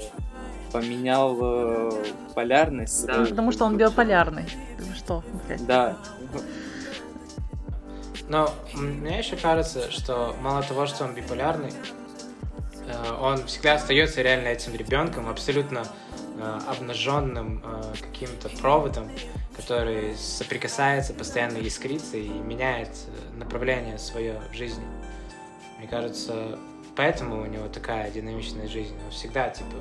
поменял 0.72 1.38
э, 1.42 1.92
полярность. 2.34 3.06
Да. 3.08 3.26
Потому 3.26 3.52
что 3.52 3.66
он 3.66 3.76
биополярный. 3.76 4.46
Вы 4.78 4.96
что, 4.96 5.24
блядь? 5.48 5.66
Да. 5.66 5.98
Но 8.30 8.54
мне 8.74 9.20
еще 9.20 9.36
кажется, 9.36 9.92
что 9.92 10.36
мало 10.42 10.64
того, 10.64 10.86
что 10.86 11.04
он 11.04 11.14
биполярный, 11.14 11.74
э, 12.88 13.14
он 13.20 13.46
всегда 13.46 13.74
остается 13.74 14.22
реально 14.22 14.50
этим 14.50 14.76
ребенком, 14.76 15.28
абсолютно 15.28 15.86
обнаженным 16.42 17.62
э, 17.64 17.94
каким-то 18.02 18.50
проводом, 18.50 19.10
который 19.56 20.16
соприкасается, 20.16 21.14
постоянно 21.14 21.58
искрится 21.58 22.18
и 22.18 22.28
меняет 22.28 22.90
э, 22.90 23.38
направление 23.38 23.98
свое 23.98 24.42
в 24.52 24.56
жизни. 24.56 24.86
Мне 25.78 25.88
кажется, 25.88 26.58
поэтому 26.96 27.42
у 27.42 27.46
него 27.46 27.68
такая 27.68 28.12
динамичная 28.12 28.68
жизнь. 28.68 28.96
Он 29.06 29.12
всегда, 29.12 29.50
типа, 29.50 29.78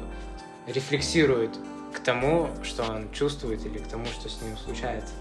рефлексирует 0.66 1.50
к 1.92 1.98
тому, 2.00 2.48
что 2.62 2.84
он 2.84 3.10
чувствует 3.12 3.64
или 3.66 3.78
к 3.78 3.86
тому, 3.88 4.06
что 4.06 4.28
с 4.28 4.40
ним 4.42 4.56
случается. 4.56 5.12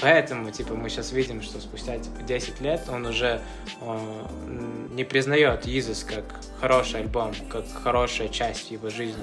Поэтому, 0.00 0.50
типа, 0.50 0.74
мы 0.74 0.88
сейчас 0.88 1.12
видим, 1.12 1.42
что 1.42 1.60
спустя, 1.60 1.96
типа, 1.96 2.22
10 2.22 2.60
лет 2.60 2.82
он 2.88 3.06
уже 3.06 3.40
э, 3.80 4.26
не 4.90 5.04
признает 5.04 5.68
Иисус 5.68 6.02
как 6.02 6.24
хороший 6.60 7.02
альбом, 7.02 7.32
как 7.48 7.64
хорошая 7.72 8.28
часть 8.28 8.72
его 8.72 8.90
жизни. 8.90 9.22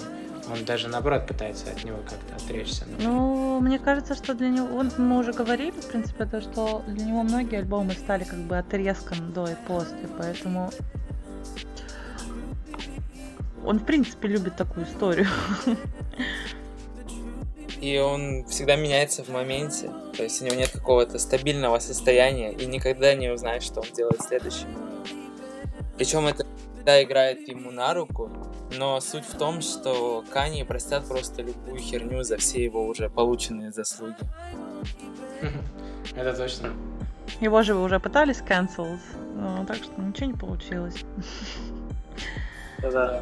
Он 0.51 0.65
даже, 0.65 0.87
наоборот, 0.87 1.27
пытается 1.27 1.69
от 1.71 1.83
него 1.83 1.97
как-то 1.97 2.35
отречься. 2.43 2.85
но- 2.99 3.03
Ну, 3.11 3.59
мне 3.59 3.77
кажется, 3.79 4.15
что 4.15 4.33
для 4.33 4.49
него, 4.49 4.67
вот 4.67 4.97
мы 4.97 5.19
уже 5.19 5.31
говорили, 5.33 5.71
в 5.71 5.87
принципе, 5.87 6.25
то, 6.25 6.41
что 6.41 6.83
для 6.87 7.05
него 7.05 7.23
многие 7.23 7.59
альбомы 7.59 7.93
стали 7.93 8.23
как 8.23 8.39
бы 8.39 8.57
отрезком 8.57 9.31
до 9.33 9.45
и 9.47 9.55
после, 9.67 10.07
поэтому 10.17 10.71
он, 13.65 13.79
в 13.79 13.85
принципе, 13.85 14.27
любит 14.27 14.55
такую 14.55 14.85
историю. 14.85 15.27
И 17.81 17.97
он 17.97 18.43
всегда 18.45 18.75
меняется 18.75 19.23
в 19.23 19.29
моменте. 19.29 19.89
То 20.17 20.23
есть 20.23 20.41
у 20.41 20.45
него 20.45 20.55
нет 20.55 20.69
какого-то 20.69 21.17
стабильного 21.17 21.79
состояния, 21.79 22.51
и 22.51 22.65
никогда 22.65 23.13
не 23.15 23.29
узнаешь, 23.29 23.63
что 23.63 23.79
он 23.79 23.87
делает 23.95 24.21
следующим. 24.21 24.67
Причем 25.95 26.27
это 26.27 26.45
всегда 26.89 27.03
играет 27.03 27.47
ему 27.47 27.69
на 27.71 27.93
руку, 27.93 28.31
но 28.75 28.99
суть 28.99 29.25
в 29.25 29.37
том, 29.37 29.61
что 29.61 30.23
Кани 30.31 30.63
простят 30.63 31.07
просто 31.07 31.43
любую 31.43 31.77
херню 31.77 32.23
за 32.23 32.37
все 32.37 32.63
его 32.63 32.87
уже 32.87 33.09
полученные 33.09 33.71
заслуги. 33.71 34.15
Это 36.15 36.33
точно. 36.35 36.73
Его 37.41 37.61
же 37.61 37.75
уже 37.75 37.99
пытались 37.99 38.41
cancel, 38.41 38.97
ну, 39.35 39.65
так 39.67 39.77
что 39.77 40.01
ничего 40.01 40.31
не 40.31 40.33
получилось. 40.33 41.05
Да. 42.81 43.21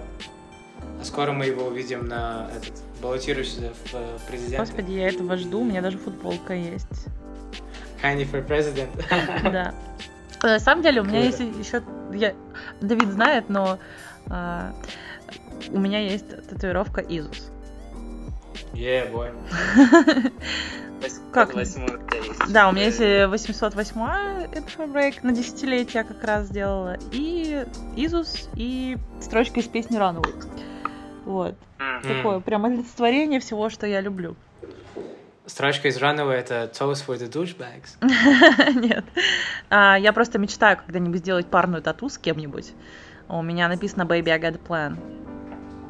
А 1.01 1.03
скоро 1.03 1.33
мы 1.33 1.47
его 1.47 1.65
увидим 1.65 2.07
на 2.07 2.49
этот 2.55 2.73
баллотирующийся 3.01 3.73
в 3.73 3.93
э, 3.93 4.17
президенты. 4.29 4.57
Господи, 4.57 4.91
я 4.91 5.09
этого 5.09 5.35
жду, 5.35 5.59
у 5.59 5.65
меня 5.65 5.81
даже 5.81 5.97
футболка 5.97 6.53
есть. 6.53 7.07
Kanye 8.01 8.29
for 8.31 8.47
president. 8.47 8.89
Да. 9.51 9.73
На 10.43 10.59
самом 10.59 10.83
деле, 10.83 11.01
у 11.01 11.03
меня 11.03 11.23
есть 11.23 11.39
еще... 11.39 11.81
Я... 12.13 12.33
Давид 12.81 13.09
знает, 13.09 13.49
но 13.49 13.79
а, 14.29 14.73
у 15.69 15.79
меня 15.79 15.99
есть 15.99 16.27
татуировка 16.47 17.01
Изус. 17.01 17.51
Yeah, 18.73 19.11
boy. 19.11 19.31
Как? 21.31 21.53
Да, 22.49 22.69
у 22.69 22.71
меня 22.71 22.85
есть 22.85 23.01
э, 23.01 23.27
808 23.27 23.95
Intro 23.95 24.91
Break 24.91 25.19
на 25.21 25.31
десятилетие 25.31 26.03
как 26.03 26.23
раз 26.23 26.47
сделала. 26.47 26.97
И 27.11 27.65
Изус, 27.95 28.49
и 28.55 28.97
строчка 29.21 29.59
из 29.59 29.67
песни 29.67 29.99
Runaway. 29.99 30.33
Вот. 31.25 31.55
М. 31.79 32.01
Такое 32.01 32.39
прям 32.39 32.65
олицетворение 32.65 33.39
всего, 33.39 33.69
что 33.69 33.85
я 33.85 34.01
люблю. 34.01 34.35
Строчка 35.47 35.87
из 35.87 35.97
Runaway— 35.97 36.33
это 36.33 36.69
Toast 36.73 37.05
for 37.07 37.17
the 37.17 37.31
douchebags. 37.31 37.95
Нет. 38.79 39.05
А, 39.69 39.97
я 39.97 40.11
просто 40.11 40.39
мечтаю 40.39 40.77
когда-нибудь 40.77 41.19
сделать 41.21 41.47
парную 41.47 41.81
тату 41.81 42.09
с 42.09 42.17
кем-нибудь. 42.17 42.73
У 43.29 43.41
меня 43.41 43.69
написано 43.69 44.03
Baby, 44.03 44.29
I 44.29 44.39
got 44.39 44.55
a 44.55 44.67
plan. 44.67 44.97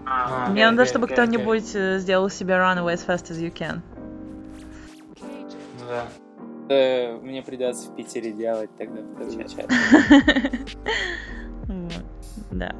А, 0.05 0.47
Мне 0.49 0.63
окей, 0.65 0.77
надо, 0.77 0.85
чтобы 0.87 1.07
кто-нибудь 1.07 1.75
э, 1.75 1.97
сделал 1.97 2.29
себе 2.29 2.53
Runaway 2.53 2.93
as 2.93 3.05
fast 3.05 3.31
as 3.31 3.39
you 3.39 3.51
can. 3.51 3.81
Ну 5.79 5.87
да. 5.89 6.05
Мне 7.21 7.41
придется 7.41 7.89
в 7.89 7.95
Питере 7.95 8.31
делать 8.33 8.69
тогда 8.77 9.01
вторую 9.15 9.43
часть. 9.43 10.77
Да. 12.51 12.75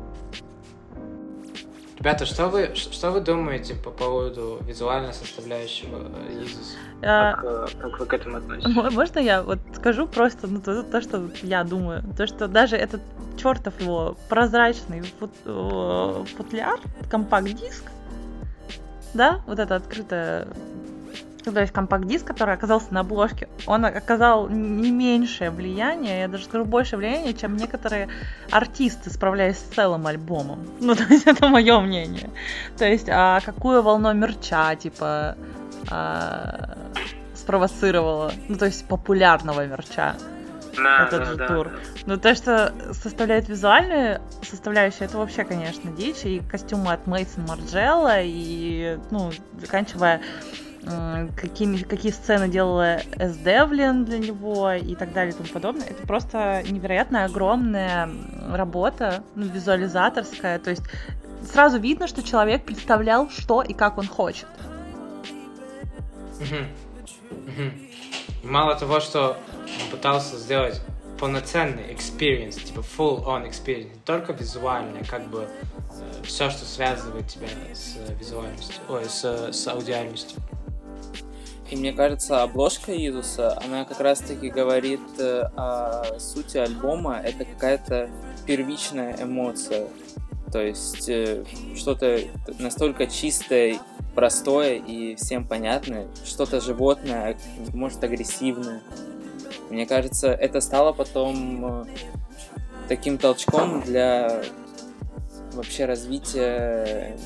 Ребята, 1.99 2.25
что 2.25 2.47
вы, 2.49 2.75
что 2.75 3.11
вы 3.11 3.21
думаете 3.21 3.73
по 3.73 3.89
поводу 3.89 4.59
визуальной 4.67 5.13
составляющего 5.13 5.97
Yeezus? 6.29 6.75
А, 7.01 7.33
Как, 7.33 7.43
э, 7.43 7.67
как 7.81 7.99
вы 7.99 8.05
к 8.05 8.13
этому 8.13 8.37
относитесь? 8.37 8.75
Мо- 8.75 8.91
Можно 8.91 9.19
я 9.19 9.41
вот 9.41 9.59
скажу 9.75 10.07
просто 10.07 10.45
ну, 10.47 10.61
то, 10.61 10.83
то, 10.83 11.01
что 11.01 11.27
я 11.41 11.63
думаю? 11.63 12.03
То, 12.15 12.27
что 12.27 12.47
даже 12.47 12.75
этот 12.75 13.01
чертов 13.37 13.79
его 13.81 14.15
прозрачный 14.29 15.01
фут- 15.19 16.25
футляр, 16.37 16.79
компакт-диск, 17.09 17.83
да, 19.15 19.41
вот 19.47 19.57
это 19.57 19.75
открытое, 19.75 20.47
ну, 21.47 21.53
то 21.53 21.61
есть 21.61 21.71
компакт-диск, 21.71 22.27
который 22.27 22.53
оказался 22.53 22.93
на 22.93 22.99
обложке, 22.99 23.47
он 23.65 23.85
оказал 23.85 24.49
не 24.49 24.91
меньшее 24.91 25.49
влияние, 25.49 26.19
я 26.19 26.27
даже 26.27 26.43
скажу 26.43 26.65
больше 26.65 26.97
влияния, 26.97 27.33
чем 27.33 27.55
некоторые 27.55 28.09
артисты, 28.51 29.09
справляясь 29.09 29.57
с 29.57 29.61
целым 29.61 30.05
альбомом. 30.07 30.67
Ну, 30.81 30.95
то 30.95 31.03
есть 31.09 31.25
это 31.25 31.47
мое 31.47 31.79
мнение. 31.79 32.29
То 32.77 32.85
есть, 32.85 33.07
а 33.09 33.39
какую 33.41 33.81
волну 33.81 34.13
мерча, 34.13 34.75
типа, 34.75 35.35
а, 35.89 36.77
спровоцировала, 37.33 38.31
ну, 38.49 38.57
то 38.57 38.65
есть 38.65 38.85
популярного 38.87 39.65
мерча. 39.65 40.15
Да, 40.75 41.05
этот 41.05 41.19
да, 41.19 41.25
же 41.25 41.35
да. 41.35 41.47
тур. 41.47 41.71
Но 42.05 42.17
то, 42.17 42.35
что 42.35 42.73
составляет 42.91 43.49
визуальную 43.49 44.21
составляющую, 44.43 45.07
это 45.07 45.17
вообще, 45.17 45.43
конечно, 45.43 45.91
дичь. 45.91 46.23
И 46.23 46.39
костюмы 46.39 46.93
от 46.93 47.07
Мейсон 47.07 47.45
Марджелла, 47.47 48.21
и, 48.21 48.99
ну, 49.11 49.31
заканчивая 49.59 50.21
какими, 51.35 51.77
какие 51.77 52.11
сцены 52.11 52.47
делала 52.47 52.97
Эс 53.17 53.37
Девлин 53.37 54.05
для 54.05 54.19
него 54.19 54.71
и 54.71 54.95
так 54.95 55.13
далее 55.13 55.33
и 55.33 55.37
тому 55.37 55.49
подобное. 55.49 55.87
Это 55.87 56.05
просто 56.05 56.63
невероятно 56.69 57.25
огромная 57.25 58.09
работа, 58.51 59.23
ну, 59.35 59.45
визуализаторская. 59.45 60.59
То 60.59 60.71
есть 60.71 60.83
сразу 61.51 61.79
видно, 61.79 62.07
что 62.07 62.23
человек 62.23 62.63
представлял, 62.65 63.29
что 63.29 63.61
и 63.61 63.73
как 63.73 63.97
он 63.97 64.07
хочет. 64.07 64.47
Мало 68.43 68.75
того, 68.75 68.99
что 68.99 69.37
он 69.83 69.91
пытался 69.91 70.37
сделать 70.37 70.81
полноценный 71.19 71.91
experience, 71.93 72.63
типа 72.63 72.79
full 72.79 73.25
on 73.25 73.49
experience, 73.49 73.89
не 73.89 73.99
только 74.05 74.33
визуальный, 74.33 75.03
как 75.03 75.27
бы 75.27 75.47
все, 76.23 76.49
что 76.49 76.65
связывает 76.65 77.27
тебя 77.27 77.47
с 77.73 77.95
э, 77.97 78.13
визуальностью, 78.19 78.75
ой, 78.89 79.05
с, 79.05 79.23
э, 79.23 79.51
с 79.51 79.67
аудиальностью. 79.67 80.37
И 81.69 81.75
мне 81.75 81.91
кажется, 81.91 82.43
обложка 82.43 82.93
Изуса, 82.95 83.57
она 83.63 83.83
как 83.83 83.99
раз-таки 83.99 84.49
говорит 84.49 85.01
э, 85.19 85.49
о 85.55 86.17
сути 86.19 86.57
альбома. 86.57 87.19
Это 87.21 87.43
какая-то 87.43 88.09
первичная 88.45 89.17
эмоция. 89.21 89.87
То 90.51 90.61
есть 90.61 91.09
э, 91.09 91.43
что-то 91.75 92.21
настолько 92.59 93.07
чистое, 93.07 93.79
простое 94.15 94.75
и 94.75 95.15
всем 95.15 95.45
понятное. 95.45 96.07
Что-то 96.25 96.61
животное, 96.61 97.37
может, 97.73 98.01
агрессивное. 98.03 98.81
Мне 99.69 99.85
кажется, 99.85 100.29
это 100.29 100.61
стало 100.61 100.93
потом 100.93 101.83
э, 101.83 101.85
таким 102.87 103.17
толчком 103.17 103.81
для 103.81 104.41
вообще 105.51 105.85
развития 105.85 107.17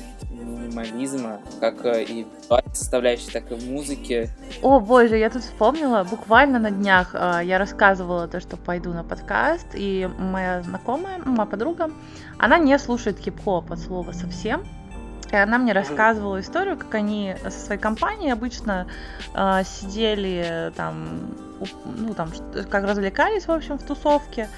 минимализма, 0.42 1.40
как 1.60 1.84
э, 1.84 2.04
и 2.04 2.26
составляющей, 2.72 3.30
так 3.30 3.50
и 3.50 3.54
в 3.54 3.64
музыке. 3.70 4.30
О 4.62 4.80
боже, 4.80 5.16
я 5.16 5.30
тут 5.30 5.42
вспомнила, 5.42 6.04
буквально 6.08 6.58
на 6.58 6.70
днях 6.70 7.14
э, 7.14 7.40
я 7.44 7.58
рассказывала 7.58 8.28
то, 8.28 8.40
что 8.40 8.56
пойду 8.56 8.92
на 8.92 9.04
подкаст, 9.04 9.68
и 9.74 10.08
моя 10.18 10.62
знакомая, 10.62 11.18
моя 11.24 11.46
подруга, 11.46 11.90
она 12.38 12.58
не 12.58 12.78
слушает 12.78 13.18
хип-хоп 13.18 13.72
от 13.72 13.78
слова 13.78 14.12
совсем. 14.12 14.64
И 15.32 15.36
она 15.36 15.56
мне 15.56 15.72
рассказывала 15.72 16.40
историю, 16.40 16.76
как 16.76 16.94
они 16.94 17.34
со 17.42 17.50
своей 17.50 17.80
компанией 17.80 18.30
обычно 18.30 18.86
э, 19.34 19.62
сидели 19.64 20.70
там, 20.76 21.34
ну 21.96 22.12
там, 22.12 22.30
как 22.70 22.84
развлекались, 22.84 23.46
в 23.46 23.50
общем, 23.50 23.78
в 23.78 23.82
тусовке, 23.82 24.50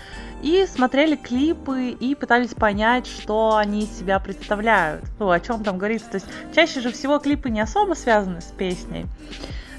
и 0.42 0.66
смотрели 0.66 1.14
клипы 1.14 1.90
и 1.90 2.16
пытались 2.16 2.54
понять, 2.54 3.06
что 3.06 3.56
они 3.56 3.84
из 3.84 3.96
себя 3.96 4.18
представляют, 4.18 5.04
ну, 5.20 5.30
о 5.30 5.38
чем 5.38 5.62
там 5.62 5.78
говорится. 5.78 6.10
То 6.10 6.14
есть 6.16 6.26
чаще 6.54 6.80
же 6.80 6.90
всего 6.90 7.20
клипы 7.20 7.50
не 7.50 7.60
особо 7.60 7.94
связаны 7.94 8.40
с 8.40 8.46
песней. 8.46 9.06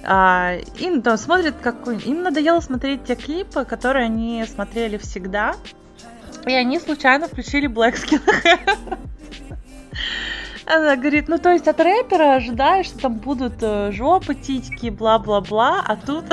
А, 0.03 0.53
им 0.77 1.01
там 1.01 1.17
смотрят 1.17 1.55
какой 1.61 1.97
им 1.97 2.23
надоело 2.23 2.61
смотреть 2.61 3.03
те 3.03 3.15
клипы, 3.15 3.65
которые 3.65 4.05
они 4.05 4.45
смотрели 4.45 4.97
всегда, 4.97 5.55
и 6.45 6.53
они 6.53 6.79
случайно 6.79 7.27
включили 7.27 7.67
Black 7.67 7.95
Skin. 7.95 8.97
Она 10.65 10.95
говорит, 10.95 11.27
ну 11.27 11.37
то 11.37 11.51
есть 11.51 11.67
от 11.67 11.79
рэпера 11.79 12.35
ожидаешь, 12.35 12.87
что 12.87 12.99
там 12.99 13.15
будут 13.15 13.53
э, 13.61 13.91
жопы, 13.91 14.33
титьки, 14.33 14.89
бла-бла-бла, 14.89 15.83
а 15.85 15.95
тут 15.95 16.25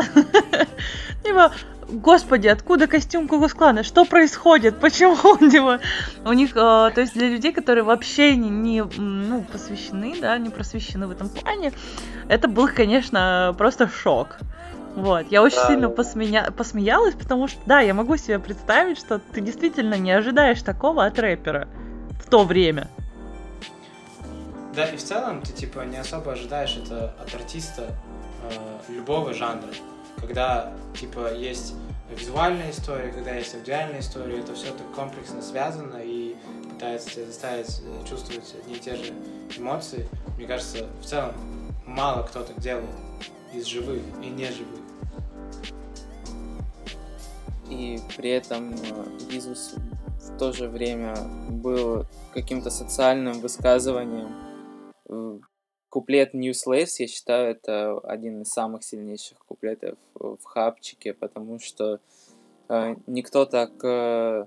типа, 1.24 1.53
господи, 1.89 2.49
откуда 2.49 2.87
костюм 2.87 3.28
Кукусклана? 3.28 3.83
Что 3.83 4.05
происходит? 4.07 4.78
Почему 4.78 5.16
типа, 5.51 5.80
у 6.24 6.33
них, 6.33 6.53
э, 6.53 6.55
то 6.55 7.01
есть 7.01 7.12
для 7.12 7.28
людей, 7.28 7.53
которые 7.53 7.85
вообще 7.85 8.35
не, 8.35 8.49
не, 8.49 8.83
ну, 8.83 9.45
посвящены, 9.53 10.14
да, 10.20 10.39
не 10.39 10.49
просвещены 10.49 11.07
в 11.07 11.11
этом 11.11 11.28
плане, 11.28 11.72
это 12.28 12.49
был, 12.49 12.68
конечно, 12.68 13.55
просто 13.59 13.89
шок. 13.89 14.39
Вот, 14.95 15.26
я 15.30 15.43
очень 15.43 15.57
Да. 15.57 15.66
сильно 15.68 15.89
посмея... 15.89 16.51
посмеялась, 16.51 17.14
потому 17.14 17.49
что, 17.49 17.59
да, 17.66 17.80
я 17.80 17.95
могу 17.95 18.16
себе 18.16 18.39
представить, 18.39 18.99
что 18.99 19.18
ты 19.18 19.41
действительно 19.41 19.95
не 19.95 20.12
ожидаешь 20.12 20.62
такого 20.62 21.05
от 21.05 21.18
рэпера 21.18 21.68
в 22.22 22.28
то 22.28 22.45
время. 22.45 22.89
Да, 24.75 24.89
и 24.89 24.97
в 24.97 25.03
целом 25.03 25.43
ты 25.43 25.53
типа 25.53 25.81
не 25.81 25.99
особо 25.99 26.33
ожидаешь 26.33 26.77
это 26.77 27.14
от 27.20 27.35
артиста 27.35 27.95
э, 28.45 28.93
любого 28.93 29.35
жанра. 29.35 29.68
Когда 30.18 30.73
типа 30.99 31.35
есть 31.35 31.75
визуальная 32.11 32.70
история, 32.70 33.11
когда 33.12 33.35
есть 33.35 33.55
аудиальная 33.55 34.01
история, 34.01 34.41
это 34.41 34.55
все 34.55 34.73
так 34.73 34.91
комплексно 34.95 35.43
связано 35.43 35.99
и 36.03 36.37
пытается 36.70 37.11
тебя 37.11 37.27
заставить 37.27 37.83
э, 37.85 38.09
чувствовать 38.09 38.55
одни 38.61 38.75
и 38.75 38.79
те 38.79 38.97
же 38.97 39.12
эмоции. 39.57 40.09
Мне 40.39 40.47
кажется, 40.47 40.87
в 41.03 41.05
целом 41.05 41.35
мало 41.87 42.23
кто 42.23 42.43
так 42.43 42.59
делает 42.59 42.89
из 43.53 43.66
живых 43.66 44.01
и 44.23 44.29
неживых. 44.29 44.81
И 47.68 48.01
при 48.16 48.31
этом 48.31 48.73
э, 48.73 48.77
Изус 49.31 49.75
в 50.20 50.39
то 50.39 50.53
же 50.53 50.68
время 50.68 51.14
был 51.51 52.07
каким-то 52.33 52.70
социальным 52.70 53.41
высказыванием. 53.41 54.51
Куплет 56.03 56.34
New 56.34 56.50
Slaves, 56.50 56.94
я 56.98 57.07
считаю, 57.07 57.53
это 57.53 57.96
один 58.00 58.42
из 58.42 58.48
самых 58.48 58.82
сильнейших 58.82 59.38
куплетов 59.46 59.96
в 60.14 60.42
хапчике, 60.42 61.14
потому 61.14 61.61
что 61.61 62.00
э, 62.68 62.96
никто 63.07 63.44
так 63.44 63.70
э, 63.84 64.46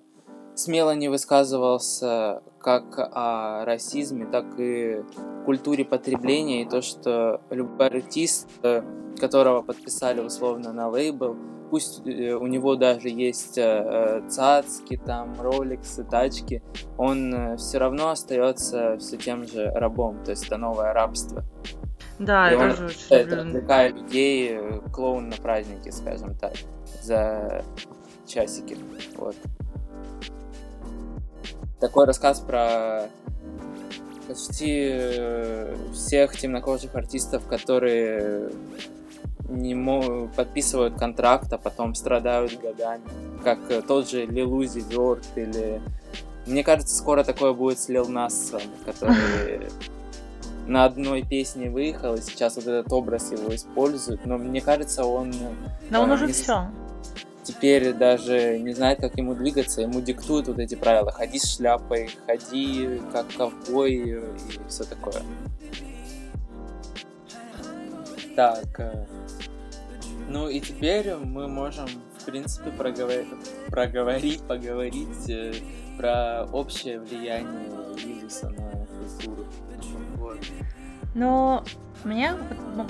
смело 0.53 0.93
не 0.95 1.07
высказывался 1.07 2.43
как 2.59 2.99
о 2.99 3.63
расизме, 3.63 4.25
так 4.25 4.59
и 4.59 5.01
культуре 5.45 5.85
потребления, 5.85 6.63
и 6.63 6.69
то, 6.69 6.81
что 6.81 7.39
любой 7.49 7.87
артист, 7.87 8.49
э, 8.61 8.81
которого 9.17 9.61
подписали 9.61 10.19
условно 10.19 10.73
на 10.73 10.89
лейбл, 10.89 11.37
пусть 11.69 12.05
э, 12.05 12.33
у 12.33 12.47
него 12.47 12.75
даже 12.75 13.09
есть 13.09 13.57
э, 13.57 14.21
цацки, 14.29 14.97
там, 14.97 15.39
роликсы, 15.39 16.03
тачки, 16.03 16.63
он 16.97 17.57
все 17.57 17.77
равно 17.77 18.09
остается 18.09 18.97
все 18.97 19.17
тем 19.17 19.45
же 19.45 19.71
рабом, 19.71 20.23
то 20.23 20.31
есть 20.31 20.45
это 20.45 20.57
новое 20.57 20.93
рабство. 20.93 21.43
Да, 22.19 22.49
И 22.49 22.53
я 22.53 22.59
он 22.59 22.69
тоже 22.71 22.85
очень 22.85 23.29
развлекая 23.29 23.91
людей, 23.91 24.57
э, 24.57 24.79
клоун 24.93 25.29
на 25.29 25.35
празднике, 25.35 25.91
скажем 25.91 26.35
так, 26.37 26.53
за 27.01 27.63
часики. 28.25 28.77
Вот. 29.17 29.35
Такой 31.79 32.05
рассказ 32.05 32.39
про 32.39 33.09
почти 34.27 34.89
э, 34.91 35.75
всех 35.93 36.37
темнокожих 36.37 36.95
артистов, 36.95 37.45
которые 37.47 38.49
не 39.49 40.27
подписывают 40.35 40.95
контракт, 40.95 41.51
а 41.53 41.57
потом 41.57 41.95
страдают 41.95 42.59
годами. 42.59 43.03
Как 43.43 43.59
э, 43.69 43.81
тот 43.81 44.09
же 44.09 44.25
Uzi 44.25 44.87
Vert 44.89 45.25
или... 45.35 45.81
Мне 46.45 46.63
кажется, 46.63 46.95
скоро 46.95 47.23
такое 47.23 47.53
будет 47.53 47.79
с 47.79 47.89
Lil 47.89 48.07
Nas, 48.07 48.61
который 48.85 49.61
на 50.67 50.85
одной 50.85 51.23
песне 51.23 51.69
выехал, 51.69 52.15
и 52.15 52.21
сейчас 52.21 52.55
вот 52.55 52.67
этот 52.67 52.91
образ 52.91 53.31
его 53.31 53.53
используют, 53.53 54.25
но 54.25 54.37
мне 54.37 54.61
кажется, 54.61 55.05
он 55.05 55.33
Но 55.89 56.01
он 56.01 56.11
а, 56.11 56.13
уже 56.15 56.27
не 56.27 56.33
все. 56.33 56.67
теперь 57.43 57.93
даже 57.93 58.59
не 58.59 58.73
знает, 58.73 58.99
как 58.99 59.17
ему 59.17 59.35
двигаться, 59.35 59.81
ему 59.81 60.01
диктуют 60.01 60.47
вот 60.47 60.59
эти 60.59 60.75
правила. 60.75 61.11
Ходи 61.11 61.39
с 61.39 61.55
шляпой, 61.55 62.09
ходи 62.25 63.01
как 63.11 63.27
ковбой 63.35 63.93
и 63.93 64.19
все 64.67 64.83
такое. 64.83 65.21
Так, 68.35 68.79
э, 68.79 69.05
ну 70.27 70.49
и 70.49 70.59
теперь 70.59 71.15
мы 71.15 71.47
можем, 71.47 71.87
в 72.17 72.25
принципе, 72.25 72.71
проговорить, 72.71 73.27
проговорить 73.67 74.41
поговорить 74.43 75.29
э, 75.29 75.53
про 75.97 76.45
общее 76.51 76.99
влияние 76.99 77.69
Иисуса 78.03 78.49
на 78.49 78.85
культуру. 78.85 79.45
Вот. 80.15 80.39
Но 81.13 81.63
у 82.03 82.07
меня, 82.07 82.37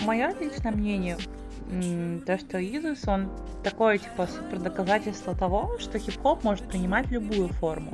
мое 0.06 0.34
личное 0.40 0.72
мнение, 0.72 1.18
то, 2.26 2.38
что 2.38 2.60
Изус, 2.60 3.08
он 3.08 3.30
такое, 3.64 3.98
типа, 3.98 4.28
супер 4.28 4.60
доказательство 4.60 5.36
того, 5.36 5.78
что 5.80 6.00
хип-хоп 6.00 6.44
может 6.44 6.68
принимать 6.68 7.10
любую 7.10 7.50
форму. 7.50 7.92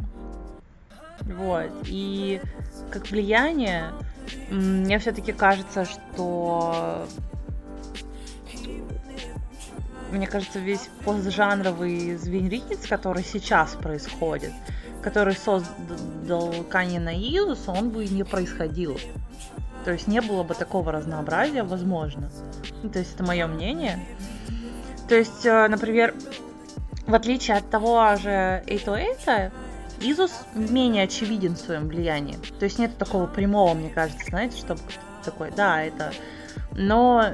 Вот. 1.21 1.69
И 1.85 2.41
как 2.91 3.09
влияние, 3.09 3.91
мне 4.49 4.99
все-таки 4.99 5.31
кажется, 5.31 5.85
что 5.85 7.05
мне 10.11 10.27
кажется, 10.27 10.59
весь 10.59 10.89
постжанровый 11.05 12.15
звенриц, 12.15 12.87
который 12.87 13.23
сейчас 13.23 13.75
происходит, 13.75 14.51
который 15.01 15.35
создал 15.35 16.53
Канье 16.69 16.99
на 16.99 17.15
Иисус, 17.15 17.67
он 17.67 17.89
бы 17.89 18.05
не 18.05 18.23
происходил. 18.23 18.99
То 19.85 19.91
есть 19.91 20.07
не 20.07 20.21
было 20.21 20.43
бы 20.43 20.53
такого 20.53 20.91
разнообразия, 20.91 21.63
возможно. 21.63 22.29
Ну, 22.83 22.89
то 22.89 22.99
есть 22.99 23.15
это 23.15 23.23
мое 23.23 23.47
мнение. 23.47 23.99
То 25.07 25.15
есть, 25.15 25.45
э, 25.45 25.67
например, 25.67 26.13
в 27.07 27.13
отличие 27.15 27.57
от 27.57 27.69
того 27.69 28.15
же 28.15 28.63
Эйто 28.67 28.95
Эйта, 28.95 29.51
Изус 29.99 30.31
менее 30.55 31.03
очевиден 31.03 31.55
в 31.55 31.59
своем 31.59 31.87
влиянии. 31.87 32.37
То 32.59 32.65
есть 32.65 32.79
нет 32.79 32.97
такого 32.97 33.27
прямого, 33.27 33.73
мне 33.73 33.89
кажется, 33.89 34.25
знаете, 34.27 34.57
чтобы 34.57 34.81
такой, 35.23 35.51
да, 35.51 35.83
это... 35.83 36.11
Но 36.73 37.31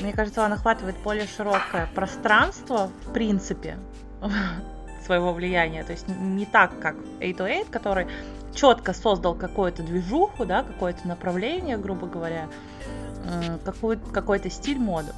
мне 0.00 0.12
кажется, 0.12 0.44
он 0.44 0.52
охватывает 0.52 0.96
более 1.02 1.26
широкое 1.26 1.88
пространство, 1.94 2.90
в 3.06 3.12
принципе, 3.12 3.78
своего 5.06 5.32
влияния. 5.32 5.84
То 5.84 5.92
есть 5.92 6.06
не 6.08 6.46
так, 6.46 6.78
как 6.80 6.96
808, 7.20 7.66
который 7.70 8.06
четко 8.54 8.92
создал 8.92 9.34
какую-то 9.34 9.82
движуху, 9.82 10.44
да, 10.44 10.62
какое-то 10.62 11.06
направление, 11.06 11.76
грубо 11.76 12.06
говоря, 12.06 12.48
какой- 13.64 13.98
какой-то 13.98 14.50
стиль 14.50 14.78
моду. 14.78 15.12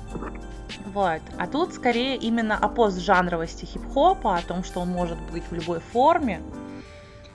Вот. 0.92 1.20
А 1.38 1.46
тут 1.46 1.74
скорее 1.74 2.16
именно 2.16 2.56
о 2.56 2.68
постжанровости 2.68 3.64
хип-хопа, 3.64 4.36
о 4.36 4.42
том, 4.42 4.64
что 4.64 4.80
он 4.80 4.88
может 4.88 5.18
быть 5.30 5.44
в 5.50 5.54
любой 5.54 5.80
форме. 5.80 6.42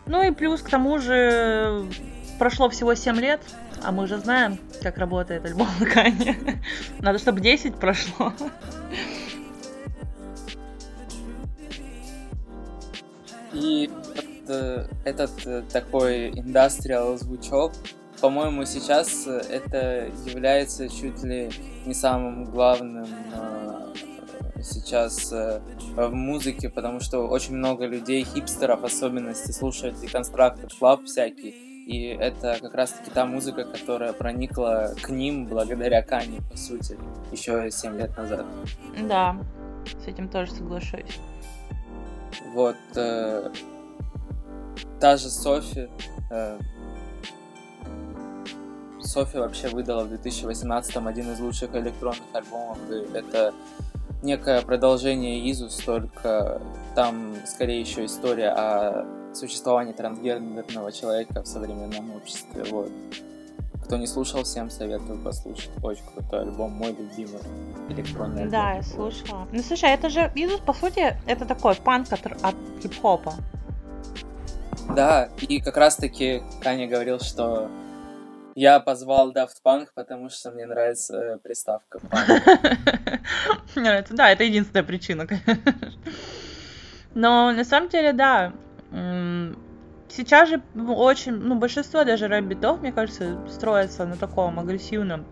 Ну 0.06 0.22
и 0.24 0.32
плюс 0.32 0.62
к 0.62 0.70
тому 0.70 1.00
же 1.00 1.86
прошло 2.40 2.70
всего 2.70 2.96
7 2.96 3.16
лет, 3.18 3.42
а 3.84 3.92
мы 3.92 4.08
же 4.08 4.18
знаем, 4.18 4.58
как 4.82 4.98
работает 4.98 5.46
альбом 5.46 5.68
Кани. 5.94 6.36
Надо, 7.00 7.20
чтобы 7.20 7.42
10 7.42 7.76
прошло. 7.76 8.34
И 13.54 13.90
э, 14.48 14.86
этот 15.04 15.32
э, 15.46 15.64
такой 15.72 16.30
индастриал 16.30 17.18
звучок, 17.18 17.74
по-моему, 18.22 18.66
сейчас 18.66 19.26
э, 19.26 19.42
это 19.50 20.12
является 20.26 20.90
чуть 20.90 21.24
ли 21.24 21.50
не 21.86 21.94
самым 21.94 22.46
главным 22.46 23.08
э, 23.34 23.94
сейчас 24.62 25.32
в 25.32 26.10
музыке, 26.12 26.70
потому 26.70 27.00
что 27.00 27.28
очень 27.28 27.56
много 27.56 27.86
людей, 27.86 28.24
хипстеров 28.24 28.84
особенности, 28.84 29.52
слушают 29.52 29.96
Deconstructed 30.04 30.72
Club 30.80 31.06
всякие, 31.06 31.54
и 31.88 32.08
это 32.20 32.58
как 32.62 32.74
раз-таки 32.74 33.10
та 33.12 33.26
музыка, 33.26 33.64
которая 33.64 34.12
проникла 34.12 34.94
к 35.02 35.10
ним 35.10 35.46
благодаря 35.46 36.02
Кани, 36.02 36.42
по 36.52 36.58
сути, 36.58 36.98
еще 37.32 37.72
7 37.72 37.98
лет 37.98 38.16
назад. 38.18 38.46
Да, 39.08 39.38
с 40.04 40.06
этим 40.06 40.28
тоже 40.28 40.52
соглашусь. 40.52 41.20
Вот. 42.54 42.76
э, 42.98 43.50
та 45.00 45.16
же 45.16 45.30
Софи. 45.30 45.88
э, 46.30 46.60
Софи 49.00 49.38
вообще 49.38 49.70
выдала 49.70 50.04
в 50.04 50.10
2018 50.10 50.98
один 50.98 51.32
из 51.32 51.40
лучших 51.40 51.74
электронных 51.74 52.20
альбомов. 52.34 52.80
И 52.92 53.18
это 53.18 53.54
некое 54.24 54.62
продолжение 54.62 55.50
Изус, 55.50 55.78
только 55.78 56.62
там 56.96 57.36
скорее 57.46 57.80
еще 57.80 58.04
история 58.04 58.50
о 58.50 59.06
существовании 59.38 59.94
трансгендерного 59.94 60.92
человека 60.92 61.42
в 61.42 61.48
современном 61.48 62.16
обществе. 62.16 62.64
Вот. 62.72 62.92
Кто 63.86 63.98
не 63.98 64.08
слушал, 64.08 64.44
всем 64.44 64.70
советую 64.70 65.18
послушать. 65.24 65.72
Очень 65.82 66.04
крутой 66.14 66.42
альбом, 66.42 66.72
мой 66.72 66.90
любимый 66.90 67.40
электронный 67.90 68.44
альбом. 68.44 68.50
Да, 68.50 68.74
я 68.74 68.84
слушала. 68.84 69.48
Ну 69.52 69.64
слушай, 69.64 69.90
это 69.90 70.10
же 70.10 70.32
Изус, 70.36 70.60
по 70.60 70.74
сути, 70.74 71.16
это 71.26 71.46
такой 71.46 71.76
панк 71.76 72.12
от, 72.12 72.26
от 72.26 72.56
хип-хопа. 72.82 73.34
Да, 74.96 75.30
и 75.42 75.60
как 75.62 75.78
раз-таки 75.78 76.42
Каня 76.62 76.88
говорил, 76.88 77.20
что 77.20 77.70
я 78.56 78.80
позвал 78.80 79.32
Daft 79.32 79.58
Punk, 79.64 79.90
потому 79.94 80.30
что 80.30 80.52
мне 80.52 80.66
нравится 80.66 81.16
э, 81.16 81.38
приставка. 81.38 82.00
Мне 83.76 83.90
нравится. 83.90 84.16
Да, 84.16 84.32
это 84.32 84.44
единственная 84.44 84.84
причина, 84.84 85.28
конечно. 85.28 85.60
Но 87.14 87.52
на 87.52 87.64
самом 87.64 87.90
деле, 87.90 88.14
да. 88.14 88.54
Сейчас 88.92 90.50
же 90.50 90.62
очень, 90.76 91.34
ну, 91.34 91.56
большинство 91.56 92.04
даже 92.04 92.28
рэп-битов, 92.28 92.82
мне 92.82 92.92
кажется, 92.94 93.38
строятся 93.50 94.06
на 94.06 94.16
таком 94.16 94.60
агрессивном, 94.60 95.26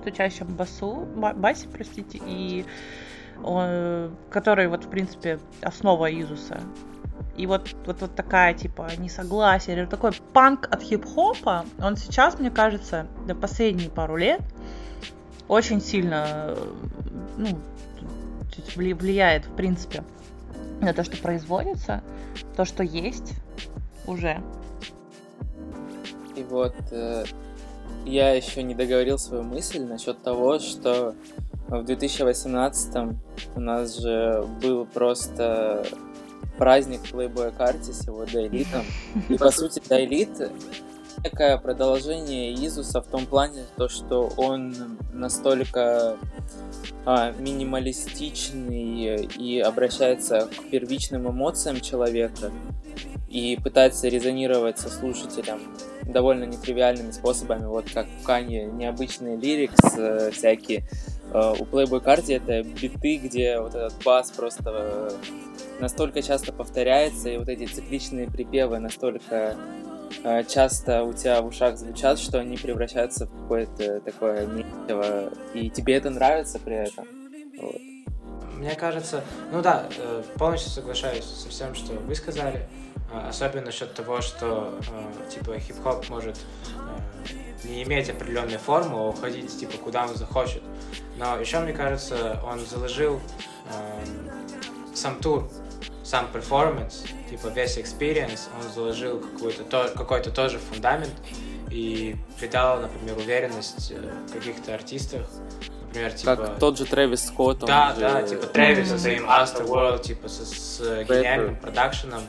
стучащем 0.00 0.46
басу, 0.48 1.08
ба- 1.16 1.32
басе, 1.34 1.68
простите, 1.68 2.20
и 2.24 2.66
который 4.30 4.68
вот, 4.68 4.84
в 4.84 4.88
принципе, 4.88 5.38
основа 5.62 6.12
Изуса. 6.12 6.60
И 7.36 7.46
вот, 7.46 7.74
вот, 7.86 8.02
вот 8.02 8.14
такая, 8.14 8.52
типа, 8.52 8.90
несогласие, 8.98 9.76
или 9.76 9.86
такой 9.86 10.12
панк 10.34 10.68
от 10.70 10.82
хип-хопа, 10.82 11.64
он 11.80 11.96
сейчас, 11.96 12.38
мне 12.38 12.50
кажется, 12.50 13.06
до 13.26 13.34
последние 13.34 13.88
пару 13.88 14.16
лет 14.16 14.42
очень 15.48 15.80
сильно, 15.80 16.54
ну, 17.38 17.58
влияет, 18.76 19.46
в 19.46 19.56
принципе, 19.56 20.04
на 20.82 20.92
то, 20.92 21.04
что 21.04 21.16
производится, 21.16 22.02
то, 22.56 22.64
что 22.64 22.82
есть 22.82 23.34
уже. 24.06 24.42
И 26.36 26.42
вот 26.42 26.74
э, 26.90 27.24
я 28.04 28.34
еще 28.34 28.62
не 28.62 28.74
договорил 28.74 29.18
свою 29.18 29.44
мысль 29.44 29.84
насчет 29.84 30.22
того, 30.22 30.58
что 30.58 31.14
в 31.68 31.84
2018 31.84 32.96
у 33.54 33.60
нас 33.60 33.98
же 33.98 34.44
был 34.60 34.84
просто 34.84 35.86
праздник 36.58 37.00
Playboy 37.10 37.56
Картис, 37.56 38.06
его 38.06 38.24
Дейлитом. 38.24 38.84
И 39.28 39.36
по 39.38 39.50
сути 39.50 39.80
Дейлит 39.88 40.50
некое 41.24 41.56
продолжение 41.58 42.54
Изуса 42.54 43.00
в 43.00 43.06
том 43.06 43.26
плане, 43.26 43.64
то, 43.76 43.88
что 43.88 44.32
он 44.36 44.74
настолько 45.12 46.16
а, 47.04 47.32
минималистичный 47.32 49.26
и 49.26 49.60
обращается 49.60 50.48
к 50.48 50.70
первичным 50.70 51.30
эмоциям 51.30 51.80
человека 51.80 52.50
и 53.28 53.58
пытается 53.62 54.08
резонировать 54.08 54.78
со 54.78 54.90
слушателем 54.90 55.60
довольно 56.02 56.44
нетривиальными 56.44 57.12
способами, 57.12 57.64
вот 57.64 57.86
как 57.92 58.06
в 58.06 58.24
Кане 58.24 58.66
необычные 58.66 59.36
лирикс, 59.36 59.80
э, 59.96 60.30
всякие 60.32 60.84
э, 61.32 61.54
у 61.58 61.64
Playboy 61.64 62.04
Cardi 62.04 62.36
это 62.36 62.62
биты, 62.62 63.16
где 63.16 63.58
вот 63.58 63.74
этот 63.74 63.94
бас 64.04 64.30
просто 64.32 64.62
э, 64.66 65.10
настолько 65.80 66.20
часто 66.20 66.52
повторяется, 66.52 67.30
и 67.30 67.38
вот 67.38 67.48
эти 67.48 67.64
цикличные 67.64 68.28
припевы 68.28 68.78
настолько 68.80 69.56
часто 70.48 71.04
у 71.04 71.12
тебя 71.12 71.40
в 71.42 71.46
ушах 71.46 71.76
звучат, 71.76 72.18
что 72.18 72.38
они 72.40 72.56
превращаются 72.56 73.26
в 73.26 73.42
какое-то 73.42 74.00
такое 74.00 74.46
месиво, 74.46 75.30
и 75.54 75.70
тебе 75.70 75.94
это 75.94 76.10
нравится 76.10 76.58
при 76.58 76.76
этом. 76.76 77.06
Вот. 77.60 77.80
Мне 78.62 78.74
кажется, 78.76 79.24
ну 79.50 79.60
да, 79.60 79.88
э, 79.98 80.22
полностью 80.38 80.70
соглашаюсь 80.70 81.24
со 81.24 81.48
всем, 81.48 81.74
что 81.74 81.94
вы 81.94 82.14
сказали. 82.14 82.68
А, 83.12 83.28
особенно 83.28 83.66
насчет 83.66 83.92
того, 83.92 84.20
что 84.20 84.78
э, 84.88 85.30
типа 85.30 85.58
хип-хоп 85.58 86.08
может 86.08 86.38
э, 87.64 87.68
не 87.68 87.82
иметь 87.82 88.08
определенной 88.08 88.58
формы, 88.58 88.98
а 88.98 89.08
уходить 89.08 89.58
типа 89.58 89.76
куда 89.78 90.06
он 90.06 90.14
захочет. 90.14 90.62
Но 91.18 91.38
еще, 91.38 91.58
мне 91.58 91.72
кажется, 91.72 92.40
он 92.44 92.60
заложил 92.60 93.20
сам 94.94 95.18
тур, 95.20 95.48
сам 96.04 96.28
перформанс, 96.32 97.04
типа 97.30 97.48
весь 97.48 97.78
experience, 97.78 98.48
он 98.56 98.70
заложил 98.72 99.20
какой-то 99.20 99.64
то, 99.64 99.92
какой-то 99.94 100.30
тоже 100.30 100.58
фундамент 100.58 101.14
и 101.70 102.16
придал, 102.38 102.80
например, 102.80 103.16
уверенность 103.16 103.92
в 103.92 104.32
каких-то 104.32 104.74
артистах, 104.74 105.26
например, 105.86 106.12
типа... 106.12 106.36
Как 106.36 106.58
тот 106.58 106.78
же 106.78 106.84
Трэвис 106.84 107.26
Скотт. 107.26 107.60
Да, 107.60 107.94
да, 107.98 108.22
типа 108.22 108.46
Трэвис 108.46 108.88
со 108.88 108.98
своим 108.98 109.24
Astor 109.24 109.66
World, 109.66 110.02
типа 110.02 110.28
с, 110.28 110.42
с 110.42 111.04
гениальным 111.04 111.56
продакшеном, 111.56 112.22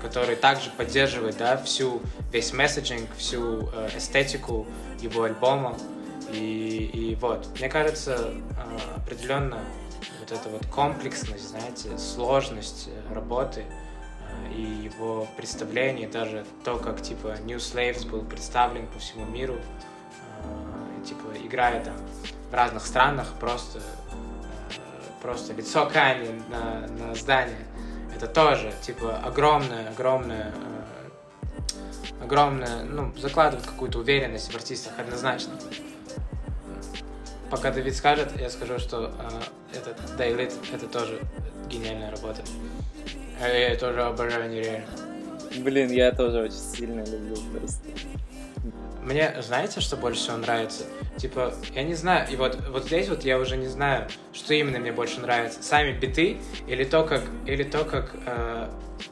который 0.00 0.36
также 0.36 0.70
поддерживает, 0.70 1.36
да, 1.38 1.56
всю, 1.58 2.00
весь 2.32 2.52
месседжинг, 2.52 3.08
всю 3.16 3.68
э, 3.72 3.90
эстетику 3.96 4.66
его 5.00 5.24
альбома. 5.24 5.76
И, 6.32 6.90
и 6.92 7.14
вот, 7.16 7.48
мне 7.58 7.68
кажется, 7.68 8.30
э, 8.30 8.96
определенно 8.96 9.58
вот 10.28 10.38
эта 10.38 10.48
вот 10.48 10.66
комплексность, 10.66 11.50
знаете, 11.50 11.96
сложность 11.98 12.88
э, 12.88 13.14
работы 13.14 13.64
э, 13.64 14.52
и 14.52 14.60
его 14.60 15.28
представление, 15.36 16.08
даже 16.08 16.44
то, 16.64 16.78
как, 16.78 17.00
типа, 17.00 17.36
New 17.44 17.58
Slaves 17.58 18.08
был 18.08 18.22
представлен 18.22 18.86
по 18.88 18.98
всему 18.98 19.24
миру, 19.26 19.54
э, 19.54 21.06
типа, 21.06 21.26
играя 21.44 21.84
там 21.84 21.94
в 22.50 22.54
разных 22.54 22.84
странах, 22.86 23.34
просто, 23.38 23.80
просто 25.22 25.52
лицо 25.52 25.88
Кани 25.92 26.42
на, 26.48 26.88
на 26.88 27.14
здание, 27.14 27.64
это 28.14 28.26
тоже, 28.26 28.72
типа, 28.82 29.18
огромное, 29.18 29.90
огромное, 29.90 30.52
огромное, 32.20 32.82
ну, 32.82 33.12
закладывает 33.16 33.66
какую-то 33.66 33.98
уверенность 33.98 34.52
в 34.52 34.56
артистах 34.56 34.98
однозначно. 34.98 35.52
Пока 37.50 37.70
Давид 37.70 37.94
скажет, 37.94 38.28
я 38.40 38.50
скажу, 38.50 38.78
что 38.78 39.12
э, 39.72 39.76
этот 39.76 39.98
Daily 40.18 40.52
это 40.72 40.86
тоже 40.86 41.20
гениальная 41.68 42.10
работа. 42.10 42.42
Я 43.40 43.76
тоже 43.76 44.02
обожаю 44.02 44.50
нереально. 44.50 44.86
Блин, 45.58 45.90
я 45.90 46.12
тоже 46.12 46.42
очень 46.42 46.56
сильно 46.56 47.04
люблю 47.04 47.36
просто. 47.52 47.82
Мне, 49.02 49.36
знаете, 49.40 49.80
что 49.80 49.96
больше 49.96 50.20
всего 50.20 50.36
нравится? 50.38 50.82
Типа, 51.16 51.54
я 51.74 51.84
не 51.84 51.94
знаю, 51.94 52.28
и 52.28 52.34
вот, 52.34 52.58
вот 52.70 52.86
здесь 52.86 53.08
вот 53.08 53.24
я 53.24 53.38
уже 53.38 53.56
не 53.56 53.68
знаю, 53.68 54.08
что 54.32 54.52
именно 54.52 54.80
мне 54.80 54.90
больше 54.90 55.20
нравится. 55.20 55.62
Сами 55.62 55.92
биты 55.92 56.38
или 56.66 56.82
то, 56.82 57.04
как, 57.04 57.22
или 57.46 57.62
то, 57.62 57.84
как 57.84 58.10
э, 58.26 58.68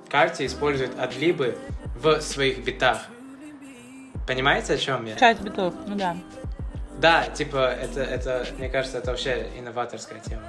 Карти 0.08 0.46
использует 0.46 0.98
адлибы 0.98 1.56
в 2.02 2.20
своих 2.20 2.64
битах. 2.64 3.02
Понимаете, 4.26 4.74
о 4.74 4.78
чем 4.78 5.04
я? 5.04 5.14
Часть 5.14 5.42
битов, 5.42 5.74
ну 5.86 5.94
да. 5.94 6.16
Да, 7.00 7.26
типа, 7.26 7.72
это, 7.72 8.00
это, 8.00 8.46
мне 8.58 8.68
кажется, 8.68 8.98
это 8.98 9.10
вообще 9.10 9.48
инноваторская 9.58 10.20
тема. 10.20 10.42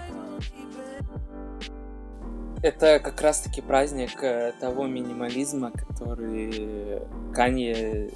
Это 2.62 3.00
как 3.00 3.22
раз-таки 3.22 3.62
праздник 3.62 4.24
э, 4.24 4.54
того 4.60 4.88
минимализма, 4.88 5.72
который 5.72 7.02
Канье 7.34 8.10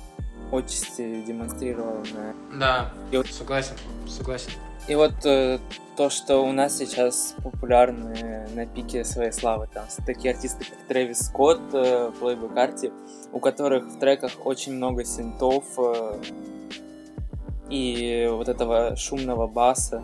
отчасти 0.52 1.22
демонстрировал 1.22 2.04
на... 2.14 2.60
Да, 2.60 2.92
и 3.12 3.18
вот... 3.18 3.28
согласен, 3.28 3.76
согласен. 4.08 4.52
И 4.88 4.96
вот 4.96 5.24
э, 5.24 5.60
то, 5.96 6.10
что 6.10 6.40
у 6.40 6.52
нас 6.52 6.78
сейчас 6.78 7.36
популярны 7.44 8.48
на 8.56 8.66
пике 8.66 9.06
своей 9.06 9.32
славы, 9.32 9.68
там 9.72 9.86
такие 10.06 10.34
артисты, 10.34 10.66
как 10.66 10.80
Трэвис 10.88 11.28
Скотт, 11.28 11.62
э, 11.74 12.12
Playboy 12.20 12.54
Carti, 12.54 12.92
у 13.32 13.40
которых 13.40 13.86
в 13.86 14.00
треках 14.00 14.32
очень 14.46 14.74
много 14.74 15.06
синтов 15.06 15.66
э, 15.78 16.20
и 17.70 18.28
вот 18.32 18.50
этого 18.50 18.96
шумного 18.96 19.48
баса. 19.48 20.04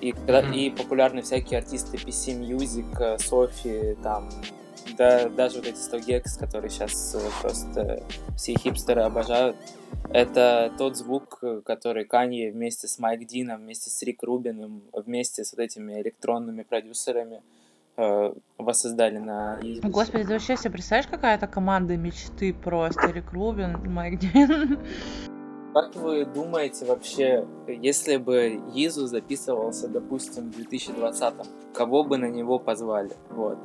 И, 0.00 0.12
mm-hmm. 0.12 0.54
и 0.54 0.70
популярны 0.70 1.22
всякие 1.22 1.58
артисты 1.58 1.96
PC 1.96 2.40
Music, 2.40 3.00
э, 3.00 3.18
Софи, 3.18 3.96
там 4.02 4.28
да, 4.96 5.28
даже 5.28 5.58
вот 5.58 5.66
эти 5.66 5.76
100 5.76 5.98
гекс, 6.00 6.36
которые 6.36 6.70
сейчас 6.70 7.14
э, 7.14 7.20
просто 7.40 8.02
все 8.36 8.54
хипстеры 8.54 9.02
обожают, 9.02 9.56
это 10.10 10.72
тот 10.76 10.96
звук, 10.96 11.42
который 11.64 12.04
Канье 12.04 12.52
вместе 12.52 12.88
с 12.88 12.98
Майк 12.98 13.26
Дином, 13.26 13.62
вместе 13.62 13.90
с 13.90 14.02
Рик 14.02 14.22
Рубином, 14.22 14.82
вместе 14.92 15.44
с 15.44 15.52
вот 15.52 15.60
этими 15.60 16.00
электронными 16.00 16.62
продюсерами 16.62 17.42
э, 17.96 18.34
воссоздали 18.58 19.18
на... 19.18 19.60
Господи, 19.82 20.24
ты 20.24 20.32
вообще 20.32 20.56
себе 20.56 20.70
представляешь, 20.70 21.08
какая-то 21.08 21.46
команда 21.46 21.96
мечты 21.96 22.52
просто? 22.52 23.06
Рик 23.10 23.32
Рубин, 23.32 23.78
Майк 23.90 24.18
Дин. 24.18 24.78
Как 25.72 25.94
вы 25.96 26.26
думаете 26.26 26.84
вообще, 26.84 27.46
если 27.66 28.18
бы 28.18 28.60
Йизу 28.74 29.06
записывался, 29.06 29.88
допустим, 29.88 30.52
в 30.52 30.58
2020-м, 30.58 31.46
кого 31.72 32.04
бы 32.04 32.18
на 32.18 32.26
него 32.26 32.58
позвали? 32.58 33.12
Вот. 33.30 33.58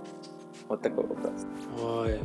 Вот 0.69 0.81
такой 0.81 1.05
вопрос. 1.05 1.45
Ой. 1.81 2.19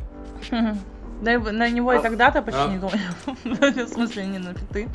Да, 1.22 1.38
на 1.38 1.70
него 1.70 1.92
и 1.92 1.98
а, 1.98 2.00
тогда-то 2.00 2.42
почти 2.42 2.60
а. 2.60 2.68
не 2.68 2.78
думаю. 2.78 2.98
В 3.86 3.88
смысле, 3.88 4.26
не 4.26 4.38
на 4.38 4.54
ты. 4.72 4.88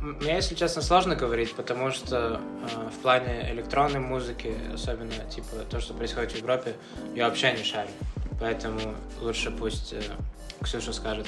Мне, 0.00 0.36
если 0.36 0.54
честно, 0.54 0.80
сложно 0.80 1.14
говорить, 1.14 1.54
потому 1.54 1.90
что 1.90 2.40
э, 2.62 2.88
в 2.90 3.02
плане 3.02 3.52
электронной 3.52 4.00
музыки, 4.00 4.54
особенно 4.72 5.12
типа 5.28 5.66
то, 5.68 5.80
что 5.80 5.92
происходит 5.92 6.32
в 6.32 6.36
Европе, 6.36 6.72
я 7.14 7.28
вообще 7.28 7.52
не 7.52 7.64
шарю. 7.64 7.90
Поэтому 8.40 8.80
лучше 9.20 9.50
пусть 9.50 9.92
э, 9.92 10.00
Ксюша 10.62 10.94
скажет 10.94 11.26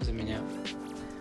за 0.00 0.12
меня. 0.12 0.38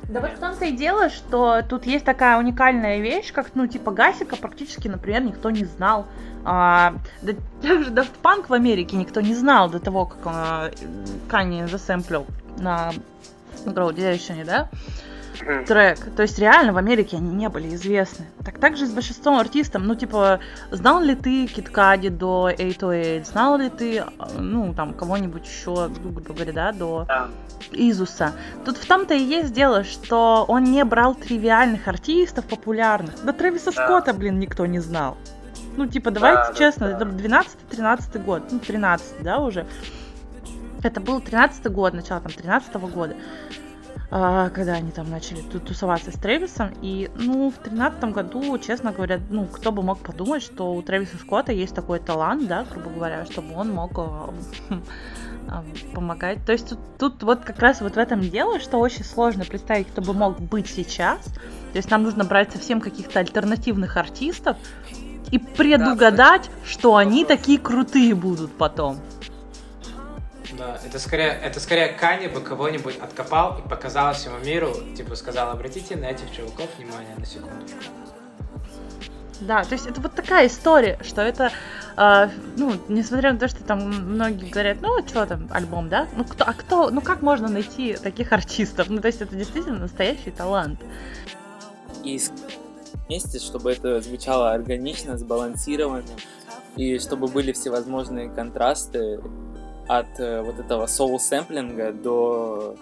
Да 0.09 0.19
вот 0.19 0.31
в 0.31 0.39
том-то 0.39 0.65
и 0.65 0.71
дело, 0.71 1.09
что 1.09 1.61
тут 1.67 1.85
есть 1.85 2.05
такая 2.05 2.37
уникальная 2.37 2.99
вещь, 2.99 3.33
как, 3.33 3.47
ну, 3.55 3.65
типа 3.65 3.91
Гасика 3.91 4.35
практически, 4.35 4.87
например, 4.87 5.23
никто 5.23 5.49
не 5.49 5.65
знал. 5.65 6.05
А, 6.43 6.93
да, 7.21 7.33
даже 7.61 7.89
Daft 7.89 8.11
Punk 8.21 8.45
в 8.47 8.53
Америке 8.53 8.97
никто 8.97 9.21
не 9.21 9.33
знал 9.33 9.69
до 9.69 9.79
того, 9.79 10.05
как 10.05 10.19
а, 10.25 10.71
Канни 11.27 11.65
засэмплил 11.65 12.27
на 12.57 12.91
Graduation, 13.65 14.45
да? 14.45 14.69
Трек. 15.65 15.99
То 16.15 16.21
есть 16.21 16.39
реально 16.39 16.73
в 16.73 16.77
Америке 16.77 17.17
они 17.17 17.31
не 17.33 17.49
были 17.49 17.73
известны. 17.75 18.25
Так 18.43 18.59
также 18.59 18.86
с 18.86 18.91
большинством 18.91 19.38
артистов. 19.39 19.81
Ну, 19.83 19.95
типа, 19.95 20.39
знал 20.71 21.01
ли 21.01 21.15
ты 21.15 21.47
Киткади 21.47 22.09
до 22.09 22.43
808? 22.43 23.23
Знал 23.25 23.57
ли 23.57 23.69
ты, 23.69 24.03
ну, 24.38 24.73
там, 24.73 24.93
кого-нибудь 24.93 25.45
еще, 25.45 25.89
грубо 26.01 26.21
говоря, 26.21 26.53
да, 26.53 26.71
до 26.71 27.05
да. 27.07 27.27
Изуса? 27.71 28.33
Тут 28.65 28.77
в 28.77 28.86
том-то 28.86 29.13
и 29.13 29.23
есть 29.23 29.53
дело, 29.53 29.83
что 29.83 30.45
он 30.47 30.63
не 30.65 30.83
брал 30.83 31.15
тривиальных 31.15 31.88
артистов 31.88 32.45
популярных. 32.45 33.23
До 33.23 33.33
Трэвиса 33.33 33.71
да. 33.71 33.86
Скотта, 33.86 34.13
блин, 34.13 34.39
никто 34.39 34.65
не 34.65 34.79
знал. 34.79 35.17
Ну, 35.77 35.88
типа, 35.88 36.11
давайте 36.11 36.51
да, 36.51 36.53
честно, 36.57 36.91
да, 36.91 36.95
это 36.95 37.05
12-13 37.05 38.23
год, 38.23 38.43
ну, 38.51 38.59
13, 38.59 39.23
да, 39.23 39.39
уже. 39.39 39.65
Это 40.83 41.01
был 41.01 41.19
13 41.19 41.71
год, 41.71 41.93
начало 41.93 42.21
там 42.21 42.31
13 42.31 42.75
-го 42.75 42.88
года. 42.89 43.15
А, 44.11 44.49
когда 44.49 44.73
они 44.73 44.91
там 44.91 45.09
начали 45.09 45.41
тусоваться 45.41 46.11
с 46.11 46.15
Трэвисом. 46.15 46.71
И, 46.81 47.09
ну, 47.15 47.51
в 47.51 47.63
тринадцатом 47.63 48.11
году, 48.11 48.57
честно 48.59 48.91
говоря, 48.91 49.19
ну, 49.29 49.45
кто 49.45 49.71
бы 49.71 49.81
мог 49.81 49.99
подумать, 49.99 50.43
что 50.43 50.73
у 50.73 50.81
Трэвиса 50.81 51.17
Скотта 51.17 51.51
есть 51.51 51.73
такой 51.73 51.99
талант, 51.99 52.47
да, 52.47 52.65
грубо 52.69 52.89
говоря, 52.91 53.25
чтобы 53.25 53.55
он 53.55 53.71
мог 53.71 53.91
а, 53.97 54.29
а, 55.47 55.63
помогать. 55.93 56.45
То 56.45 56.51
есть 56.51 56.69
тут, 56.69 56.79
тут 56.99 57.23
вот 57.23 57.43
как 57.43 57.59
раз 57.59 57.81
вот 57.81 57.95
в 57.95 57.97
этом 57.97 58.21
дело, 58.21 58.59
что 58.59 58.77
очень 58.77 59.03
сложно 59.03 59.43
представить, 59.43 59.87
кто 59.87 60.01
бы 60.01 60.13
мог 60.13 60.39
быть 60.39 60.67
сейчас. 60.67 61.23
То 61.25 61.77
есть 61.77 61.89
нам 61.89 62.03
нужно 62.03 62.23
брать 62.23 62.51
совсем 62.51 62.81
каких-то 62.81 63.19
альтернативных 63.19 63.97
артистов 63.97 64.57
и 65.31 65.39
предугадать, 65.39 66.43
да, 66.43 66.65
что 66.65 66.95
они 66.95 67.25
такие 67.25 67.57
крутые 67.57 68.13
будут 68.13 68.51
потом. 68.51 68.99
Да, 70.57 70.79
это 70.85 70.99
скорее, 70.99 71.39
это 71.43 71.59
скорее 71.59 71.89
Кани 71.89 72.27
бы 72.27 72.39
кого-нибудь 72.39 72.97
откопал 72.97 73.59
и 73.59 73.67
показал 73.67 74.13
всему 74.13 74.37
миру, 74.39 74.73
типа 74.95 75.15
сказал, 75.15 75.51
обратите 75.51 75.95
на 75.95 76.05
этих 76.05 76.31
чуваков 76.31 76.69
внимание 76.77 77.15
на 77.17 77.25
секундочку. 77.25 77.79
Да, 79.41 79.63
то 79.63 79.73
есть 79.73 79.85
это 79.85 79.99
вот 79.99 80.13
такая 80.13 80.47
история, 80.47 80.97
что 81.03 81.21
это, 81.21 81.51
э, 81.97 82.29
ну, 82.55 82.73
несмотря 82.87 83.33
на 83.33 83.39
то, 83.39 83.49
что 83.49 83.63
там 83.63 83.79
многие 84.13 84.49
говорят, 84.49 84.77
ну, 84.81 85.05
что 85.05 85.25
там, 85.25 85.47
альбом, 85.51 85.89
да? 85.89 86.07
Ну, 86.15 86.23
кто, 86.23 86.45
а 86.45 86.53
кто, 86.53 86.89
ну, 86.89 87.01
как 87.01 87.21
можно 87.21 87.49
найти 87.49 87.97
таких 88.01 88.31
артистов? 88.31 88.89
Ну, 88.89 89.01
то 89.01 89.07
есть 89.07 89.21
это 89.21 89.35
действительно 89.35 89.79
настоящий 89.79 90.31
талант. 90.31 90.79
И 92.03 92.17
вместе, 93.07 93.39
чтобы 93.39 93.73
это 93.73 93.99
звучало 93.99 94.53
органично, 94.53 95.17
сбалансированно, 95.17 96.03
и 96.77 96.97
чтобы 96.99 97.27
были 97.27 97.51
всевозможные 97.51 98.29
контрасты 98.29 99.19
от 99.88 100.19
э, 100.19 100.41
вот 100.41 100.59
этого 100.59 100.88
соул-сэмплинга 100.88 101.93
до 101.93 102.75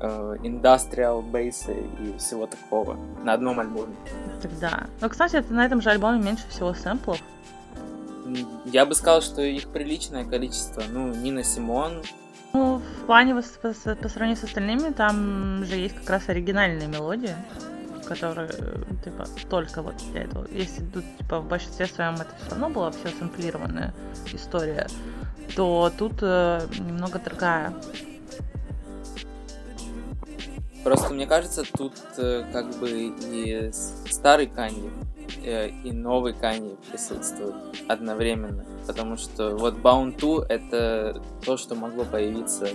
э, 0.00 0.36
индастриал 0.42 1.22
бейса 1.22 1.72
и 1.72 2.18
всего 2.18 2.46
такого 2.46 2.96
на 3.24 3.32
одном 3.32 3.60
альбоме. 3.60 3.94
Тогда. 4.40 4.86
Ну, 5.00 5.08
кстати, 5.08 5.36
это 5.36 5.52
на 5.52 5.64
этом 5.64 5.80
же 5.80 5.90
альбоме 5.90 6.22
меньше 6.22 6.48
всего 6.48 6.74
сэмплов. 6.74 7.18
Я 8.66 8.86
бы 8.86 8.94
сказал, 8.94 9.20
что 9.20 9.42
их 9.42 9.68
приличное 9.68 10.24
количество. 10.24 10.82
Ну, 10.88 11.14
Нина 11.14 11.42
Симон. 11.42 12.02
Ну, 12.52 12.78
в 12.78 13.06
плане 13.06 13.34
по, 13.34 13.42
по, 13.42 13.94
по 13.94 14.08
сравнению 14.08 14.36
с 14.36 14.44
остальными, 14.44 14.92
там 14.92 15.64
же 15.64 15.76
есть 15.76 15.96
как 15.96 16.10
раз 16.10 16.28
оригинальные 16.28 16.86
мелодии, 16.86 17.34
которые, 18.06 18.50
типа, 19.04 19.24
только 19.48 19.80
вот 19.80 19.94
для 20.12 20.24
этого. 20.24 20.46
Если 20.50 20.84
тут, 20.84 21.04
типа, 21.18 21.40
в 21.40 21.48
большинстве 21.48 21.86
своем 21.86 22.14
это 22.14 22.28
все 22.40 22.50
равно 22.50 22.68
была 22.68 22.90
все 22.90 23.08
сэмплированная 23.18 23.94
история, 24.32 24.86
то 25.54 25.90
тут 25.96 26.14
э, 26.22 26.60
немного 26.78 27.18
другая. 27.18 27.74
Просто 30.84 31.14
мне 31.14 31.26
кажется, 31.26 31.62
тут 31.76 31.94
э, 32.16 32.44
как 32.52 32.66
бы 32.78 33.14
и 33.22 33.70
старый 33.72 34.48
Канье, 34.48 34.90
э, 35.44 35.68
и 35.68 35.92
новый 35.92 36.32
Канье 36.32 36.76
присутствуют 36.90 37.54
одновременно. 37.88 38.64
Потому 38.86 39.16
что 39.16 39.56
вот 39.56 39.74
Bound 39.76 40.18
2 40.18 40.46
это 40.48 41.22
то, 41.44 41.56
что 41.56 41.76
могло 41.76 42.04
появиться 42.04 42.66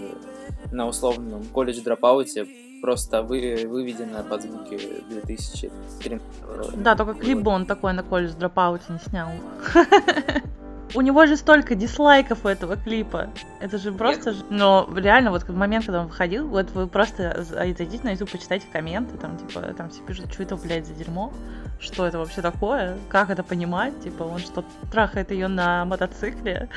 на 0.71 0.87
условном 0.87 1.43
колледж 1.45 1.81
дропауте, 1.81 2.47
просто 2.81 3.23
вы, 3.23 3.65
выведено 3.67 4.23
под 4.23 4.43
звуки 4.43 4.79
2013 5.09 6.81
Да, 6.81 6.95
только 6.95 7.13
клип 7.15 7.45
он 7.47 7.65
такой 7.65 7.91
на 7.93 8.03
колледж 8.03 8.33
дропауте 8.33 8.85
не 8.89 8.99
снял. 8.99 9.29
У 10.93 11.01
него 11.01 11.25
же 11.25 11.35
столько 11.35 11.75
дизлайков 11.75 12.45
у 12.45 12.47
этого 12.47 12.77
клипа. 12.77 13.29
Это 13.59 13.77
же 13.77 13.91
просто... 13.91 14.31
Нет. 14.31 14.45
Но 14.49 14.89
реально, 14.95 15.31
вот 15.31 15.43
в 15.43 15.55
момент, 15.55 15.85
когда 15.85 16.01
он 16.01 16.07
выходил, 16.07 16.47
вот 16.47 16.71
вы 16.71 16.87
просто 16.87 17.43
зайдите 17.43 17.99
на 18.03 18.11
YouTube, 18.11 18.31
почитайте 18.31 18.67
комменты, 18.71 19.17
там, 19.17 19.37
типа, 19.37 19.61
там 19.77 19.89
все 19.89 20.01
пишут, 20.03 20.31
что 20.33 20.43
это, 20.43 20.55
блядь, 20.55 20.87
за 20.87 20.93
дерьмо? 20.93 21.33
Что 21.79 22.07
это 22.07 22.17
вообще 22.19 22.41
такое? 22.41 22.97
Как 23.09 23.29
это 23.29 23.43
понимать? 23.43 24.01
Типа, 24.01 24.23
он 24.23 24.39
что, 24.39 24.63
трахает 24.91 25.31
ее 25.31 25.47
на 25.47 25.85
мотоцикле? 25.85 26.69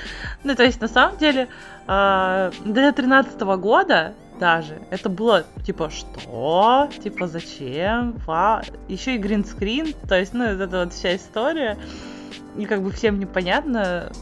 Ну, 0.44 0.54
то 0.54 0.64
есть, 0.64 0.80
на 0.80 0.88
самом 0.88 1.16
деле, 1.16 1.48
э, 1.86 2.50
для 2.64 2.92
13 2.92 3.40
года 3.40 4.14
даже. 4.40 4.80
Это 4.90 5.08
было 5.08 5.44
типа 5.64 5.90
что? 5.90 6.88
Типа 7.04 7.28
зачем? 7.28 8.14
Ва? 8.26 8.62
Еще 8.88 9.14
и 9.14 9.18
гринскрин. 9.18 9.92
То 10.08 10.18
есть, 10.18 10.32
ну, 10.32 10.44
это 10.44 10.84
вот 10.84 10.94
вся 10.94 11.14
история 11.14 11.78
и 12.56 12.66
как 12.66 12.82
бы 12.82 12.90
всем 12.90 13.18
непонятно, 13.18 14.12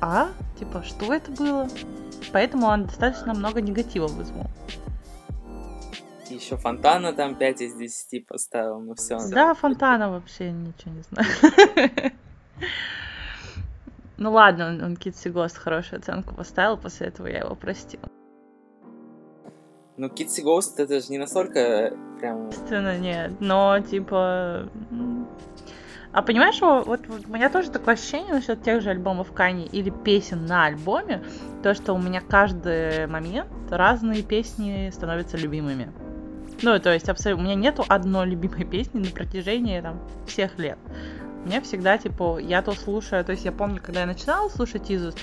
а, 0.00 0.28
типа, 0.58 0.82
что 0.82 1.12
это 1.12 1.30
было? 1.32 1.68
Поэтому 2.32 2.66
он 2.66 2.84
достаточно 2.84 3.34
много 3.34 3.60
негатива 3.60 4.06
вызвал. 4.06 4.46
Еще 6.28 6.56
Фонтана 6.56 7.12
там 7.12 7.36
5 7.36 7.60
из 7.60 7.74
10 7.74 8.26
поставил, 8.26 8.80
ну 8.80 8.94
все. 8.94 9.18
Да, 9.30 9.54
Фонтана 9.54 10.10
вообще 10.10 10.50
ничего 10.50 10.92
не 10.94 11.02
знаю. 11.02 12.12
Ну 14.16 14.30
ладно, 14.30 14.80
он 14.84 14.96
Китси 14.96 15.28
Гост 15.28 15.58
хорошую 15.58 15.98
оценку 15.98 16.34
поставил, 16.34 16.76
после 16.76 17.08
этого 17.08 17.26
я 17.26 17.40
его 17.40 17.56
простил. 17.56 18.00
Ну, 19.96 20.08
Китси 20.08 20.40
Гост 20.40 20.78
это 20.78 21.00
же 21.00 21.10
не 21.10 21.18
настолько 21.18 21.92
прям... 22.20 22.48
Естественно, 22.48 22.96
нет, 22.96 23.32
но 23.40 23.80
типа 23.80 24.68
а 26.14 26.22
понимаешь, 26.22 26.60
вот, 26.60 27.00
у 27.08 27.32
меня 27.32 27.50
тоже 27.50 27.70
такое 27.70 27.94
ощущение 27.94 28.32
насчет 28.32 28.62
тех 28.62 28.80
же 28.80 28.90
альбомов 28.90 29.32
Кани 29.32 29.66
или 29.66 29.90
песен 29.90 30.46
на 30.46 30.66
альбоме, 30.66 31.24
то, 31.64 31.74
что 31.74 31.92
у 31.92 31.98
меня 31.98 32.20
каждый 32.20 33.08
момент 33.08 33.50
разные 33.68 34.22
песни 34.22 34.90
становятся 34.94 35.36
любимыми. 35.36 35.92
Ну, 36.62 36.78
то 36.78 36.94
есть, 36.94 37.08
абсолютно, 37.08 37.42
у 37.42 37.46
меня 37.48 37.56
нету 37.56 37.84
одной 37.88 38.28
любимой 38.28 38.64
песни 38.70 39.00
на 39.00 39.10
протяжении 39.10 39.80
там, 39.80 40.00
всех 40.28 40.56
лет. 40.56 40.78
У 41.44 41.48
меня 41.48 41.60
всегда, 41.60 41.98
типа, 41.98 42.38
я 42.38 42.62
то 42.62 42.72
слушаю, 42.72 43.24
то 43.24 43.32
есть 43.32 43.44
я 43.44 43.50
помню, 43.50 43.80
когда 43.84 44.02
я 44.02 44.06
начинала 44.06 44.48
слушать 44.48 44.92
Изус, 44.92 45.16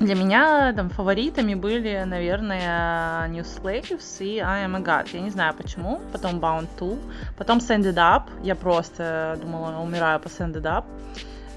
для 0.00 0.14
меня 0.14 0.72
там 0.72 0.88
фаворитами 0.88 1.54
были, 1.54 2.02
наверное, 2.06 3.28
New 3.28 3.44
Slaves 3.44 4.02
и 4.20 4.38
I 4.38 4.64
Am 4.64 4.76
a 4.76 4.80
God. 4.80 5.10
Я 5.12 5.20
не 5.20 5.30
знаю 5.30 5.54
почему. 5.54 6.00
Потом 6.10 6.40
Bound 6.40 6.68
2. 6.78 6.96
Потом 7.36 7.58
Send 7.58 7.82
It 7.82 7.96
Up. 7.96 8.22
Я 8.42 8.54
просто 8.54 9.38
думала, 9.42 9.78
умираю 9.78 10.18
по 10.18 10.28
Send 10.28 10.54
It 10.54 10.62
Up. 10.62 10.84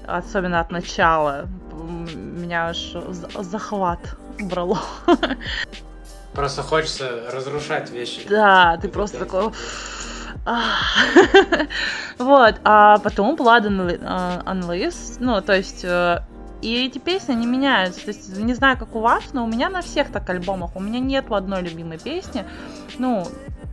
Особенно 0.06 0.60
от 0.60 0.70
начала. 0.70 1.48
Меня 1.72 2.68
аж 2.68 2.94
захват 3.40 4.00
брало. 4.38 4.78
Просто 6.34 6.62
хочется 6.62 7.30
разрушать 7.32 7.90
вещи. 7.90 8.28
Да, 8.28 8.76
ты 8.76 8.88
просто 8.88 9.18
такой... 9.20 9.52
Вот, 12.18 12.56
а 12.64 12.98
потом 12.98 13.34
Blood 13.34 13.64
Unleashed, 14.44 15.16
ну, 15.18 15.40
то 15.40 15.54
есть 15.54 15.84
э, 15.84 16.20
и 16.64 16.86
эти 16.86 16.98
песни 16.98 17.34
не 17.34 17.46
меняются. 17.46 18.00
То 18.00 18.08
есть, 18.08 18.36
не 18.36 18.54
знаю, 18.54 18.78
как 18.78 18.96
у 18.96 19.00
вас, 19.00 19.34
но 19.34 19.44
у 19.44 19.46
меня 19.46 19.68
на 19.68 19.82
всех 19.82 20.10
так 20.10 20.28
альбомах. 20.30 20.74
У 20.74 20.80
меня 20.80 20.98
нет 20.98 21.26
одной 21.30 21.60
любимой 21.60 21.98
песни. 21.98 22.44
Ну, 22.98 23.26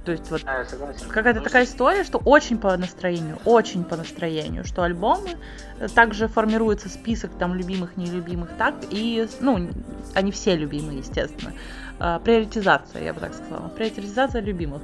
то 0.03 0.11
есть 0.11 0.29
вот 0.29 0.43
да, 0.43 0.65
какая-то 1.09 1.39
такая 1.41 1.63
история, 1.63 2.03
что 2.03 2.17
очень 2.17 2.57
по 2.57 2.75
настроению, 2.75 3.37
очень 3.45 3.85
по 3.85 3.95
настроению, 3.95 4.65
что 4.65 4.83
альбомы 4.83 5.37
э, 5.79 5.87
также 5.87 6.27
формируется 6.27 6.89
список 6.89 7.31
там 7.37 7.53
любимых, 7.53 7.95
нелюбимых, 7.95 8.49
так 8.57 8.75
и, 8.89 9.27
ну, 9.39 9.69
они 10.13 10.31
все 10.31 10.55
любимые, 10.55 10.99
естественно. 10.99 11.53
А, 11.99 12.19
приоритизация, 12.19 13.03
я 13.03 13.13
бы 13.13 13.19
так 13.21 13.35
сказала. 13.35 13.69
Приоритизация 13.69 14.41
любимых. 14.41 14.81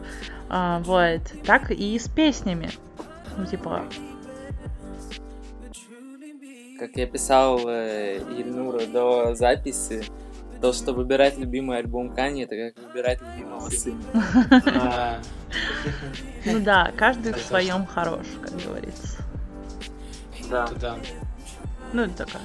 А, 0.49 0.79
вот. 0.79 1.21
Так 1.45 1.71
и 1.71 1.99
с 1.99 2.07
песнями. 2.07 2.69
Ну, 3.35 3.45
типа, 3.45 3.83
как 6.77 6.95
я 6.95 7.07
писал 7.07 7.67
э, 7.67 8.17
Ильнуру 8.37 8.85
до 8.87 9.35
записи, 9.35 10.03
то, 10.61 10.73
что 10.73 10.93
выбирать 10.93 11.37
любимый 11.37 11.77
альбом 11.77 12.13
Кани, 12.13 12.43
это 12.43 12.55
как 12.55 12.85
выбирать 12.87 13.19
любимого 13.21 13.69
сына. 13.69 15.21
Ну 16.45 16.59
да, 16.59 16.91
каждый 16.95 17.33
в 17.33 17.39
своем 17.39 17.85
хорош, 17.85 18.25
как 18.41 18.55
говорится. 18.63 19.17
Да. 20.49 20.69
Да. 20.79 20.95
Ну, 21.91 22.03
это 22.03 22.25
как 22.25 22.41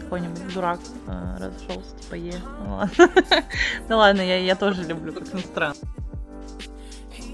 какой-нибудь 0.00 0.54
дурак 0.54 0.80
э, 1.06 1.36
разошелся, 1.38 1.96
типа 2.00 2.14
е. 2.14 2.34
Ну 2.64 2.76
ладно, 2.76 3.10
ну, 3.88 3.96
ладно 3.96 4.20
я, 4.20 4.38
я 4.38 4.54
тоже 4.54 4.84
люблю, 4.84 5.12
как 5.12 5.32
ни 5.34 5.40
странно. 5.40 5.74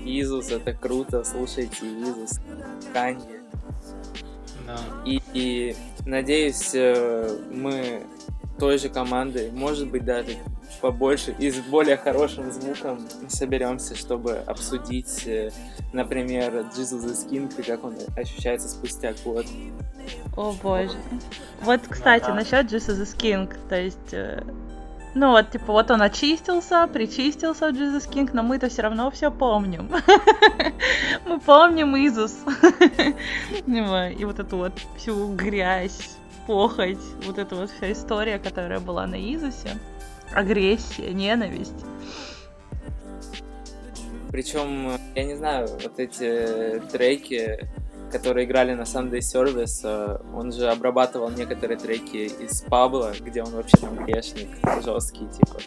Изус, 0.04 0.50
это 0.50 0.72
круто, 0.72 1.24
слушайте 1.24 1.86
Изус, 1.86 2.40
Канье. 2.92 3.42
Да. 4.66 4.78
И, 5.04 5.22
и 5.34 5.76
надеюсь, 6.06 6.70
э, 6.74 7.38
мы 7.50 8.02
той 8.58 8.78
же 8.78 8.88
командой, 8.88 9.50
может 9.52 9.90
быть, 9.90 10.04
даже 10.04 10.36
побольше 10.80 11.34
и 11.38 11.50
с 11.50 11.58
более 11.58 11.96
хорошим 11.96 12.50
звуком 12.52 13.00
соберемся, 13.28 13.94
чтобы 13.94 14.36
обсудить, 14.46 15.26
э, 15.26 15.50
например, 15.92 16.66
Jesus 16.76 17.04
is 17.06 17.28
King 17.28 17.52
и 17.58 17.62
как 17.62 17.84
он 17.84 17.96
ощущается 18.16 18.68
спустя 18.68 19.14
год. 19.24 19.46
О 20.36 20.52
боже. 20.62 20.96
Вот, 21.62 21.80
кстати, 21.88 22.30
насчет 22.30 22.66
Jesus 22.66 23.02
is 23.02 23.16
King, 23.16 23.54
то 23.68 23.80
есть 23.80 24.12
э, 24.12 24.42
ну 25.14 25.30
вот, 25.32 25.50
типа, 25.50 25.72
вот 25.72 25.90
он 25.90 26.00
очистился, 26.00 26.88
причистился, 26.90 27.68
Jesus 27.68 28.08
King, 28.10 28.30
но 28.32 28.42
мы-то 28.42 28.70
все 28.70 28.82
равно 28.82 29.10
все 29.10 29.30
помним. 29.30 29.90
Мы 31.26 31.38
помним 31.38 31.94
Изус. 31.96 32.34
И 33.66 34.24
вот 34.24 34.38
эту 34.38 34.56
вот 34.56 34.72
всю 34.96 35.34
грязь, 35.34 36.16
похоть, 36.46 36.98
вот 37.26 37.38
эта 37.38 37.54
вот 37.54 37.70
вся 37.70 37.92
история, 37.92 38.38
которая 38.38 38.80
была 38.80 39.06
на 39.06 39.16
Изусе. 39.16 39.76
Агрессия, 40.34 41.12
ненависть. 41.12 41.84
Причем, 44.30 44.98
я 45.14 45.24
не 45.24 45.36
знаю, 45.36 45.68
вот 45.68 45.98
эти 45.98 46.80
треки, 46.90 47.68
которые 48.12 48.44
играли 48.46 48.74
на 48.74 48.82
Sunday 48.82 49.20
Service, 49.20 49.80
э, 49.82 50.18
он 50.34 50.52
же 50.52 50.68
обрабатывал 50.68 51.30
некоторые 51.30 51.78
треки 51.78 52.30
из 52.44 52.60
Пабла, 52.60 53.12
где 53.18 53.42
он 53.42 53.50
вообще 53.52 53.76
там 53.78 54.04
грешник, 54.04 54.48
жесткий, 54.84 55.26
типа. 55.26 55.58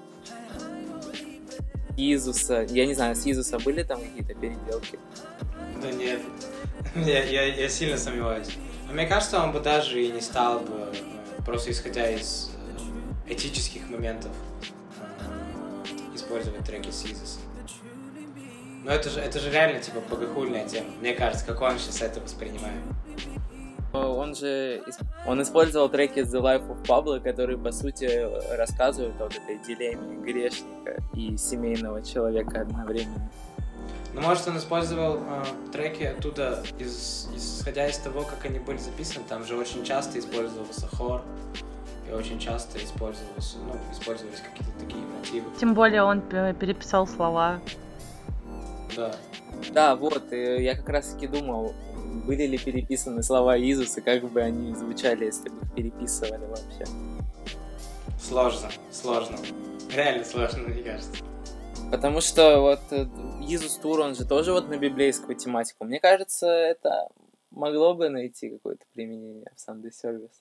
Изуса, 1.97 2.65
я 2.69 2.85
не 2.85 2.93
знаю, 2.93 3.15
с 3.15 3.25
Изуса 3.25 3.57
были 3.59 3.83
там 3.83 3.99
какие-то 3.99 4.33
переделки? 4.35 4.99
Да 5.81 5.91
нет, 5.91 6.21
я, 6.95 7.23
я, 7.23 7.45
я 7.45 7.69
сильно 7.69 7.97
сомневаюсь. 7.97 8.49
Мне 8.91 9.07
кажется, 9.07 9.41
он 9.41 9.51
бы 9.51 9.59
даже 9.59 10.01
и 10.01 10.11
не 10.11 10.21
стал 10.21 10.59
бы, 10.59 10.91
э, 10.91 11.43
просто 11.45 11.71
исходя 11.71 12.09
из 12.11 12.51
э, 13.27 13.33
этических 13.33 13.89
моментов, 13.89 14.31
использовать 16.13 16.63
треки 16.63 16.91
с 16.91 17.05
Изуса. 17.05 17.39
Но 18.85 18.91
это 18.91 19.09
же, 19.09 19.19
это 19.19 19.39
же 19.39 19.49
реально, 19.49 19.79
типа, 19.79 19.99
богохульная 20.11 20.67
тема. 20.67 20.91
Мне 21.01 21.13
кажется, 21.13 21.43
как 21.43 21.59
он 21.59 21.79
сейчас 21.79 22.03
это 22.03 22.19
воспринимает. 22.21 22.83
Он 23.93 24.35
же 24.35 24.83
он 25.25 25.41
использовал 25.41 25.89
треки 25.89 26.19
The 26.19 26.39
Life 26.39 26.67
of 26.67 26.85
Pablo, 26.85 27.19
которые, 27.19 27.57
по 27.57 27.71
сути, 27.71 28.05
рассказывают 28.55 29.19
о 29.19 29.23
вот 29.23 29.35
этой 29.35 29.57
дилемме 29.57 30.17
грешника 30.17 31.01
и 31.15 31.35
семейного 31.35 32.03
человека 32.03 32.61
одновременно. 32.61 33.31
Ну, 34.13 34.21
может, 34.21 34.47
он 34.47 34.57
использовал 34.57 35.17
э, 35.17 35.43
треки 35.71 36.03
оттуда, 36.03 36.63
из, 36.77 37.27
исходя 37.35 37.87
из 37.87 37.97
того, 37.97 38.21
как 38.21 38.45
они 38.45 38.59
были 38.59 38.77
записаны. 38.77 39.25
Там 39.27 39.45
же 39.45 39.57
очень 39.57 39.83
часто 39.83 40.19
использовался 40.19 40.87
хор, 40.87 41.23
и 42.07 42.13
очень 42.13 42.37
часто 42.37 42.77
использовался, 42.77 43.57
ну, 43.57 43.75
использовались 43.91 44.41
какие-то 44.41 44.79
такие 44.79 45.03
мотивы. 45.03 45.47
Тем 45.59 45.73
более 45.73 46.03
он 46.03 46.21
переписал 46.21 47.07
слова. 47.07 47.59
Да. 48.95 49.15
Да, 49.71 49.95
вот, 49.95 50.31
я 50.31 50.75
как 50.75 50.89
раз 50.89 51.13
таки 51.13 51.27
думал, 51.27 51.73
были 52.25 52.45
ли 52.45 52.57
переписаны 52.57 53.23
слова 53.23 53.59
Иисуса, 53.59 54.01
как 54.01 54.23
бы 54.23 54.41
они 54.41 54.73
звучали, 54.75 55.25
если 55.25 55.49
бы 55.49 55.61
их 55.61 55.73
переписывали 55.73 56.45
вообще. 56.45 56.85
Сложно, 58.19 58.69
сложно. 58.91 59.37
Реально 59.93 60.23
сложно, 60.23 60.63
мне 60.63 60.83
кажется. 60.83 61.23
Потому 61.91 62.21
что 62.21 62.59
вот 62.61 62.79
э, 62.91 63.05
Иисус 63.41 63.77
Тур, 63.77 63.99
он 63.99 64.15
же 64.15 64.25
тоже 64.25 64.51
вот 64.51 64.67
на 64.69 64.77
библейскую 64.77 65.35
тематику. 65.35 65.85
Мне 65.85 65.99
кажется, 65.99 66.47
это 66.47 67.09
могло 67.51 67.93
бы 67.93 68.09
найти 68.09 68.49
какое-то 68.49 68.85
применение 68.93 69.51
в 69.55 69.69
Sunday 69.69 69.91
Service. 69.91 70.31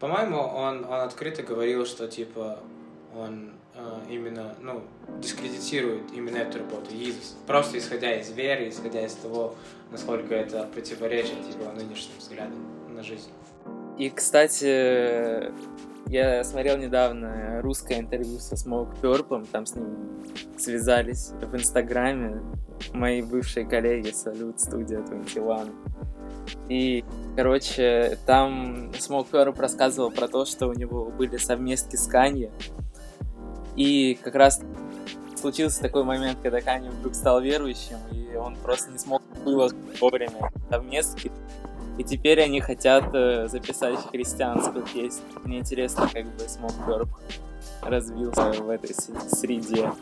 По-моему, 0.00 0.38
он, 0.38 0.84
он 0.84 1.00
открыто 1.00 1.42
говорил, 1.42 1.86
что 1.86 2.08
типа 2.08 2.58
он 3.16 3.54
именно, 4.08 4.54
ну, 4.60 4.82
дискредитирует 5.20 6.12
именно 6.12 6.36
эту 6.38 6.58
работу 6.58 6.92
Иисус. 6.92 7.36
Просто 7.46 7.78
исходя 7.78 8.14
из 8.14 8.30
веры, 8.30 8.68
исходя 8.68 9.04
из 9.04 9.14
того, 9.14 9.54
насколько 9.90 10.34
это 10.34 10.64
противоречит 10.72 11.38
его 11.52 11.70
нынешним 11.72 12.16
взглядам 12.18 12.58
на 12.94 13.02
жизнь. 13.02 13.30
И, 13.98 14.10
кстати, 14.10 15.52
я 16.08 16.44
смотрел 16.44 16.76
недавно 16.76 17.60
русское 17.62 17.98
интервью 17.98 18.38
со 18.38 18.54
Smoke 18.54 19.00
Purple, 19.00 19.46
там 19.50 19.66
с 19.66 19.74
ним 19.74 20.24
связались 20.58 21.30
в 21.40 21.54
Инстаграме 21.54 22.42
мои 22.92 23.22
бывшие 23.22 23.66
коллеги 23.66 24.10
Салют 24.10 24.60
Студия 24.60 25.00
21. 25.00 25.72
И, 26.68 27.04
короче, 27.36 28.18
там 28.26 28.90
Smoke 28.90 29.30
Purple 29.30 29.60
рассказывал 29.60 30.10
про 30.10 30.28
то, 30.28 30.44
что 30.44 30.66
у 30.66 30.72
него 30.72 31.06
были 31.06 31.36
совместки 31.36 31.96
с 31.96 32.06
Канье, 32.06 32.50
и 33.76 34.18
как 34.22 34.34
раз 34.34 34.60
случился 35.44 35.82
такой 35.82 36.04
момент, 36.04 36.38
когда 36.42 36.60
Канье 36.60 36.90
вдруг 36.90 37.14
стал 37.14 37.40
верующим, 37.40 37.98
и 38.12 38.34
он 38.34 38.56
просто 38.56 38.90
не 38.90 38.98
смог 38.98 39.22
выложить 39.44 39.76
вовремя 40.00 40.50
совместки. 40.70 41.30
И 41.98 42.02
теперь 42.02 42.40
они 42.40 42.60
хотят 42.60 43.04
э, 43.14 43.46
записать 43.48 43.98
христианскую 44.10 44.84
песню. 44.84 45.22
Мне 45.44 45.58
интересно, 45.58 46.08
как 46.12 46.24
бы 46.24 46.40
смог 46.48 46.72
Горб 46.86 47.08
развился 47.82 48.50
в 48.52 48.70
этой 48.70 48.94
среде. 48.94 49.92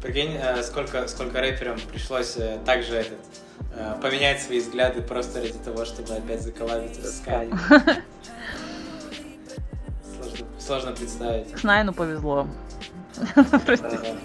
Прикинь, 0.00 0.36
э, 0.40 0.62
сколько, 0.62 1.06
сколько 1.08 1.40
рэперам 1.40 1.78
пришлось 1.90 2.36
э, 2.36 2.58
также 2.64 2.94
этот, 2.96 3.18
поменять 4.00 4.40
свои 4.40 4.60
взгляды 4.60 5.02
просто 5.02 5.40
ради 5.40 5.58
того, 5.58 5.84
чтобы 5.84 6.14
опять 6.14 6.42
заколабиться 6.42 7.10
с 7.10 7.20
Каней. 7.20 7.52
Сложно, 10.14 10.46
сложно 10.58 10.92
представить. 10.92 11.58
С 11.58 11.62
Найну 11.62 11.92
повезло. 11.92 12.46
Простите. 13.66 14.16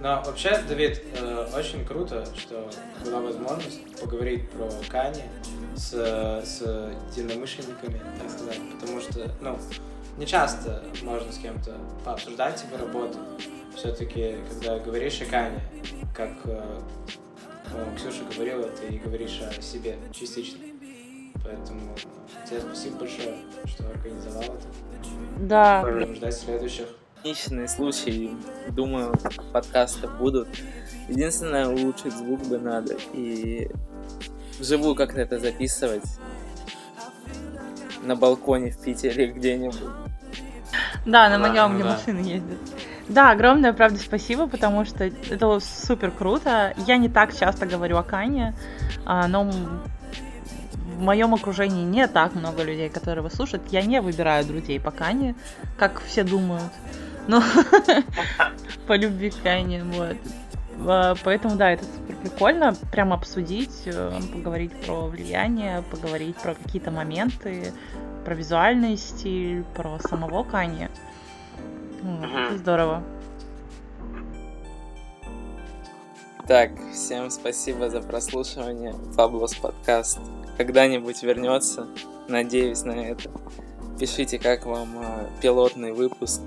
Но 0.00 0.22
вообще, 0.24 0.62
Давид, 0.66 1.02
э, 1.20 1.46
очень 1.54 1.84
круто, 1.84 2.24
что 2.34 2.70
была 3.04 3.20
возможность 3.20 4.00
поговорить 4.00 4.48
про 4.50 4.70
Кани 4.88 5.22
с, 5.76 5.92
с 5.92 6.62
единомышленниками, 7.14 8.00
так 8.18 8.30
сказать, 8.30 8.60
потому 8.80 9.00
что, 9.00 9.30
ну, 9.42 9.58
не 10.16 10.26
часто 10.26 10.82
можно 11.02 11.30
с 11.30 11.36
кем-то 11.36 11.76
пообсуждать 12.02 12.64
его 12.64 12.78
работу. 12.78 13.18
Все-таки, 13.76 14.36
когда 14.48 14.78
говоришь 14.78 15.20
о 15.20 15.26
Кане, 15.26 15.60
как 16.14 16.32
э, 16.44 16.80
Ксюша 17.96 18.24
говорила, 18.34 18.64
ты 18.64 18.98
говоришь 19.04 19.40
о 19.42 19.60
себе 19.60 19.96
частично. 20.12 20.60
Поэтому 21.44 21.94
тебе 22.48 22.60
спасибо 22.60 23.00
большое, 23.00 23.36
что 23.66 23.86
организовал 23.88 24.42
это. 24.44 24.66
Да. 25.40 25.82
Будем 25.82 26.14
ждать 26.14 26.34
следующих 26.34 26.86
единичные 27.22 27.68
случаи, 27.68 28.30
думаю, 28.70 29.14
подкасты 29.52 30.08
будут. 30.08 30.48
Единственное, 31.08 31.68
улучшить 31.68 32.12
звук 32.12 32.40
бы 32.46 32.58
надо 32.58 32.96
и 33.12 33.70
вживую 34.58 34.94
как-то 34.94 35.20
это 35.20 35.38
записывать 35.38 36.04
на 38.02 38.16
балконе 38.16 38.70
в 38.70 38.80
Питере 38.80 39.26
где-нибудь. 39.32 39.80
Да, 41.04 41.28
на 41.28 41.38
моем, 41.38 41.74
где 41.74 41.84
машины 41.84 42.18
ездят. 42.18 42.58
Да, 43.08 43.30
огромное, 43.30 43.72
правда, 43.72 43.98
спасибо, 43.98 44.46
потому 44.46 44.84
что 44.84 45.04
это 45.04 45.58
супер 45.60 46.12
круто. 46.12 46.74
Я 46.86 46.96
не 46.96 47.08
так 47.08 47.36
часто 47.36 47.66
говорю 47.66 47.96
о 47.96 48.04
Кане, 48.04 48.54
а, 49.04 49.26
но 49.26 49.50
в 51.00 51.00
моем 51.00 51.34
окружении 51.34 51.84
не 51.84 52.06
так 52.06 52.34
много 52.34 52.62
людей, 52.62 52.88
которые 52.88 53.18
его 53.18 53.30
слушают. 53.30 53.64
Я 53.70 53.82
не 53.82 54.00
выбираю 54.00 54.44
друзей 54.44 54.78
по 54.78 54.92
Кане, 54.92 55.34
как 55.76 56.00
все 56.06 56.22
думают. 56.22 56.70
Ну, 57.30 57.40
по 58.88 58.96
любви 58.96 59.30
к 59.30 59.40
Кане, 59.44 59.84
вот. 59.84 60.16
Поэтому, 61.22 61.54
да, 61.54 61.70
это 61.70 61.84
супер 61.84 62.16
прикольно. 62.16 62.74
Прямо 62.90 63.14
обсудить, 63.14 63.82
э, 63.84 64.18
поговорить 64.32 64.72
про 64.84 65.06
влияние, 65.06 65.84
поговорить 65.92 66.34
про 66.38 66.54
какие-то 66.54 66.90
моменты, 66.90 67.72
про 68.24 68.34
визуальный 68.34 68.96
стиль, 68.96 69.62
про 69.76 70.00
самого. 70.00 70.42
Вот, 70.42 72.24
это 72.34 72.58
здорово. 72.58 73.04
Так, 76.48 76.72
всем 76.92 77.30
спасибо 77.30 77.90
за 77.90 78.00
прослушивание. 78.00 78.94
Фаблос 79.14 79.54
подкаст 79.54 80.18
когда-нибудь 80.56 81.22
вернется. 81.22 81.86
Надеюсь 82.26 82.82
на 82.82 82.92
это. 82.92 83.30
Пишите, 84.00 84.40
как 84.40 84.66
вам 84.66 84.98
э, 84.98 85.28
пилотный 85.40 85.92
выпуск 85.92 86.40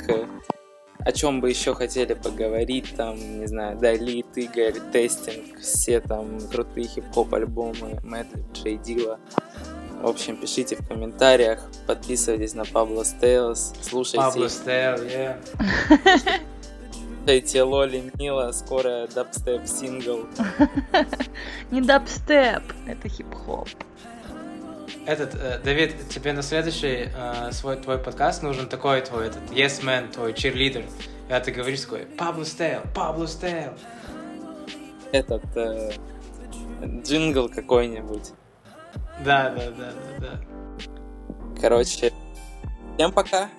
о 1.05 1.11
чем 1.11 1.41
бы 1.41 1.49
еще 1.49 1.73
хотели 1.73 2.13
поговорить, 2.13 2.93
там, 2.95 3.39
не 3.39 3.47
знаю, 3.47 3.77
Die 3.77 4.03
Lit, 4.03 4.37
Igor, 4.37 4.79
Testing, 4.91 5.59
все 5.59 5.99
там 5.99 6.39
крутые 6.49 6.87
хип-хоп 6.87 7.33
альбомы, 7.33 7.99
Madlib, 8.03 8.45
J 8.53 8.77
Dilla. 8.77 9.19
В 10.01 10.07
общем, 10.07 10.35
пишите 10.37 10.75
в 10.75 10.87
комментариях, 10.87 11.69
подписывайтесь 11.87 12.53
на 12.53 12.65
Pablo's 12.65 13.03
Tales, 13.03 13.73
слушайте... 13.81 14.17
Pablo's 14.17 14.49
Tale, 14.49 14.95
yeah. 14.95 15.37
Слушайте 17.23 17.63
Лоли 17.63 18.11
Мила, 18.15 18.51
скоро 18.51 19.07
дабстеп 19.15 19.65
сингл. 19.65 20.25
Не 21.71 21.79
дабстеп, 21.79 22.63
это 22.85 23.07
хип-хоп. 23.07 23.69
Этот, 25.05 25.35
э, 25.35 25.59
Давид, 25.63 25.95
тебе 26.09 26.33
на 26.33 26.41
следующий 26.41 27.09
э, 27.13 27.51
свой 27.51 27.77
твой 27.77 27.97
подкаст 27.97 28.41
нужен 28.43 28.67
такой 28.67 29.01
твой 29.01 29.27
этот 29.27 29.43
Yes 29.51 29.83
Man, 29.83 30.11
твой 30.11 30.33
cheerleader. 30.33 30.85
И 31.29 31.43
ты 31.43 31.51
говоришь 31.51 31.81
такой, 31.81 32.05
Pablo's 32.17 32.45
Tale, 32.45 32.81
Pablo's 32.93 33.27
Tale. 33.27 33.73
Этот 35.11 35.43
э, 35.55 35.91
джингл 37.03 37.49
какой-нибудь. 37.49 38.31
Да, 39.23 39.49
да, 39.49 39.71
да, 39.71 39.91
да, 39.91 40.19
да. 40.19 41.59
Короче, 41.59 42.11
всем 42.95 43.11
пока. 43.11 43.49